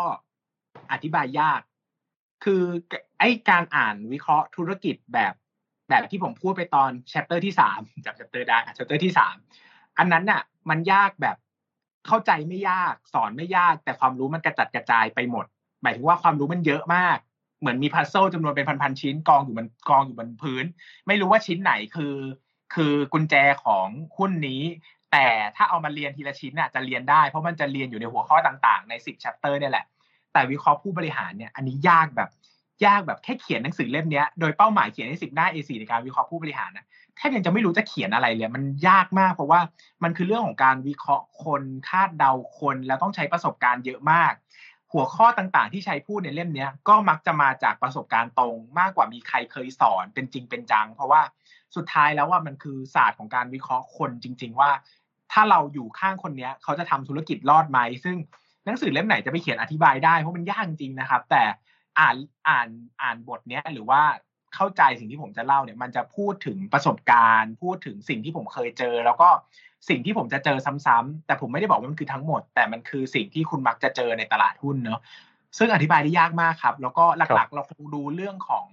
[0.92, 1.62] อธิบายยาก
[2.44, 2.64] คือ
[3.20, 5.34] ไอ้การอ่านวิเคราะห์ธุรกิจแบบ
[5.90, 9.36] แบบที่ผมพูดไปตอน chapter ที่สามจาก chapter ได้อะ chapter ที่สาม
[9.98, 11.38] อันนั้นน่ะ มันยากแบบ
[12.08, 15.46] เข้าใจไม่ยากสอนไม่ยาก แต่ความรู้มันกระจัดกระจายไปหมด
[15.82, 17.18] หมายถึงว่าความรู้มันเยอะมาก
[17.60, 20.66] เหมือนมีพัซเซิลจำนวนเป็นพันๆชิ้นกองอยู่บนกองอยู่บนพื้น
[21.08, 22.16] ไม่รู้ว่าชิ้นไหนคือ
[22.76, 24.62] คือกุญแจของหุ้นนี้
[25.12, 29.86] แต่ถ้าเอามาเรียนทีละชิ้นน่ะจะเรียนได้เพราะมันจะเรียนอยู่ในหัวข้อต่างๆ ในสิบ chapter เนี่ยแหละ
[30.34, 32.30] แต่วิเคราะห์ผู้บริหารเนี่ยอันนี้ยากแบบ
[32.86, 39.60] ยากแบบแค่เขียนหนังสือเล่มนี้โดยเป้าหมายเขียนให้สิบหน้า A4 ในการวิเคราะห์ผู้บริหารนะแทบยังจะไม่รู้จะเขียนอะไรเลยมันยากมาก เพราะว่า
[40.04, 44.34] มันคือเรื่องของการวิเคราะห์คนคาดเดาคนแล้วต้องใช้ประสบการณ์เยอะมาก
[44.94, 51.22] หัวข้อต่างๆ ที่ใช้พูดในเล่มนี้ก็มักจะมาจากประสบการณ์ตรง มากกว่ามีใครเคยสอนเป็นจริงเป็นจัง เพราะว่า
[51.76, 54.72] สุดท้ายแล้วว่ามันคือศาสตร์ของการวิเคราะห์คนจริง ๆ ว่า
[55.32, 58.16] ถ้าเราอยู่ข้างคนนี้เขาจะทำธุรกิจรอดไหมซึ่ง
[58.66, 61.44] หนังสือเล่มไหนจะไปเขียนอธิบายได้เพราะมันยากจริงนะครับ แต่
[62.00, 62.16] อ่าน
[62.48, 62.68] อ่าน
[63.02, 64.02] อ่านบทเนี้ยหรือว่า
[64.56, 69.30] เข้าใจสิ่งที่ผมจะเล่าเนี่ย มันจะพูดถึงประสบการณ์ พูดถึงสิ่งที่ผมเคยเจอ แล้วก็
[69.90, 75.00] สิ่งที่ผมจะเจอซ้ำๆแต่ผมไม่ได้บอกว่ามันคือทั้งหมด แต่มันคือสิ่งที่คุณมักจะเจอในตลาดหุ้นเนอะ
[75.58, 78.68] ซึ่งอธิบายได้ยากมากครับ แล้วก็หลักๆ เราคงดูเรื่องของ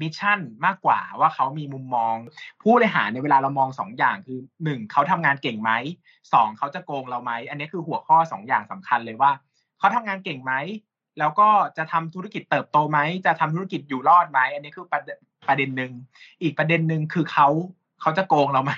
[0.00, 2.14] มิชชั่นมากกว่าว่าเขามีมุมมอง
[2.62, 5.70] ผู้บริหารในเวลาเรามองสองอย่างคือหนึ่งเขาทำงานเก่งไหม
[6.32, 9.30] สองเขาจะโกงเราไหมอันนี้คือหัวข้อสองอย่างสำคัญเลยว่า
[9.78, 10.52] เขาทำงานเก่งไหม
[11.18, 15.00] แล้วก็จะทำธุรกิจเติบโตไหม จะทำธุรกิจอยู่รอดไหม อันนี้คือประ
[15.48, 15.92] ประเด็นหนึ่ง
[16.42, 17.48] อีกประเด็นหนึ่งคือเขา
[18.00, 18.72] เขาจะโกงเราไหม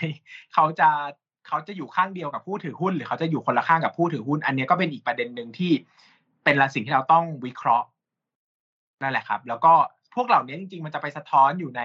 [0.55, 0.89] เขาจะ
[1.49, 5.73] เขาจะอยู่ข้างเดียวกับผู้ถือหุ้น หรือเขาจะอยู่คนละข้างกับผู้ถือหุ้น อันนี้ก็เป็นอีกประเด็นหนึ่งที่
[6.45, 7.87] เป็นสิ่งที่เราต้องวิเคราะห์
[9.03, 9.73] นั่นแหละครับ แล้วก็
[10.15, 11.83] พวกเหล่านี้จริงๆ มันจะไปสะท้อนอยู่ใน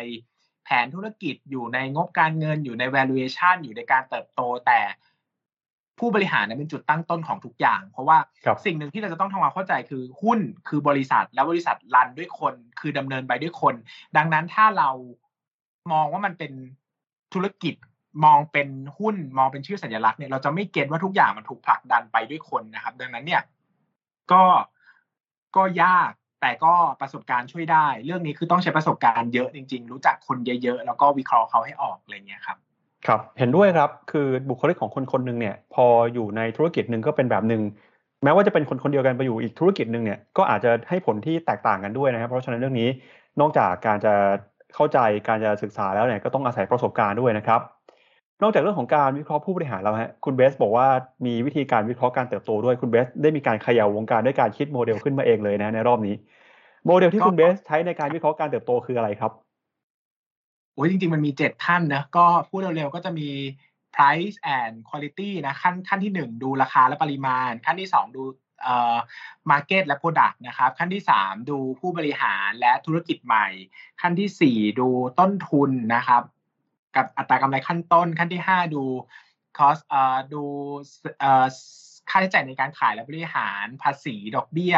[0.63, 4.79] แผนธุรกิจอยู่ในงบการเงินอยู่ใน valuation อยู่ในการเติบโตแต่
[5.99, 8.17] ผู้บริหารเนี่ยเป็นจุดตั้งต้นของทุกอย่าง เพราะว่า
[8.65, 13.75] สิ่งหนึ่งที่เราจะต้องทำความเข้าใจคือหุ้นคือบริษัท แล้วบริษัทรันด้วยคน คือดำเนินไปด้วยคน
[14.17, 14.89] ดังนั้นถ้าเรา
[15.91, 16.51] มองว่ามันเป็น
[17.33, 17.75] ธุรกิจ
[18.25, 18.69] มองเป็น
[18.99, 23.41] หุ้นมองเป็นชื่อสัญลักษณ์เนี่ยเราจะไม่เก็ตว่าทุกอย่างมันถูกผลักดันไปด้วยคนนะครับ ดังนั้นเนี่ย
[24.31, 24.43] ก็
[25.55, 32.57] ก็ยากแต่ก็ประสบการณ์ช่วยได้ เรื่องนี้คือต้องใช้ประสบการณ์เยอะจริง ๆ รู้จักคนเยอะๆแล้วก็วิเคราะห์เขาให้ออกอะไรเงี้ยครับ
[33.07, 37.61] ครับเห็นด้วยครับคือบุคลิกของคนคนหนึ่งเนี่ยพออยู่ในธุรกิจหนึ่งก็เป็นแบบหนึ่ง
[38.23, 42.89] แม้ว่าจะเป็นคนคนเดียวกันไปอยู่อีกธุรกิจหนึ่งเนี่ยก็อาจจะให้ผลที่แตกต่างกันด้วยนะครับ เพราะฉะนั้นเรื่องนี้
[43.39, 44.13] นอกจากการจะ
[44.75, 47.61] เข้าใจการจะศึกษาแล้วเนี่ยก็ต้องอาศัยประสบการณ์ด้วยนะครับ
[48.41, 50.87] นอกจากเรื่องของการวิเคราะห์ผู้บริหารแล้วฮะคุณเบสบอกว่า
[51.25, 56.15] มีวิธีการวิเคราะห์การเติบโตด้วยคุณเบสได้มีการขย่าวงการด้วยการคิดโมเดลขึ้นมาเองเลยนะในรอบนี้
[56.87, 59.31] โมเดลที่คุณเบสใช้ในการวิเคราะห์การเติบโตคืออะไรครับ
[60.76, 63.30] โอ้ยจริง ๆ มันมีเจ็ดขั้นนะก็พูดเร็วๆก็จะมี
[63.93, 68.23] price and quality นะขั้นขั้นที่หนึ่งดูราคาและปริมาณ ขั้นที่สองดู
[68.61, 68.95] เอ่อ
[69.51, 73.47] market และ product นะครับ ขั้นที่สามดูผู้บริหารและธุรกิจใหม่
[74.01, 76.23] ขั้นที่สี่ดูต้นทุนนะครับ
[76.95, 78.84] กับอัตรากำไรขั้นต้น ขั้นที่ห้าดู
[79.57, 80.43] cost เอ่อดู
[81.19, 81.45] เอ่อ
[82.09, 84.75] ค่าใช้จ่ายในการขายและบริหารภาษีดอกเบี้ย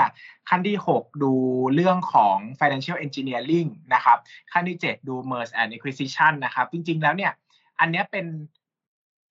[0.49, 1.33] ขั้นที่ 6 ดู
[1.75, 4.17] เรื่องของ financial engineering นะครับ
[4.53, 7.31] ขั้นที่ 7 ดู merge and acquisition นะครับจริงๆแล้วเนี่ย
[7.79, 8.25] อันนี้เป็น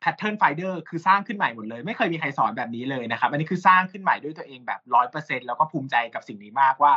[0.03, 6.93] pattern finder คือสร้างขึ้นใหม่หมดเลย ไม่เคยมีใครสอนแบบนี้เลยนะครับ อันนี้คือสร้างขึ้นใหม่ด้วยตัวเองแบบร้อยเปอร์เซ็นแล้วก็ภูมิใจกับสิ่งนี้มากว่า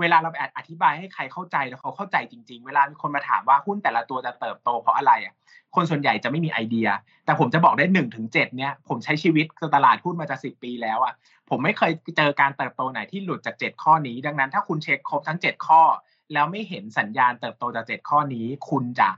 [0.00, 5.34] เวลาเราไปอธิบายให้ใครเข้าใจแล้วเขาเข้าใจจริง ๆ เวลามีคนมาถามว่าหุ้นแต่ละตัวจะเติบโตเพราะอะไรอะ
[5.74, 6.88] คนส่วนใหญ่จะไม่มีไอเดีย
[7.24, 11.14] แต่ผมจะบอกได้หนึ่งถึงเจ็ดเนี่ยผมใช้ชีวิตตลาดหุ้นมาจะสิบปีแล้วอะ
[11.50, 15.82] ผมไม่เคยเจอการเติบโตไหนที่หลุดจากเจ็ดข้อนี้ ดังนั้นถ้าคุณเช็คครบทั้งเจ็ดข้อ
[16.32, 19.10] แล้วไม่เห็นสัญญาณเติบโตจากเจ็ดข้อนี้ คุณจะ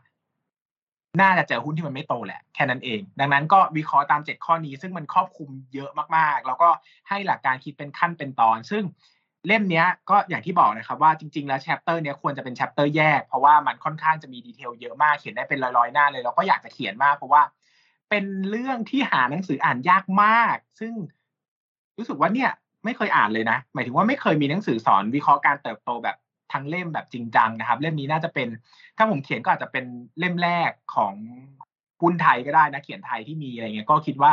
[1.21, 6.69] น่าจะเจอหุ้นที่มันไม่โตแหละแค่นั้นเอง ดังนั้นก็วิเคราะห์ตามเจ็ดข้อนี้ ซึ่งมันครอบคลุมเยอะมากๆ แล้วก็
[7.09, 8.85] ให้หลักการคิดเป็นขั้นเป็นตอน ซึ่ง
[9.47, 17.43] เล่มนี้ก็อย่างที่บอกนะครับว่าจริง ๆ แล้ว chapter เนี้ยควรจะเป็น chapter แยก เพราะว่ามันค่อนข้างจะมี detail เยอะมากเขียนได้เป็นร้อยๆหน้าเลยเราก็อยากจะเขียนมาก เพราะว่า
[18.11, 20.93] เป็นเรื่องที่หาหนังสืออ่านยากมาก ซึ่ง
[21.99, 22.51] รู้สึกว่าเนี่ย
[22.85, 26.17] ไม่เคยอ่านเลยนะ หมายถึงว่าไม่เคยมีหนังสือสอนวิเคราะห์การเติบโตแบบ
[26.53, 28.49] ทั้งเล่มแบบจริงจังนะครับ เล่มนี้น่าจะเป็น
[28.97, 29.85] ถ้าผมเขียนก็อาจจะเป็น
[30.19, 31.15] เล่มแรกของ
[32.03, 34.33] หุ้นไทยก็ได้นะเขียนไทยที่มีอะไรเงี้ยก็คิดว่า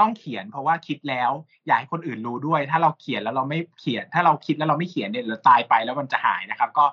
[0.00, 1.30] ต้องเขียน เพราะว่าคิดแล้ว
[1.66, 6.84] อยากให้คนอื่นรู้ด้วย ถ้าเราเขียนแล้วเราไม่เขียน ถ้าเราคิดแล้วเราไม่เขียนเนี่ยเราตายไปแล้วมันจะหายนะครับ ก็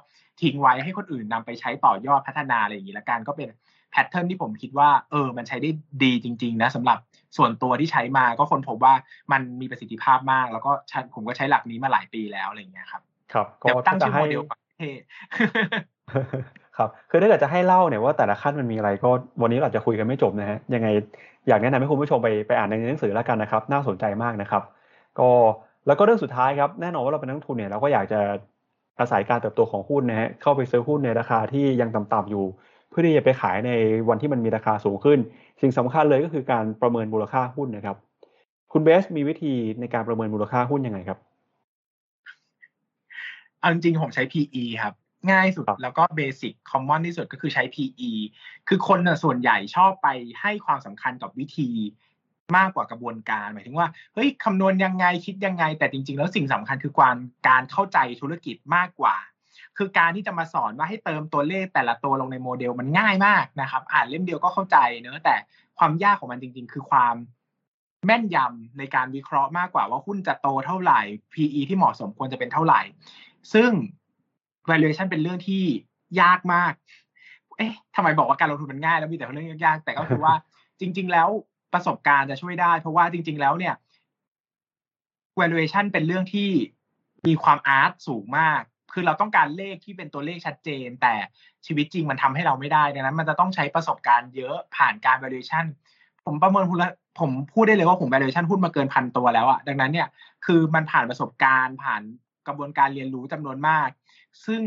[0.41, 3.49] ทิ้งไว้ให้คนอื่นนำไปใช้ต่อยอดพัฒนาอะไรอย่างนี้ละกันก็เป็น
[3.91, 5.69] แพทเทิร์นที่ผมคิดว่าเออ มันใช้ได้
[6.03, 6.97] ดีจริง ๆ นะสำหรับ
[7.37, 8.93] ส่วนตัวที่ใช้มาก็คนพบว่า
[9.31, 10.71] มันมีประสิทธิภาพมาก แล้วก็
[11.15, 13.01] ผมก็ใช้หลักนี้มาหลายปีแล้วอะไรอย่างเงี้ยครับ
[13.33, 14.99] ครับก็ตั้งชื่อโมเดลประเทศ
[16.77, 19.09] ครับคือถ้าเกิดจะให้เล่าเนี่ยว่าแต่ละขั้นมันมีอะไรก็
[19.41, 20.87] วันนี้เราจะคุยกันไม่จบนะฮะยังไง
[21.47, 24.63] อยากแนะนำให้คุณผู้ชมไปไปอ่านในหนังสือแล้วกันนะครับ น่าสนใจมากนะครับ
[25.19, 25.29] ก็
[25.87, 28.19] แล้วก็เรื่องสุดท้ายครับแน่นอนว่าเราเป็นนักทุนเนี่ยเราก็อยากจะ
[28.99, 32.45] อาศัยการเติบโตของหุ้นนะฮะเข้าไปซื้อหุ้นในราคาที่ยังต่ำๆอยู่
[32.89, 33.71] เพื่อที่จะไปขายใน
[34.09, 35.19] วันที่มันมีราคาสูงขึ้น
[35.61, 37.97] สิ่งสำคัญเลยก็คือการประเมินมูลค่าหุ้นนะครับ
[38.71, 41.19] คุณเบสมีวิธีในการประเมินมูลค่าหุ้นยังไงครับ
[43.59, 44.93] เอาจริงๆผมใช้ PE ครับ
[45.29, 48.11] ง่ายสุดแล้วก็เบสิกคอมมอนที่สุดก็คือใช้ PE
[48.67, 50.07] คือคนส่วนใหญ่ชอบไป
[50.41, 51.69] ให้ความสำคัญกับวิธี
[52.57, 57.17] มากกว่ากระบวนการ หมายถึงว่าเฮ้ยคำนวณยังไงคิดยังไง แต่จริง ๆ แล้วสิ่งสำคัญคือการ
[57.49, 59.15] การเข้าใจธุรกิจมากกว่า
[59.77, 65.35] คือการที่จะมาสอนว่าให้เติมตัวเลขแต่ละตัวลงในโมเดลมันง่ายมากนะครับ อ่านเล่มเดียวก็เข้าใจเนอะแต่
[65.77, 67.15] ความยากของมันจริง ๆ คือความ
[68.05, 71.01] แม่นยำในการวิเคราะห์มากกว่าว่าหุ้นจะโตเท่าไหร่
[71.33, 72.81] PE ที่เหมาะสมควรจะเป็นเท่าไหร่
[73.53, 73.71] ซึ่ง
[74.69, 75.63] valuation เป็นเรื่องที่
[76.21, 76.73] ยากมาก
[77.57, 80.33] เอ๊ะทำไมบอกว่าการลงทุนมันง่ายแล้วมีแต่เรื่องยากๆ แต่ก็คือว่า
[80.79, 81.27] จริง ๆ แล้ว
[81.73, 83.75] ประสบการณ์จะช่วยได้ เพราะว่าจริง ๆ แล้วเนี่ย
[85.39, 86.49] valuation เป็นเรื่องที่
[87.27, 88.61] มีความอาร์ตสูงมาก
[88.93, 91.13] คือเราต้องการเลขที่เป็นตัวเลขชัดเจน แต่
[91.65, 95.65] ชีวิตจริงมันทำให้เราไม่ได้ดังนั้น มันจะต้องใช้ประสบการณ์เยอะผ่านการ valuation
[96.25, 96.79] ผมประเมินหุ้น
[97.19, 100.07] ผมพูดได้เลยว่าผม valuation หุ้นมาเกินพันตัวแล้วอะดังนั้นเนี่ย
[100.45, 102.01] คือมันผ่านประสบการณ์ผ่าน
[102.47, 103.89] กระบวนการเรียนรู้จำนวนมาก
[104.45, 104.61] ซึ่ง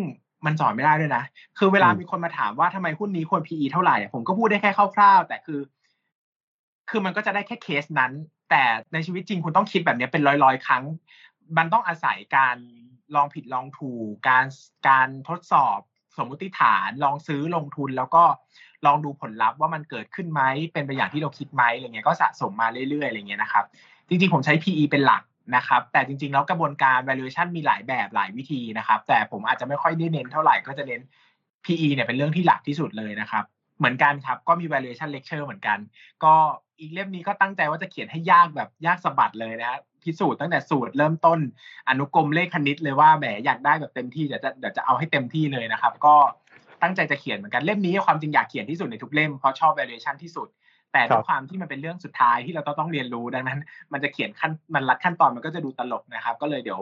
[0.47, 1.25] มันสอนไม่ได้ด้วยนะ
[1.59, 5.61] คือเวลามีคนมาถามว่าทำไมหุ้นนี้ควร PE เท่าไหร่ผมก็พูดได้แค่คร่าวๆ แต่คือ
[6.91, 8.13] คือมันก็จะได้แค่เคสนั้น
[8.51, 8.63] แต่
[8.93, 10.85] ในชีวิตจริงคุณต้องคิดแบบนี้เป็นร้อยๆ ครั้ง
[11.59, 12.57] มันต้องอาศัยการ
[13.15, 14.45] ลองผิดลองถูก การ
[14.89, 15.79] การทดสอบ
[16.17, 18.25] สมมุติฐาน ลองซื้อลงทุนแล้วก็
[18.87, 20.43] ลองดูผลลัพธ์ว่ามันเกิดขึ้นไหม
[20.73, 23.65] เป็นไปอย่างที่เราคิดไหมอะไรเงี้ยก็สะสมมาเรื่อยๆอะไรเงี้ยนะครับ
[24.09, 25.23] จริงๆผมใช้ PE เป็นหลัก
[25.57, 31.01] นะครับ แต่จริงๆ แล้วกระบวนการ valuation มีหลายแบบหลายวิธีนะครับ แต่ผมอาจจะไม่ค่อยได้เน้นเท่าไหร่ก็จะเน้น
[31.65, 33.45] PE เนี่ยเป็นเรื่องที่หลักที่สุดเลยนะครับ
[33.79, 35.79] เหมือนกันครับ ก็มี valuation lecture เหมือนกัน
[36.25, 36.35] ก็
[36.81, 41.39] อีกเล่มนี้ก็ตั้งใจว่าจะเขียนให้ยากแบบยากสะบัดเลยนะพิสูจน์ตั้งแต่สูตรเริ่มต้น
[41.89, 46.15] อนุกรมเลขคณิตเลยว่าแหมอยากได้แบบเต็มที่เดี๋ยวจะเดี๋ยวจะเอาให้เต็มที่เลยนะครับ ก็
[46.83, 50.49] ตั้งใจจะเขียนเหมือนกันเล่มนี้ความจริงอยากเขียนที่สุดในทุกเล่มเพราะชอบ valuation ที่สุด
[50.95, 53.59] แต่ด้วยความที่มันเป็นเรื่องสุดท้ายที่เราต้องเรียนรู้ดังนั้น
[53.93, 56.81] มันจะเขียนขั้นมันรัดขั้นตอนมันก็จะดูตลกนะครับ ก็เลยเดี๋ยว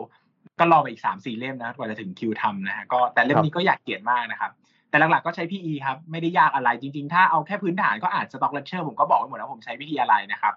[0.58, 4.52] ก็รอไปอีกสามสี่เล่มนะกว่าจะถึงคิวทำนะฮะก็แต่เล่มนี้ก็อยากเขียนมากนะครับ
[4.88, 10.54] แต่หลักๆก็ใช้ PE ครับ ไม่ได้ยากอะไรจริง ๆ ถ้าเอาแค่พื้นฐานก็อ่าน Stock Lecture ผมก็บอกไว้หมดแล้วผมใช้วิธีอะไรนะครับ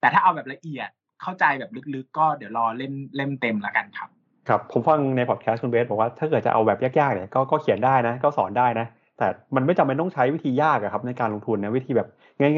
[0.00, 0.88] แต่ถ้าเอาแบบละเอียด
[1.22, 4.08] เข้าใจแบบลึกๆ ก็เดี๋ยวรอเล่มเล่มเต็มแล้วกันครับ
[4.48, 8.86] ครับผมฟังในพอดแคสต์คุณเบสบอกว่าถ้าเกิดจะเอาแบบยากๆเนี่ยก็ก็เขียนได้นะ ก็สอนได้นะ
[9.22, 12.08] แต่มันไม่จำเป็นต้องใช้วิธียากอะครับในการลงทุนนะวิธีแบบ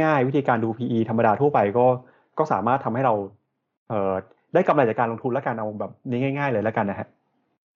[0.02, 1.86] ง่าย ๆ วิธีการดู PE ธรรมดาทั่วไปก็
[2.38, 3.14] ก็สามารถทำให้เรา
[3.88, 4.12] เอ่อ
[4.54, 7.08] ได้กำไรจากการลงทุนแล้วกันเอาแบบนี้ง่าย ๆ เลยแล้วกันนะฮะ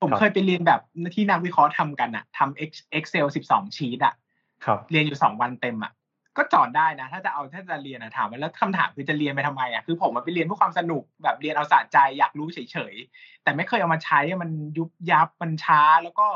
[0.03, 0.81] ผมเคยไปเรียนแบบ
[1.15, 4.15] ที่นักวิเคราะห์ทำกันอะทำ Excel 12 ชีตอะ
[4.65, 5.93] ครับเรียนอยู่สองวันเต็มอะ
[6.37, 16.27] ก็จอดได้นะ ถ้าจะเอาถ้าจะเรียนอะถามว่าแล้วคำถามคือจะเรียนไปทำไมอะคือผมมาไปเรียนเพื่อความสนุกแบบเรียนเอาสะใจอยากรู้เฉยๆแต่ไม่เคยเอามาใช้มันยุบยับมันช้าแล้วก็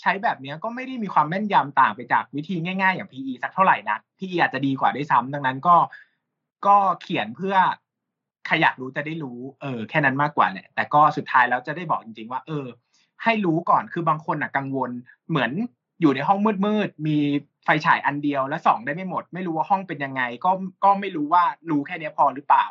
[0.00, 5.76] ใช้แบบนี้ก็ไม่ได้มีความแม่นยำต่างไปจากวิธีง่าย ๆ อย่าง PE สักเท่าไหร่นะ PE อาจจะดีกว่าได้ซ้ำดังนั้นก็
[6.66, 7.56] ก็เขียนเพื่อ
[8.46, 12.66] ใครอยากรู้จะได้รู้ เออ แค่นั้นมากกว่าแหละแต่ก็สุดท้ายแล้วจะได้บอกจริง ๆ ว่า เออ
[13.24, 14.90] ให้รู้ก่อนคือบางคนอะกังวล
[15.30, 15.50] เหมือน
[16.00, 17.16] อยู่ในห้องมืดๆมี
[17.64, 20.50] ไฟฉายอันเดียวแล้วส่องได้ไม่หมด ไม่รู้ว่าห้องเป็นยังไง ก็
[20.84, 22.66] ก็ไม่รู้ว่ารู้แค่นี้พอหรือเปล่า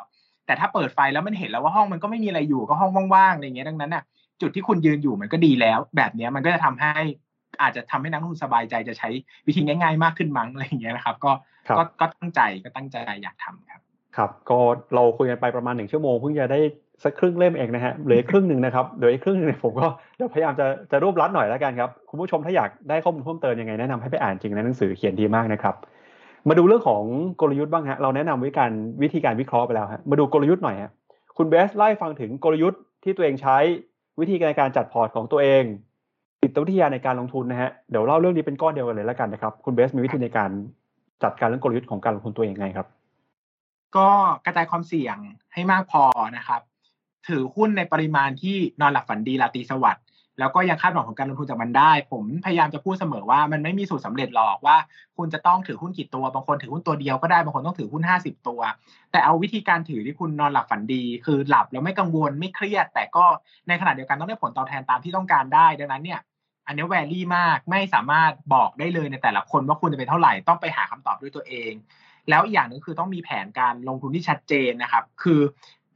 [0.50, 4.04] แต่ถ้าเปิดไฟแล้วมันเห็นแล้วว่าห้องมันก็ไม่มีอะไรอยู่ก็ห้องว่างๆอะไรเงี้ยดังนั้นน่ะ
[4.41, 6.93] จุดที่คุณยืนอยู่มันก็ดีแล้ว แบบนี้มันก็จะทำให้
[7.62, 9.10] อาจจะทำให้นักลงทุนสบายใจจะใช้
[9.47, 11.32] วิธีง่าย ๆ มากขึ้นมั้งอะไรอย่างเงี้ยนะครับ ก็
[11.78, 13.82] ก็ก็ตั้งใจก็ตั้งใจอยากทำครับ
[14.18, 14.60] ครับ ก็
[14.95, 16.60] เราคุยกันไปประมาณหนึ่งชั่วโมงเพิ่งจะได้
[17.04, 19.88] สักครึ่งเล่มเองนะฮะเหลือครึ่งหนึ่งนะครับเหลืออีกครึ่งหนึ่งผมก็
[20.18, 25.76] เดี๋ยวพยายามจะจะรวบรัดหน่อยแล้วกันครับคุณผู้ชมถ้าอยากได้ข้อมูลเพิ่มเติมยังไงแนะนำให้ไปอ่านจริงในหนังสือเขียนดีมากนะครับ
[26.47, 27.03] มาดูเรื่องของ
[27.41, 28.71] กลยุทธ์บ้างฮะ เราแนะนำวิการ
[29.03, 30.91] วิธีการวิเคราะห์ไปแล้วฮะ มาดูกลยุทธ์หน่อยฮะ
[31.37, 33.57] คุณเบสไล่ฟังถึงกลยุทธ์ที่ตัวเองใช้
[34.19, 35.63] วิธีการการจัดพอร์ตของตัวเอง
[36.41, 40.51] จิตวิทยาในการลงทุนนะฮะ เดี๋ยวเล่าเรื่องนี้เป็นก้อนเดียวกันเลยแล้วกันนะครับ คุณเบสมีวิธีในการ
[41.23, 42.87] จัดการเรื่องกลยุทธ์ของการลงทุนตัวเองไงครับ
[43.97, 44.09] ก็
[44.45, 45.17] กระจายความเสี่ยง
[45.53, 46.03] ให้มากพอ
[46.37, 46.61] นะครับ
[47.27, 50.05] ถือหุ้นในปริมาณที่นอนหลับฝันดีราตรีสวัสดิ์
[50.39, 54.77] แล้วก็ยังคาดหวังของการลงทุนจากมันได้ ผมพยายามจะพูดเสมอว่ามันไม่มีสูตรสาเร็จหรอกว่า
[55.17, 58.61] คุณจะต้องถือหุ้นกี่ตัว บางคนถือหุ้นตัวเดียวก็ได้ บางคนต้องถือหุ้น 50 ตัว
[59.11, 63.25] แต่เอาวิธีการถือที่คุณนอนหลับฝันดี คือหลับแล้วไม่กังวลไม่เครียด แต่ก็
[63.67, 66.19] ในขณะเดียวกันต้องได้ผลตอบแทนตามที่ต้องการได้ ดังนั้นเนี่ย
[66.67, 71.73] อันนี้แวรี่มากไม่สามารถบอกได้เลยในแต่ละคนว่าคุณจะเป็นเท่าไหร่ต้องไปหาคำตอบด้วยตัวเอง
[72.29, 75.41] แล้วอีกอย่างหนึ่งคือต้องมีแผนการลงทุนที่ชัดเจนนะครับ คือ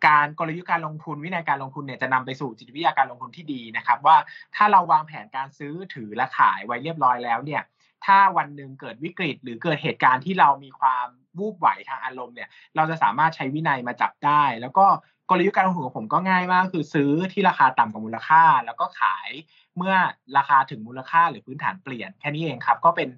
[0.08, 4.18] การกลยุทธ์การลงทุนวินัยการลงทุนเนี่ยจะนำไปสู่จิตวิทยาการลงทุนที่ดีนะครับ ว่า
[4.56, 7.62] ถ้าเราวางแผนการซื้อถือและขายไว้เรียบร้อยแล้วเนี่ย
[8.06, 11.08] ถ้าวันหนึ่งเกิดวิกฤต หรือเกิดเหตุการณ์ที่เรามีความ
[11.40, 14.86] วูบไหวทางอารมณ์เนี่ยเราจะสามารถใช้วินัยมาจับได้ แล้วก็
[15.30, 19.30] กลยุทธ์การลงทุนของผมก็ง่ายมาก คือซื้อที่ราคาต่ำกว่ามูลค่า แล้วก็ขาย
[19.78, 19.96] เมื่อ
[20.38, 23.10] ราคาถึงมูลค่าหรือพื้นฐานเปลี่ยนแค่นี้เองครับ ก็เป็น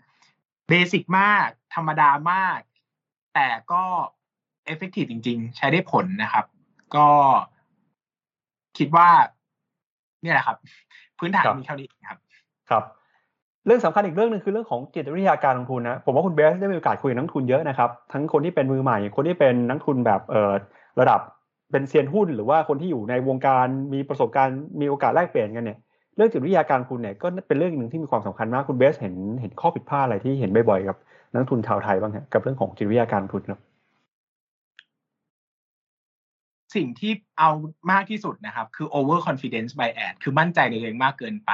[0.70, 2.60] เบสิกมาก ธรรมดามาก
[3.36, 3.84] แต่ก็
[4.66, 6.46] เอฟเฟกตีฟจริง ๆ ใช้ได้ผลนะครับ
[6.98, 7.08] ก็
[8.78, 9.08] คิดว่า
[10.24, 10.58] นี่แหละครับ
[11.20, 12.20] พื้นฐานมีเท่านี้ครับ
[12.70, 12.84] ครับ
[13.66, 20.54] เรื่องสำคัญอีกเรื่องหนึ่งคือเรื่องของจิตวิทยาการลงทุนนะผมว่าคุณเบสได้มีโอกาสคุยกับนักทุนเยอะนะครับ ทั้งคนที่เป็นมือใหม่ คนที่เป็นนักทุนแบบเอ่อ
[21.00, 21.20] ระดับ
[21.72, 25.80] เป็นเซียนหุ้น หรือว่าคนที่อยู่ในวงการมีประสบการณ์มีโอกาสแลกเปลี่ยนกันเนี่ย
[26.16, 30.98] เรื่องจิตวิทยาการลงทุนเนี่ยก็เป็นเรื่องหนึ่งที่มีความสำคัญมากคุณเบสเห็นเห็นข้อผิดพลาดอะไรที่เห็นบ่อยๆกับ
[31.34, 33.60] นักทุนชาวไทยบ้างฮะกับเรื่องของจิตวิทยาการลงทุนครับ
[36.76, 37.50] สิ่งที่เอา
[37.92, 41.52] มากที่สุดนะครับ คือ over confidence bias คือมั่นใจในตัวเองมากเกินไป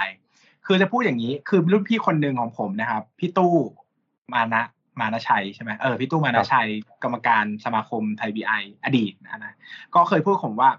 [0.66, 3.56] คือจะพูดอย่างนี้คือรุ่นพี่คนหนึ่งของผมนะครับ พี่ตู้
[4.34, 4.64] มานะ
[5.00, 6.68] มานะชัยใช่ไหมเออพี่ตู้มานะชัย
[7.04, 8.54] กรรมการสมาคมไทยบีไอ
[8.84, 9.54] อดีตนะ
[9.96, 10.70] ก็เคยพูดผมว่า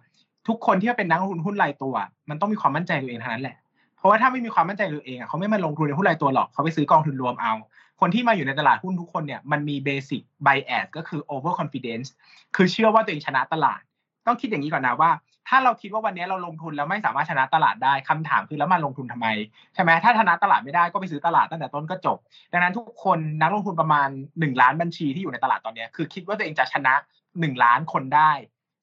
[0.48, 1.94] ทุกคนที่เป็นนักลงทุนหุ้นรายตัว
[2.30, 3.56] มันต้องมีความมั่นใจตัวเองเท่านั้นแหละ
[3.96, 7.52] เพราะว่าถ้าไม่มีความมั่นใจตัวเองเขาไม่มาลงทุนในหุ้นรายตัวหรอกเขาไปซื้อกองทุนรวมเอา
[8.00, 12.08] คนที่มาอยู่ในตลาดหุ้นทุกคนเนี่ยมันมีเบสิก bias ก็คือ over confidence
[12.56, 13.80] คือเชื่อว่าตัวเองชนะตลาด
[14.26, 15.10] ต้องคิดอย่างนี้ก่อนนะว่า
[15.48, 19.26] ถ้าเราคิดว่าวันนี้เราลงทุนแล้วไม่สามารถชนะตลาดได้คำถามคือแล้วมาลงทุนทำไม
[19.74, 22.18] ใช่ไหมถ้าชนะตลาดไม่ได้ก็ไปซื้อตลาดตั้งแต่ต้นก็จบ
[22.52, 24.08] ดังนั้นทุกคนนักลงทุนประมาณ
[24.40, 26.94] หนึ่งล้านบัญชีที่อยู่ในตลาดตอนนี้คือคิดว่าตัวเองจะชนะ
[27.40, 28.32] หนึ่งล้านคนได้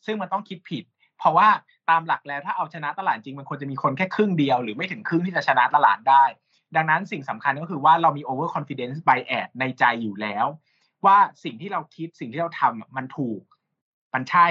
[0.05, 0.83] ซึ่งมันต้องคิดผิด
[1.17, 1.47] เพราะว่า
[1.89, 6.23] ตามหลักแล้วถ้าเอาชนะตลาดจริงมันควรจะมีคนแค่ครึ่งเดียว หรือไม่ถึงครึ่งที่จะชนะตลาดได้
[6.75, 10.45] ดังนั้นสิ่งสำคัญก็คือว่าเรามี over confidence bias ในใจอยู่แล้ว
[11.05, 13.41] ว่าสิ่งที่เราคิดสิ่งที่เราทำมันถูก
[14.13, 14.47] มันใช่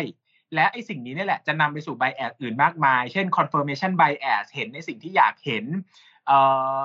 [0.54, 5.64] และไอ้สิ่งนี้นี่แหละจะนำไปสู่ bias อื่นมากมาย เช่น confirmation bias เห็นในสิ่งที่อยากเห็น
[6.26, 6.38] เอ่
[6.78, 6.80] อ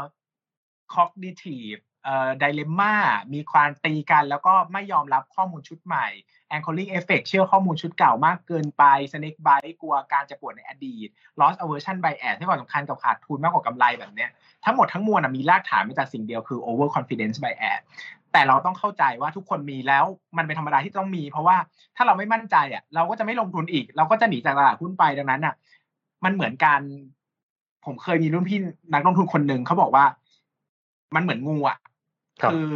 [0.96, 2.94] cognitive เอ่อ dilemma
[3.34, 6.08] มีความตีกันแล้วก็ไม่ยอมรับข้อมูลชุดใหม่
[6.56, 11.08] anchoring effect เชื่อข้อมูลชุดเก่ามากเกินไป snake bite กลัวการจะปวดในอดีต
[11.40, 14.30] loss aversion bias ที่ความสำคัญกับขาดทุนมากกว่ากำไรแบบเนี้ย
[14.66, 17.82] ทั้งหมดทั้งมวลมีรากฐานมาจากสิ่งเดียวคือ over confidence bias
[18.34, 20.06] แต่เราต้องเข้าใจว่าทุกคนมีแล้ว
[20.38, 21.58] มันเป็นธรรมดาที่ต้องมี เพราะว่า
[21.96, 25.54] ถ้าเราไม่มั่นใจอะ เราก็จะไม่ลงทุนอีก เราก็จะหนีจากตลาดหุ้นไปดังนั้นอะ
[26.24, 26.82] มันเหมือนการ
[27.86, 28.60] ผมเคยมีรุ่นพี่
[28.94, 30.06] นักลงทุนคนหนึ่งเขาบอกว่า
[31.16, 31.78] มันเหมือนงูอะ
[32.52, 32.70] คือ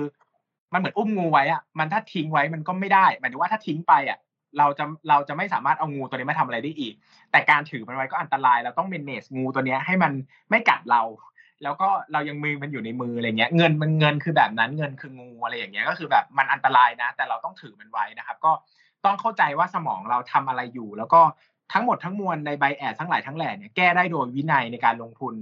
[0.74, 4.18] มันเหมือนอุ้มงูไว้อะมันถ้าทิ้งไว้มันก็ไม่ได้หมายถึงว่าถ้าทิ้งไปอะ
[4.58, 6.94] เราจะเราจะไม่สามารถเอางูตัวนี้มาทำอะไรได้อีก
[7.32, 10.12] แต่การถือมันไว้ก็อันตราย เราต้อง manage งูตัวนี้ให้มัน
[10.50, 11.02] ไม่กัดเรา
[11.64, 18.52] แล้วก็เรายังมือมันอยู่ในมืออะไรเงี้ย เงินมันเงินคือแบบนั้นเงินคืองูอะไรอย่างเงี้ยก็คือแบบมันอันตรายนะ แต่เราต้องถือมันไว้นะครับ ก็
[19.06, 21.22] ต้องเข้าใจว่าสมองเราทำอะไรอยู่ แล้วก็
[21.74, 25.34] ทั้งหมดทั้งมวลในใบแอดทั้งหลายทั้งแหล่เนี่ยแก้ได้โดยวินัยในการลงทุน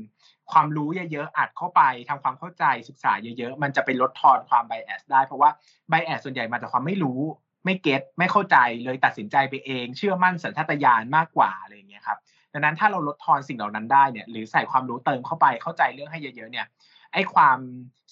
[0.52, 5.50] ความรู้เยอะๆอัดเข้าไปทำความเข้าใจศึกษาเยอะๆ มันจะไปลดทอนความไบแอสได้เพราะว่า
[5.90, 7.20] ไบแอสส่วนใหญ่มาจากความไม่รู้
[7.66, 12.20] ไม่เก็ตไม่เข้าใจเลยตัดสินใจไปเอง เชื่อมั่นสัญชาตญาณมากกว่าอะไรอย่างเงี้ยครับ
[12.56, 16.66] ดังนั้นถ้าเราลดทอนสิ่งเหล่านั้นได้เนี่ยหรือใส่ความรู้เติมเข้าไปเข้าใจเรื่องให้เยอะๆเนี่ย
[17.14, 17.58] ไอ้ความ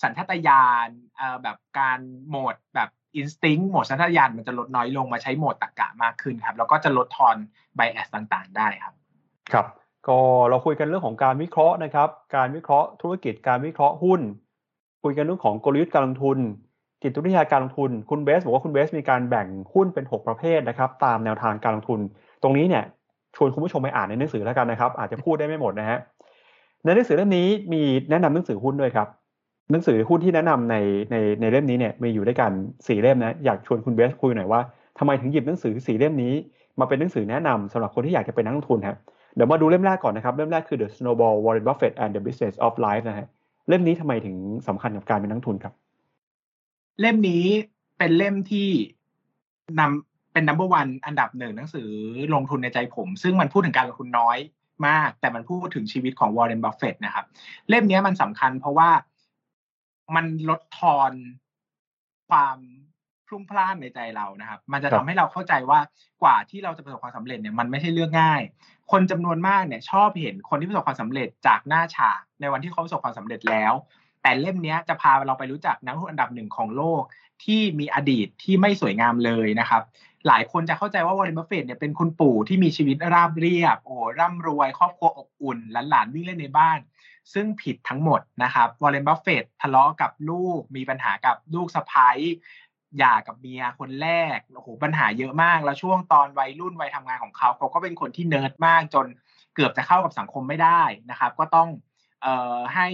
[0.03, 0.87] สัญชาตญาณ
[1.43, 7.35] แบบการโหมดแบบ instinct โหมดสัญชาตญาณมันจะลดน้อยลงมาใช้โหมดตรรกะมากขึ้นครับ แล้วก็จะลดทอน
[7.76, 8.93] bias ต่างๆ ได้ครับ
[9.53, 9.65] ครับ
[10.07, 10.19] ก็
[10.49, 14.21] เราคุยกันเรื่องของการวิเคราะห์นะครับ การวิเคราะห์ธุรกิจการวิเคราะห์หุ้น
[15.03, 16.37] คุยกันเรื่องของกลยุทธ์การลงทุน
[17.03, 21.99] จิตวิทยาการลงทุน คุณเบสบอกว่าคุณเบสมีการแบ่งหุ้นเป็น 6 ประเภทนะครับ ตามแนวทางการลงทุน
[22.43, 22.83] ตรงนี้เนี่ย
[23.36, 25.99] ชวนคุณผู้ชมไปอ่านในหนังสือแล้วกันนะครับ อาจจะพูดได้ไม่หมดนะฮะ
[26.84, 29.07] ในหนังสือเล่มนี้มีแนะนำหนังสือหุ้นด้วยครับ
[29.71, 30.75] หนังสือหุ้นที่แนะนำใน
[31.11, 32.51] ในในเล่มนี้เนี่ยมีอยู่ด้วยกัน
[32.88, 34.61] สี่เล่มนะอยากชวนคุณเบสคุยหน่อยว่า
[34.99, 36.34] ทำไมถึงหยิบหนังสือสี่เล่มนี้
[36.79, 38.97] มาเป็นหนังสือแนะนำสำหรับคนที่อยากจะเป็นนักลงทุนครับ
[39.36, 43.27] เดี๋ยวมาดูเล่มแรกก่อนนะครับ เล่มแรกคือ The Snowball Warren Buffett and the Business of Life นะฮะ
[43.67, 44.36] เล่มนี้ทำไมถึง
[44.67, 45.73] สำคัญกับการเป็นนักทุนครับ
[46.99, 47.45] เล่มนี้
[47.97, 48.69] เป็นเล่มที่
[49.79, 51.89] นำ เป็น number one อันดับหนึ่งหนังสือ
[52.34, 54.38] ลงทุนในใจผม ซึ่งมันพูดถึงการลงทุนน้อย
[54.88, 57.25] มาก แต่มันพูดถึงชีวิตของวอร์เรนบัฟเฟตนะครับ
[57.69, 58.89] เล่มนี้มันสำคัญเพราะว่า
[60.15, 61.11] มันลดทอน
[62.29, 62.57] ความ
[63.27, 65.79] พลุ่งพล่านในใจเรานะครับ มันจะทำให้เราเข้าใจว่า
[66.23, 68.41] กว่าที่เราจะประสบความสำเร็จเนี่ยมันไม่ใช่เรื่องง่าย
[68.91, 73.73] คนจำนวนมากเนี่ย ชอบเห็นคนที่ประสบความสำเร็จจากหน้าฉากในวันที่เขาประสบความสำเร็จแล้ว
[74.21, 77.03] แต่เล่มนี้จะพาเราไปรู้จักนักลงทุนอันดับหนึ่งของโลก
[77.43, 79.81] ที่มีอดีตที่ไม่สวยงามเลยนะครับ
[80.28, 85.57] หลายคนจะเข้าใจว่าวอร์เรนบัฟเฟตเนี่ยเป็นคุณปู่ที่มีชีวิตราบเรียบ โอ้ร่ำรวย ครอบครัวอบอุ่น
[85.89, 86.80] หลานๆวิ่งเล่นในบ้าน
[87.34, 92.17] ซึ่งผิดทั้งหมดนะครับวอร์เรนบัฟเฟตทะเลาะกับลูกมีปัญหากับลูกสะใภ้
[92.97, 99.05] หย่ากับเมียคนแรกโอ้โหปัญหาเยอะมาก แล้วช่วงตอนวัยรุ่นวัยทำงานของเขาเขาก็เป็นคนที่เนิร์ดมากจน
[99.55, 101.69] เกือบจะเข้ากับสังคมไม่ได้นะครับ ก็ต้อง
[102.21, 102.88] เอ่อให้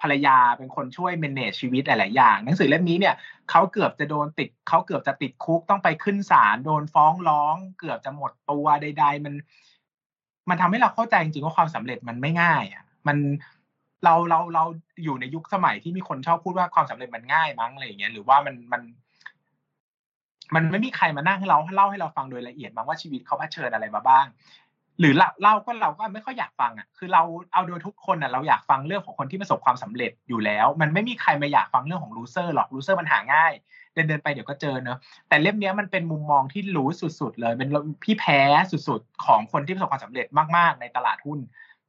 [0.00, 3.14] ภรรยาเป็นคนช่วย manage ชีวิตหลาย ๆ อย่าง หนังสือเล่มนี้เนี่ย
[3.50, 9.34] เขาเกือบจะโดนติดเขาเกือบจะติดคุกต้องไปขึ้นศาลโดนฟ้องร้อง เกือบจะหมดตัวใด ๆ มัน
[10.48, 13.16] มันทำให้เราเข้าใจจริง ๆ ว่าความสำเร็จมันไม่ง่ายอะมัน
[14.04, 14.64] เราเราเรา
[15.04, 18.82] อยู่ในยุคสมัยที่มีคนชอบพูดว่าความสำเร็จมันง่ายมั้งอะไรอย่างเงี้ยหรือว่ามันมัน
[20.54, 24.26] มันไม่มีใครมานั่งให้เราเล่าให้เราฟังโดยละเอียดมั้งว่าชีวิตเขาเผชิญอะไรมาบ้าง
[25.00, 33.52] หรือเราเราก็เราก็ไม่ค่อยอยากฟังอะคือเราเอาโดยทุกคนอะเราอยากฟังเรื่องของคนที่ประสบความสำเร็จอยู่แล้ว มันไม่มีใครมาอยากฟังเรื่องของ loser หรอก loser มันหาง่าย
[33.94, 34.98] เดินเดินไปเดี๋ยวก็เจอเนอะ
[35.28, 36.88] แต่เล่มนี้มันเป็นมุมมองที่รู้
[37.20, 37.68] สุดๆเลย เป็น
[38.04, 38.40] ขี้แพ้
[38.70, 41.38] สุดๆ ของคนที่ประสบความสำเร็จมากๆ ในตลาดหุ้น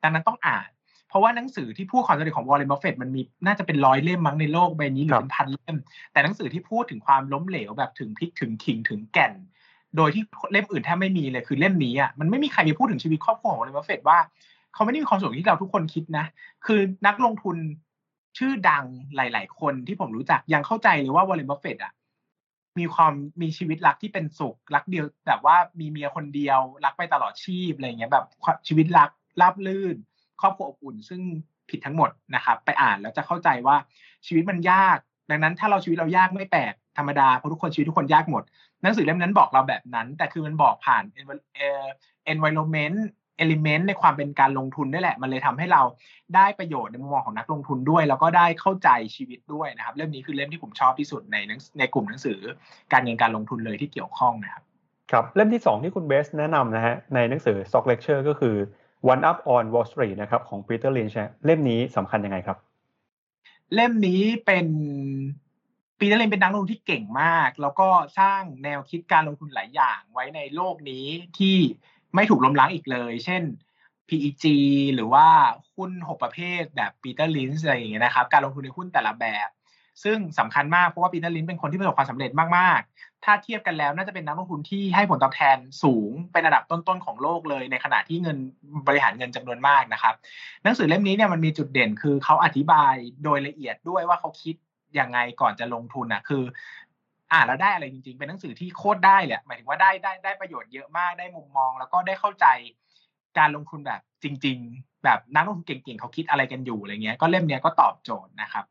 [0.04, 0.70] ดังนั้นต้องอ่าน
[1.10, 5.78] เพราะว่าหนังสือที่พูดความสำเร็จของวอร์เรนบัฟเฟตมันมีน่าจะเป็นร้อยเล่มมั้งในโลกใบนี้หรือเป็นพันเล่ม
[6.12, 9.34] แต่หนังสือที่พูดถึงความล้มเหลวแบบถึงพริกถึงขิงถึงแก่น
[9.98, 14.20] โดยที่เล่มอื่นแทบไม่มีเลยคือเล่มนี้อะมันไม่มีใครพูดถึงชีวิตครอบครัวของวอร์เรนบัฟเฟตว่า
[14.74, 16.26] เขาไม่ได้มีความสุขที่เราทุกคนคิดนะ
[16.66, 17.58] คือนักลงทุน
[18.38, 21.94] ชื่อดังหลาย ๆ คนที่ผมรู้จักยังเข้าใจเลยว่าวอร์เรนบัฟเฟตอะ
[22.80, 28.26] มีความมีชีวิตรักที่เป็นสุขรักเดียวแบบว่ามีเมียคนเดียวรักไปตลอดชีพอะไรเงี้ยแบบ
[28.68, 29.10] ชีวิตรัก
[29.42, 29.96] ราบลื่น
[30.42, 31.22] ครอบครัวอบอุ่น ซึ่ง
[31.70, 33.76] ผิดทั้งหมดนะครับ ไปอ่านแล้วจะเข้าใจว่า
[34.28, 34.98] ชีวิตมันยาก
[35.30, 38.44] ดังนั้นถ้าเราชีวิตเรายากไม่แปลก ธรรมดาเพราะทุกคนชีวิตทุกคนยากหมด
[38.82, 41.04] หนังสือเล่มนั้นบอกเราแบบนั้น แต่คือมันบอกผ่าน
[42.34, 42.98] environment
[43.40, 45.82] เอลิเมนต์ในความเป็นการลงทุนนี่แหละ มันเลยทำให้เรา
[46.36, 51.38] ได้ประโยชน์ในมุมมองของนักลงทุนด้วย แล้วก็ได้เข้าใจชีวิตด้วยนะครับ เล่มนี้คือเล่มที่ผมชอบที่สุดใน
[51.80, 52.40] ในกลุ่มหนังสือ
[52.94, 54.64] การเงินการลงทุนเลยที่เกี่ยวข้องนะครับ
[55.12, 58.56] ครับเล่มที่ 2 ที่คุณเบสแนะนำนะฮะในหนังสือ Stock Lecture ก็คือ
[59.12, 61.16] One Up on Wall Street นะครับของ Peter Lynch
[61.46, 62.58] เล่มนี้สำคัญยังไงครับ
[63.74, 64.68] เล่มนี้เป็น
[66.00, 67.88] ปีเตอร์ลินช์เป็นนักลงทุนที่เก่งมาก แล้วก็
[68.20, 71.08] สร้างแนวคิดการลงทุนหลายอย่างไว้ในโลกนี้
[71.38, 71.58] ที่
[72.16, 73.44] ไม่ถูกล้มล้างอีกเลย เช่น
[74.08, 74.46] PEG
[74.96, 75.28] หรือว่า
[75.76, 79.50] หุ้น 6 ประเภทแบบปีเตอร์ลินช์อะไรอย่างเงี้ยนะครับ การลงทุนในหุ้นแต่ละแบบ
[80.04, 88.38] ซึ่งสำคัญมากเพราะว่าปีเตอร์ลินช์เป็นคนที่ประสบความสำเร็จมาก ๆ ถ้าเทียบกันแล้วน่าจะเป็นนักลงทุนที่ให้ผลตอบแทนสูงเป็นระดับต้น ๆ ของโลกเลย ในขณะที่เงิน
[88.88, 90.16] บริหารเงินจำนวนมากนะครับ
[90.64, 92.94] หนังสือเล่มนี้เนี่ยมันมีจุดเด่นคือเขาอธิบาย
[93.24, 94.56] โดยละเอียดด้วยว่าเขาคิด
[95.00, 96.44] ยังไงก่อนจะลงทุนอะ คือ
[97.34, 102.46] อ่านแล้วได้อะไรจริง ๆ เป็นหนังสือที่โคตรได้เลยหมายถึงว่าได้ได้ได้ประโยชน์เยอะมากได้มุมมอง แล้วก็ได้เข้าใจ
[103.38, 108.66] การลงทุนแบบจริง ๆ แบบนักลงทุนเก่งๆเขาคิดอะไรกันอยู่อะไรเงี้ย ก็เล่มเนี้ยก็ตอบโจทย์นะครับ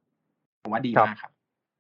[0.63, 1.31] ผมว่าดีมากครับ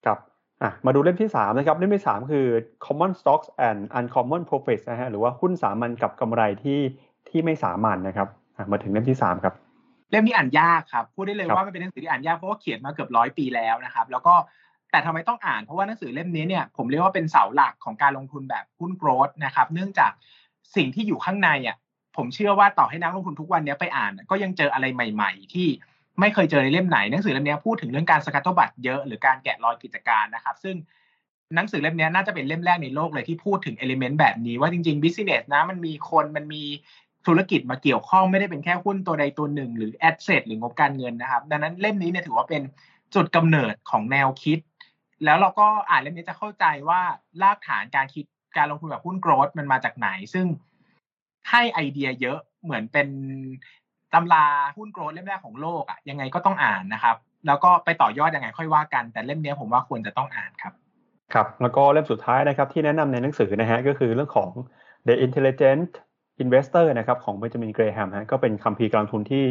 [0.04, 0.18] ครับ
[0.62, 2.46] อะมาดูเล่มที่สามนะครับ เล่มที่สามคือ
[2.86, 6.80] common stocks and uncommon profits นะฮะหรือว่าหุ้นสามัญกับกำไรที่
[7.28, 8.28] ที่ไม่สามัญนะครับ
[8.70, 9.54] มาถึงเล่มที่สามครับ
[10.10, 14.34] เล่มนี้อ่านยากครับพูดได้เลยว่ามันเป็นหนังสือที่อ่านยากเพราะว่าเขียนมาเกือบร้อยปีแล้วนะครับ แล้วก็
[14.90, 20.12] แต่ทำไมต้องอ่านเพราะว่าหนังสือเล่มนี้เนี่ยผมเรียกว่าเป็นเสาหลักของการลงทุนแบบหุ้น growth นะครับ เนื่องจาก
[20.76, 21.76] สิ่งที่อยู่ข้างในอะ
[22.16, 25.68] ผมเชื่อว่าต่อให้นักลงทุนทุกวันนี้ไปอ่าน ก็ยังเจออะไรใหม่ ๆ ที่
[26.20, 30.76] ไม่เคยเจอในเล่มไหนหนังสือเล่มนี้พูดถึงเรื่องการ scuttlebutt เนอะหรือการแกะรอยกิจการนะครับ ซึ่ง
[31.54, 36.62] หนังสือเล่มนี้น่าจะเป็นเล่มแรกในโลกเลยที่พูดถึง element แบบนี้ว่าจริงๆ business นะมันมีคนมันมี
[37.26, 42.62] ธุรกิจมาเกี่ยวข้องไม่ได้เป็นแค่หุ้นตัวใดตัวหนึ่ง หรือแอสเซทหรืองบการเงินนะครับ ดังนั้นเล่มนี้เนี่ยถือว่าเป็น
[43.14, 44.58] จุดกำเนิดของแนวคิด
[45.24, 47.00] แล้วเราก็อ่านเล่มนี้จะเข้าใจว่า
[47.42, 48.24] รากฐานการคิด
[48.56, 50.46] การลงทุนแบบหุ้นโกรดมันมาจากไหน ซึ่ง
[51.50, 53.08] ให้ไอเดียเยอะเหมือนเป็น
[54.14, 54.46] ตำรา
[54.76, 57.16] หุ้นโกรดเล่มแรกของโลกอะ่ะยังไงก็ต้องอ่านนะครับ
[57.46, 60.72] แล้วก็ไปต่อยอดยังไงค่อยว่ากัน แต่เล่มนี้ผมว่าควรจะต้องอ่านครับ
[61.32, 64.50] ครับ แล้วก็เล่มสุดท้ายนะครับที่แนะนำในหนังสือนะฮะก็คือเรื่องของ
[65.06, 65.90] The Intelligent
[66.42, 69.44] Investor นะครับของเบนจามินเกรแฮมฮะก็เป็นคัมภีร์การลงทุนที่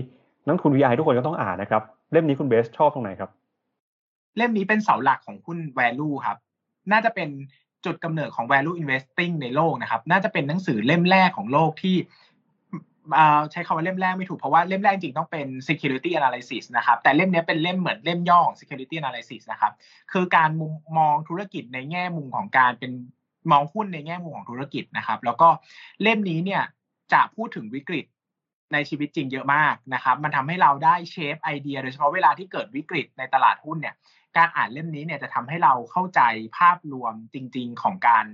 [0.46, 3.30] นักทุน VI ทุกคนก็ต้องอ่านนะครับ เล่มนี้คุณเบสชอบตรงไหนครับ
[4.38, 6.38] เล่มนี้เป็นเสาหลักของหุ้น value ครับ
[6.92, 7.30] น่าจะเป็น
[7.86, 11.96] จุดกำเนิดของ value investing ในโลกนะครับ น่าจะเป็นหนังสือเล่มแรกของโลกที่
[13.52, 19.74] ใช้คำว่าเล่มแรกไม่ถูก เพราะว่าเล่มแรกจริงต้องเป็น security analysis นะครับ แต่เล่มนี้เป็นเล่มเหมือนเล่มย่อของ security analysis นะครับ
[20.12, 22.92] คือการมุมมองธุรกิจในแง่มุมของการเป็น
[23.52, 25.50] มองหุ้นในแง่มุมของธุรกิจนะครับ แล้วก็
[26.02, 26.64] เล่มนี้เนี่ย
[27.14, 28.06] จะพูดถึงวิกฤต
[28.74, 33.96] ในชีวิตจริงเยอะมากนะครับ มันทำให้เราได้เชฟไอเดีย โดยเฉพาะเวลาที่เกิดวิกฤตในตลาดหุ้นเนี่ย
[34.38, 36.22] การอ่านเล่มนี้เนี่ยจะทำให้เราเข้าใจ
[36.58, 38.26] ภาพรวมจริง ๆของการ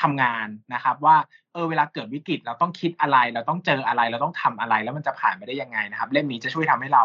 [0.00, 1.16] ทำงานนะครับ ว่า
[1.52, 7.04] เออเวลาเกิดวิกฤตเราต้องคิดอะไร เราต้องเจออะไร เราต้องทำอะไรแล้วมันจะผ่านไปได้ยังไงนะครับ เล่มนี้จะช่วยทำให้เรา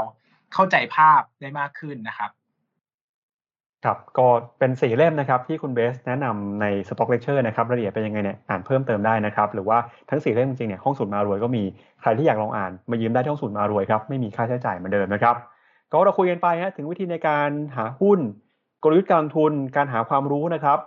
[0.53, 2.31] เข้าใจภาพได้มากขึ้นนะครับ
[3.85, 4.27] ครับก็
[4.59, 9.77] เป็นสี่เล่มนะครับที่คุณเบสแนะนำใน Stock Lecture นะครับรายละเอียดเป็นยังไงเนี่ยอ่านเพิ่มเติมได้นะครับ หรือว่า
[10.09, 11.63] ทั้งสี่เล่มจริงๆเนี่ยห้องสมุดมารวยก็มี
[12.01, 15.35] ใครที่อยากลองอ่านมายืมได้ที่ห้องสมุดมารวยครับไม่มีค่าใช้จ่ายเหมือนเดิมนะครับ
[15.91, 18.19] ก็เราคุยกันไปฮะถึงวิธีในการหาหุ้น
[18.83, 20.79] กลยุทธ์การลงทุนการหาความรู้นะครับ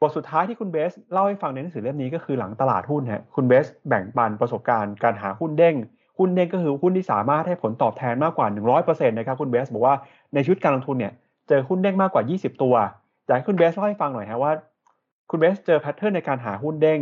[0.00, 5.76] บทสุดท้ายที่คุณเบสเล่าให้ฟังในหนังสือเล่มนี้ก็คือหลังตลาดหุ้นฮะคุณเบสแบ่งปันประสบการณ์การหาหุ้นเด้ง
[6.18, 8.46] หุ้นเด้งก็คือหุ้นที่สามารถให้ผลตอบแทนมากกว่า
[8.80, 9.94] 100%นะครับคุณเบสบอกว่า
[10.34, 11.12] ในชุดการลงทุนเนี่ย
[11.48, 12.74] เจอหุ้นเด้งมากกว่า 20 ตัว
[13.26, 14.52] อยากให้คุณเบสเล่าให้ฟังหน่อยฮะว่า
[15.30, 17.00] คุณเบสเจอแพทเทิร์นในการหาหุ้นเด้ง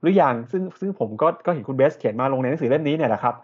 [0.00, 3.34] หรืออยังซึ่งซึ่งผมก็ก็เห็นคุณเบสเขียนมาลงในหนังสือเล่มนี้เนี่ยแหละครับ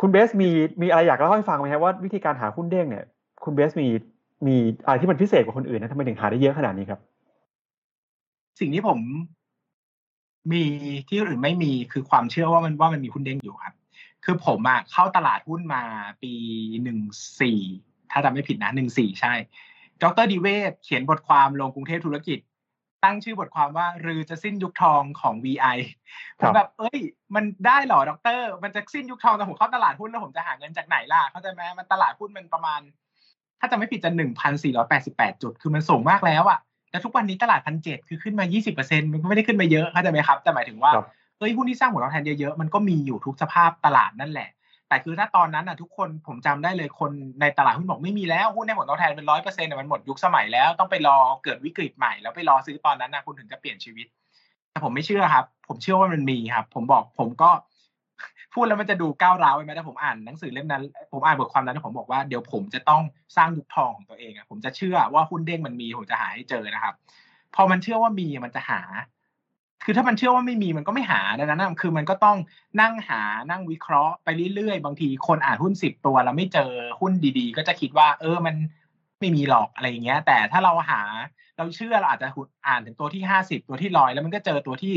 [0.00, 0.48] คุณเบสมี
[0.82, 3.04] มีอะไรอยากเล่าให้ฟังไหมครับว่าวิธีการหาหุ้นเด้งเนี่ย
[3.44, 3.88] คุณเบสมี
[4.46, 7.00] มีอะไรที่มันพิเศษกว่าคนอื่นนะทำไมถึงหาได้เยอะขนาดนี้ครับ
[8.60, 8.98] สิ่งที่ผม
[10.52, 10.62] มี
[11.08, 13.74] ที่อื่นไม่มีคือความเชื่อว่ามันว่ามันมีหุ้นเด้งอยู่ครับ
[14.24, 15.82] คือผมอะเข้าตลาดหุ้นมา
[16.22, 16.32] ปี
[16.82, 16.98] หนึ่ง
[17.40, 17.60] สี่
[18.10, 19.32] ถ้าจำไม่ผิดนะหนึ่งสี่ใช่
[20.02, 22.38] ดรดิเวศเขียนบทความลงกรุงเทพธุรกิจ
[23.04, 25.76] ตั้งชื่อบทความว่ารือจะสิ้นยุคทองของ VI
[26.38, 26.98] ผมแบบ เอ้ย
[27.34, 32.80] มันได้หรอดร มันจะสิ้นยุคทองแต่ผมเข้าตลาดหุ้นแล้วผมจะหาเงินจากไหนล่ะ เข้าใจไหมมันตลาดหุ้นมันประมาณ
[33.60, 36.58] ถ้าจะไม่ผิดจะหนึ่งพันสี่ร้อยแปดสิบแปดจุด คือมันสูงมากแล้วอะ
[36.90, 40.92] แต่ทุกวันนี้ตลาดพันเจ็ดคือขึ้นมายี่สิบเปอร์เซ็นต์มันก็ไม่ได้ขึ้นมาเยอะเข้าใจไหมครับ แต่หมายถึงว่า
[41.38, 44.48] เอ้ยหุ้นที่สร้างผลตอบแทนเยอะๆมันก็มีอยู่ทุกสภาพตลาดนั่นแหละ
[44.88, 54.06] แต่คือถ้าตอนนั้นอะทุกคนผมจำได้เลยคนในตลาดหุ้นบอกไม่มีแล้วหุ้นในผลตอบแทนเป็นร้อยเปอร์เซ็นต์มันหมดยุคสมัยแล้วต้องไปรอเกิดวิกฤตใหม่แล้วไปรอซื้อตอนนั้นนะคุณถึงจะเปลี่ยนชีวิต
[54.70, 57.50] แต่ผมไม่เชื่อครับ ผมเชื่อว่ามันมีครับ ผมบอกผมก็
[58.54, 60.82] พูดแล้วมันจะดูก้าวร้าวไปไหมถ้าผมอ่านหนังสือเล่มนั้น
[61.12, 63.02] ผมอ่านบทความนั้นผมบอกว่าเดี๋ยวผมจะต้อง
[63.36, 66.94] สร้างยุคทองของตัวเองอะผมจะเชื่อว่าหุ้นเด้งมันมีผมจะหาให้เจอนะครับ
[67.54, 68.80] พอมันเชื่อว่ามีมันจะหา
[69.84, 72.36] คือถ้ามันเชื่อว่าไม่มีมันก็ไม่หาดังนั้นคือมันก็ต้อง
[72.80, 76.70] นั่งหานั่งวิเคราะห์ไปเรื่อยๆ บางทีคนอ่านหุ้นสิบตัวแล้วไม่เจอ
[77.00, 78.54] หุ้นดีๆ ก็จะคิดว่า เออมัน
[79.20, 81.02] ไม่มีหรอกอะไรอย่างเงี้ย แต่ถ้าเราหา
[81.56, 82.28] เราเชื่อเราอาจจะ
[82.66, 84.94] อ่านถึงตัวที่ห้าสิบตัวที่ร้อยแล้วมันก็เจอตัวที่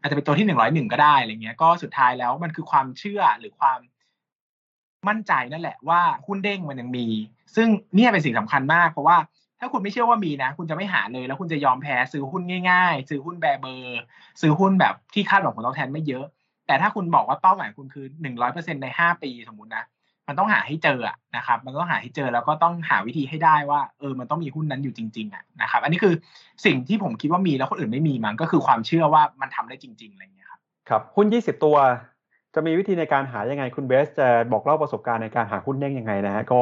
[0.00, 3.80] อาจจะเป็นตัวที่หนึ่งร้อยหนึ่งก็ได้อะไรเงี้ยก็สุดท้ายแล้วมันคือความเชื่อหรือความ
[5.08, 7.06] มั่นใจนั่นแหละว่าหุ้นเด้งมันยังมี
[7.54, 9.16] ซึ่งเนี่ยเป็นสิ่งสำคัญมากเพราะว่า
[9.64, 14.00] ถ้าคุณไม่เชื่อว่ามีนะ คุณจะไม่หาเลย แล้วคุณจะยอมแพ้ซื้อหุ้นง่ายๆ ซื้อหุ้นแบเบอร์
[14.40, 16.24] ซื้อหุ้นแบบที่คาดหวังผลตอบแทนไม่เยอะ
[16.66, 19.84] แต่ถ้าคุณบอกว่าเป้าหมายคุณคือหนึ่งร้อยเปอร์เซ็นในห้าปีสมมตินะ
[20.28, 20.98] มันต้องหาให้เจอ
[21.36, 26.14] นะครับ มันต้องหาให้เจอแล้วก็ต้องหาวิธีให้ได้ว่า เออ มันต้องมีหุ้นนั้นอยู่จริงๆอะนะครับ อันนี้คือ
[26.64, 31.76] สิ่งที่ผมคิดว่ามีแล้วคนอื่นไม่มีมันก็คือความเชื่อว่ามันทำได้จริงๆอะไรเงี้ยครับครับหุ้นยี่สิบตัว
[32.54, 36.60] จะมีวิธีในการหายังไงคุณเบสจะบอกเล่าประสบการณ์ในการหาหุ้นเด้งยังไงนะฮะก็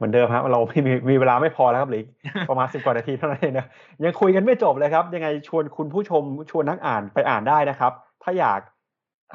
[0.00, 2.02] เหมือนเดิมครับเราไม่มีมีเวลาไม่พอแล้วครับหรือ
[2.50, 3.66] ประมาณสิบกว่านาทีเท่านั้นเองนะ
[4.04, 8.60] ยังคุยกันไม่จบเลยครับ ยังไงชวนคุณผู้ชมชวนนักอ่านไปอ่านได้นะครับ ถ้าอยาก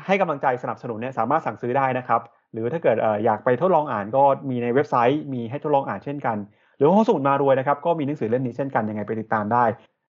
[0.05, 2.21] ให้กำลังใจสนับสนุนเนี่ยสามารถสั่งซื้อได้นะครับ
[2.53, 6.37] หรือถ้าเกิดอยากไปทดลองอ่านก็มีในเว็บไซต์ มีให้ทดลองอ่านเช่นกัน
[6.77, 9.63] หรือห้องสมุดมารวยนะครับ ก็มีหนังสือเล่มนี้เช่นกันยังไงไปติดตามได้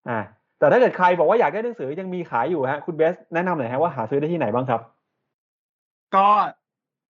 [0.09, 0.19] อ่า
[0.59, 4.81] แต่ถ้าเกิดใครบอกว่าอยากได้หนังสือยังมีขายอยู่ฮะคุณเบสแนะนำหน่อยฮะว่าหาซื้อได้ที่ไหนบ้างครับ
[6.15, 6.27] ก็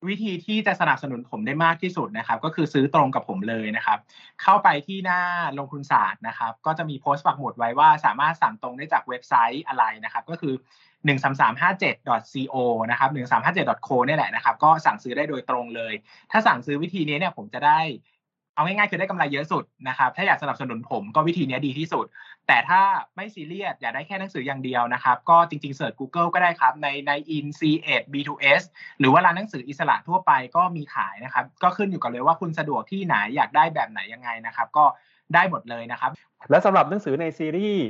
[0.09, 3.99] วิธีที่จะสนับสนุนผมได้มากที่สุดนะครับ ก็คือซื้อตรงกับผมเลยนะครับ
[4.43, 5.21] เข้าไปที่หน้า
[5.59, 10.55] ลงทุนศาสตร์นะครับ ก็จะมีโพสต์ปักหมุดไว้ว่าสามารถสั่งตรงได้จากเว็บไซต์อะไรนะครับ ก็คือ
[11.07, 12.57] 13357.co
[12.91, 15.93] นะครับ 1357.co นี่แหละนะครับ ก็สั่งซื้อได้โดยตรงเลย
[16.31, 17.81] ถ้าสั่งซื้อวิธีนี้เนี่ยผมจะได้
[18.57, 22.07] เอาง่ายๆคือได้กำไรเยอะสุดนะครับ ถ้าอยากสนับสนุนผมก็วิธีนี้ดีที่สุด
[22.47, 22.81] แต่ถ้า
[23.17, 28.63] ไม่ซีเรียสอยากได้แค่หนังสืออย่างเดียวนะครับ ก็จริงๆเสิร์ช Google ก็ได้ครับ ในใน in c8 b2s
[28.99, 34.85] หรือว่าร้านหนังสืออิสระทั่วไปก็มีขายนะครับ ก็ขึ้นอยู่กับเลยว่าคุณสะดวกที่ไหนอยากได้แบบไหนยังไงนะครับ ก็
[35.35, 36.11] ได้หมดเลยนะครับ
[36.51, 37.87] และสำหรับหนังสือในซีรีส์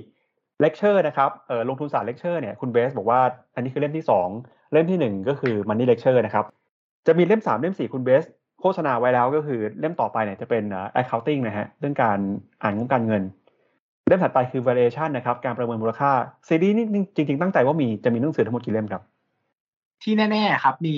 [0.60, 3.20] เลคเชอร์นะครับเออลงทุนศาสตร์เลคเชอร์เนี่ยคุณเบสบอกว่า
[3.54, 4.04] อันนี้คือเล่มที่
[4.38, 6.44] 2 เล่มที่ 1 ก็คือ Money Lecture นะครับ
[7.06, 8.24] จะมีเล่ม 3 เล่ม 4 คุณเบส
[8.70, 10.64] โฆษณาไว้แล้วก็คือเล่มต่อไปเนี่ยจะเป็น
[11.00, 12.18] accounting นะฮะเรื่องการ
[12.62, 13.22] อ่านงบการเงิน
[14.08, 16.10] เล่มถัดไปคือ valuation นะครับการประเมินมูลค่า
[16.48, 16.86] ซีรีส์นี้
[17.16, 19.02] จริง ๆ ตั้งใจว่ามีจะมีหนังสือทั้งหมดกี่เล่มครับ
[20.02, 20.96] ที่แน่ ๆ ครับมี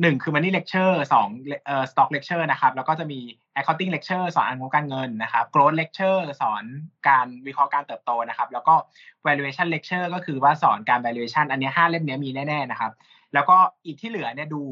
[0.00, 1.28] หนึ่งคือ money lecture สอง
[1.66, 3.20] เอ่อ stock lecture นะครับ แล้วก็จะมี
[3.56, 6.62] accounting lecture สอนอ่านงบการเงินนะครับ growth lecture สอน
[7.08, 8.74] การวิเคราะห์การเติบโตนะครับ แล้วก็
[9.26, 12.92] valuation lecture ก็คือว่าสอนการ valuation อันนี้ห้าเล่มนี้มีแน่ๆนะครับ
[13.34, 14.62] แล้วก็อีกที่เหลือเนี่ยดู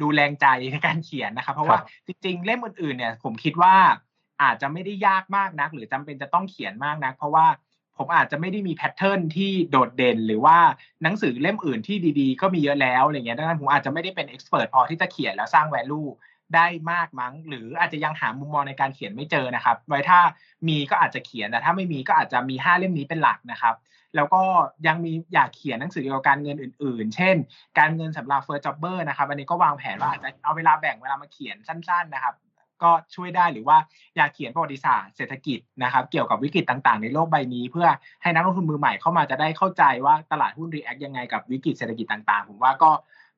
[0.00, 3.74] ดูแรงใจในการเขียนนะครับ เพราะว่าจริง ๆ เล่มอื่นๆเนี่ย ผมคิดว่า
[4.42, 7.46] อาจจะไม่ได้ยากมากนัก หรือจำเป็นจะต้องเขียนมากนัก เพราะว่า
[7.98, 10.58] ผมอาจจะไม่ได้มี pattern ที่โดดเด่น หรือว่า
[11.02, 16.02] หนังสือเล่มอื่นที่ดีๆ ก็มีเยอะแล้วอะไรเงี้ยดังนั้นผมอาจจะไม่ได้เป็น expert พอที่จะเขียนแล้วสร้าง value
[16.54, 20.20] ได้มากมั้ง หรืออาจจะยังหามุมมองในการเขียนไม่เจอนะครับ ไว้ถ้า
[20.68, 23.74] มีก็อาจจะเขียนแต่ถ้าไม่มีก็อาจจะมี 5 เล่มนี้เป็นหลักนะครับ
[24.16, 24.42] แล้วก็
[24.86, 27.36] ยังมีอยากเขียนหนังสือเกี่ยวกับการเงินอื่น ๆ เช่น
[27.78, 32.34] การเงินสำหรับ first jobber นะครับ อันนี้ก็วางแผนว่าอาจจะเอาเวลาแบ่งเวลามาเขียนสั้น ๆ นะครับ
[32.84, 33.78] ก็ช่วยได้หรือว่า
[34.16, 37.88] อยากเขียนประวัติศาสตร์เศรษฐกิจนะครับ เกี่ยวกับวิกฤตต่างๆ ในโลกใบนี้ เพื่อ
[38.22, 42.90] ให้นักลงทุนมือใหม่เข้ามาจะได้เข้าใจว่าตลาดหุ้น react ยังไงกับวิกฤตเศรษฐกิจต่างๆ ผมว่าก็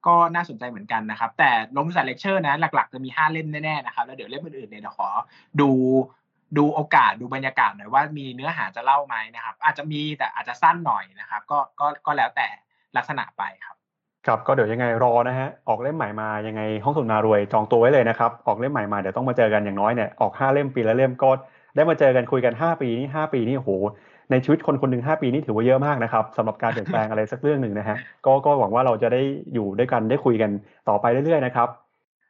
[0.07, 5.09] ก็น่าสนใจเหมือนกันนะครับ แต่ลงทุนศาสตร์เลคเชอร์นะหลักๆจะมี 5 เล่มแน่ๆนะครับ แล้วเดี๋ยวเล่มอื่นๆเนี่ยเดี๋ยวขอ
[5.61, 5.71] ดู
[6.59, 12.49] ดูโอกาสดูบรรยากาศหน่อยว่ามีเนื้อหาจะเล่าไหมนะครับ อาจจะมีแต่อาจจะสั้นหน่อยนะครับ ก็ก็ก็แล้วแต่
[12.97, 13.77] ลักษณะไปครับ
[14.27, 21.31] ครับก็เดี๋ยวยังไงรอนะฮะออกเล่มใหม่มายังไงห้องสมุดมารวยจองตัวไว้เลยนะครับออกเล่มใหม่มาเดี๋ยวต้องมาเจอกันอย่างน้อยเนี่ยออกห้าเล่มปีละเล่มก็
[21.75, 23.71] ได้มาเจอกันคุยกัน 5 ปีนี่5ปีนี่โห
[24.31, 27.97] ในชีวิตคนคนหนึ่ง5ปีนี่ถือว่าเยอะมากนะครับสำหรับการเปลี่ยนแปลงอะไรสักเรื่องหนึ่งนะฮะ
[28.27, 29.23] ก็ก็หวังว่าเราจะได้
[29.55, 30.51] อยู่ด้วยกันได้คุยกัน
[30.89, 31.69] ต่อไปเรื่อยๆนะครับ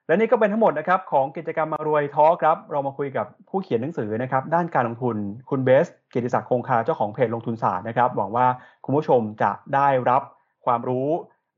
[0.06, 5.16] และนี่ก็เป็นทั้งหมดนะครับของกิจกรรมมารวยทอครับ เรามาคุยกับผู้เขียนหนังสือนะครับด้านการลงทุน
[5.50, 8.46] คุณเบสเกียรติศักดิ์คงคาเจ้าของเพจลงทุนศาสตร์นะครับหวังว่า
[8.84, 10.22] คุณผู้ชมจะได้รับ
[10.66, 11.08] ความรู้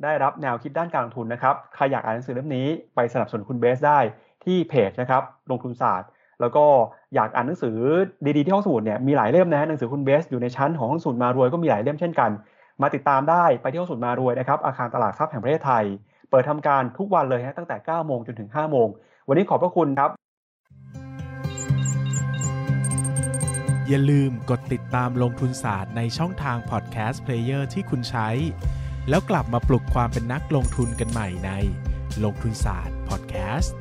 [0.05, 3.99] ได้รับแนวคิดด้านการลงทุนนะครับใครอยากอ่านหนังสือเล่มนี้ไปสนับสนุนคุณเบสได้
[4.45, 6.09] ที่เพจนะครับลงทุนศาสตร์
[6.41, 6.65] แล้วก็
[7.15, 7.77] อยากอ่านหนังสือ
[8.37, 12.31] ดีๆที่ห้องสมุดเนี่ยมีหลายเล่มนะฮะหนังสือคุณเบสอยู่ในชั้นของห้องสมุดมารวยก็มีหลายเล่มเช่นกัน
[12.83, 15.85] มาติดตามได้ไปที่ห้องสมุดมารวยนะครับอาคารตลาดหลักทรัพย์แห่งประเทศไทย
[16.31, 18.89] เปิดทำการทุกวันเลยฮะตั้งแต่9โมงจนถึง5โมง
[19.29, 20.11] วันนี้ขอบพระคุณครับ
[23.89, 28.29] อย่าลืมกดติดตามลงทุนศาสตร์ในช่องทาง podcast player ที่คุณใช้
[29.09, 31.51] แล้วกลับมาปลุกความเป็นนักลงทุนกันใหม่ใน
[32.25, 33.77] ลงทุนศาสตร์พอดแคสต์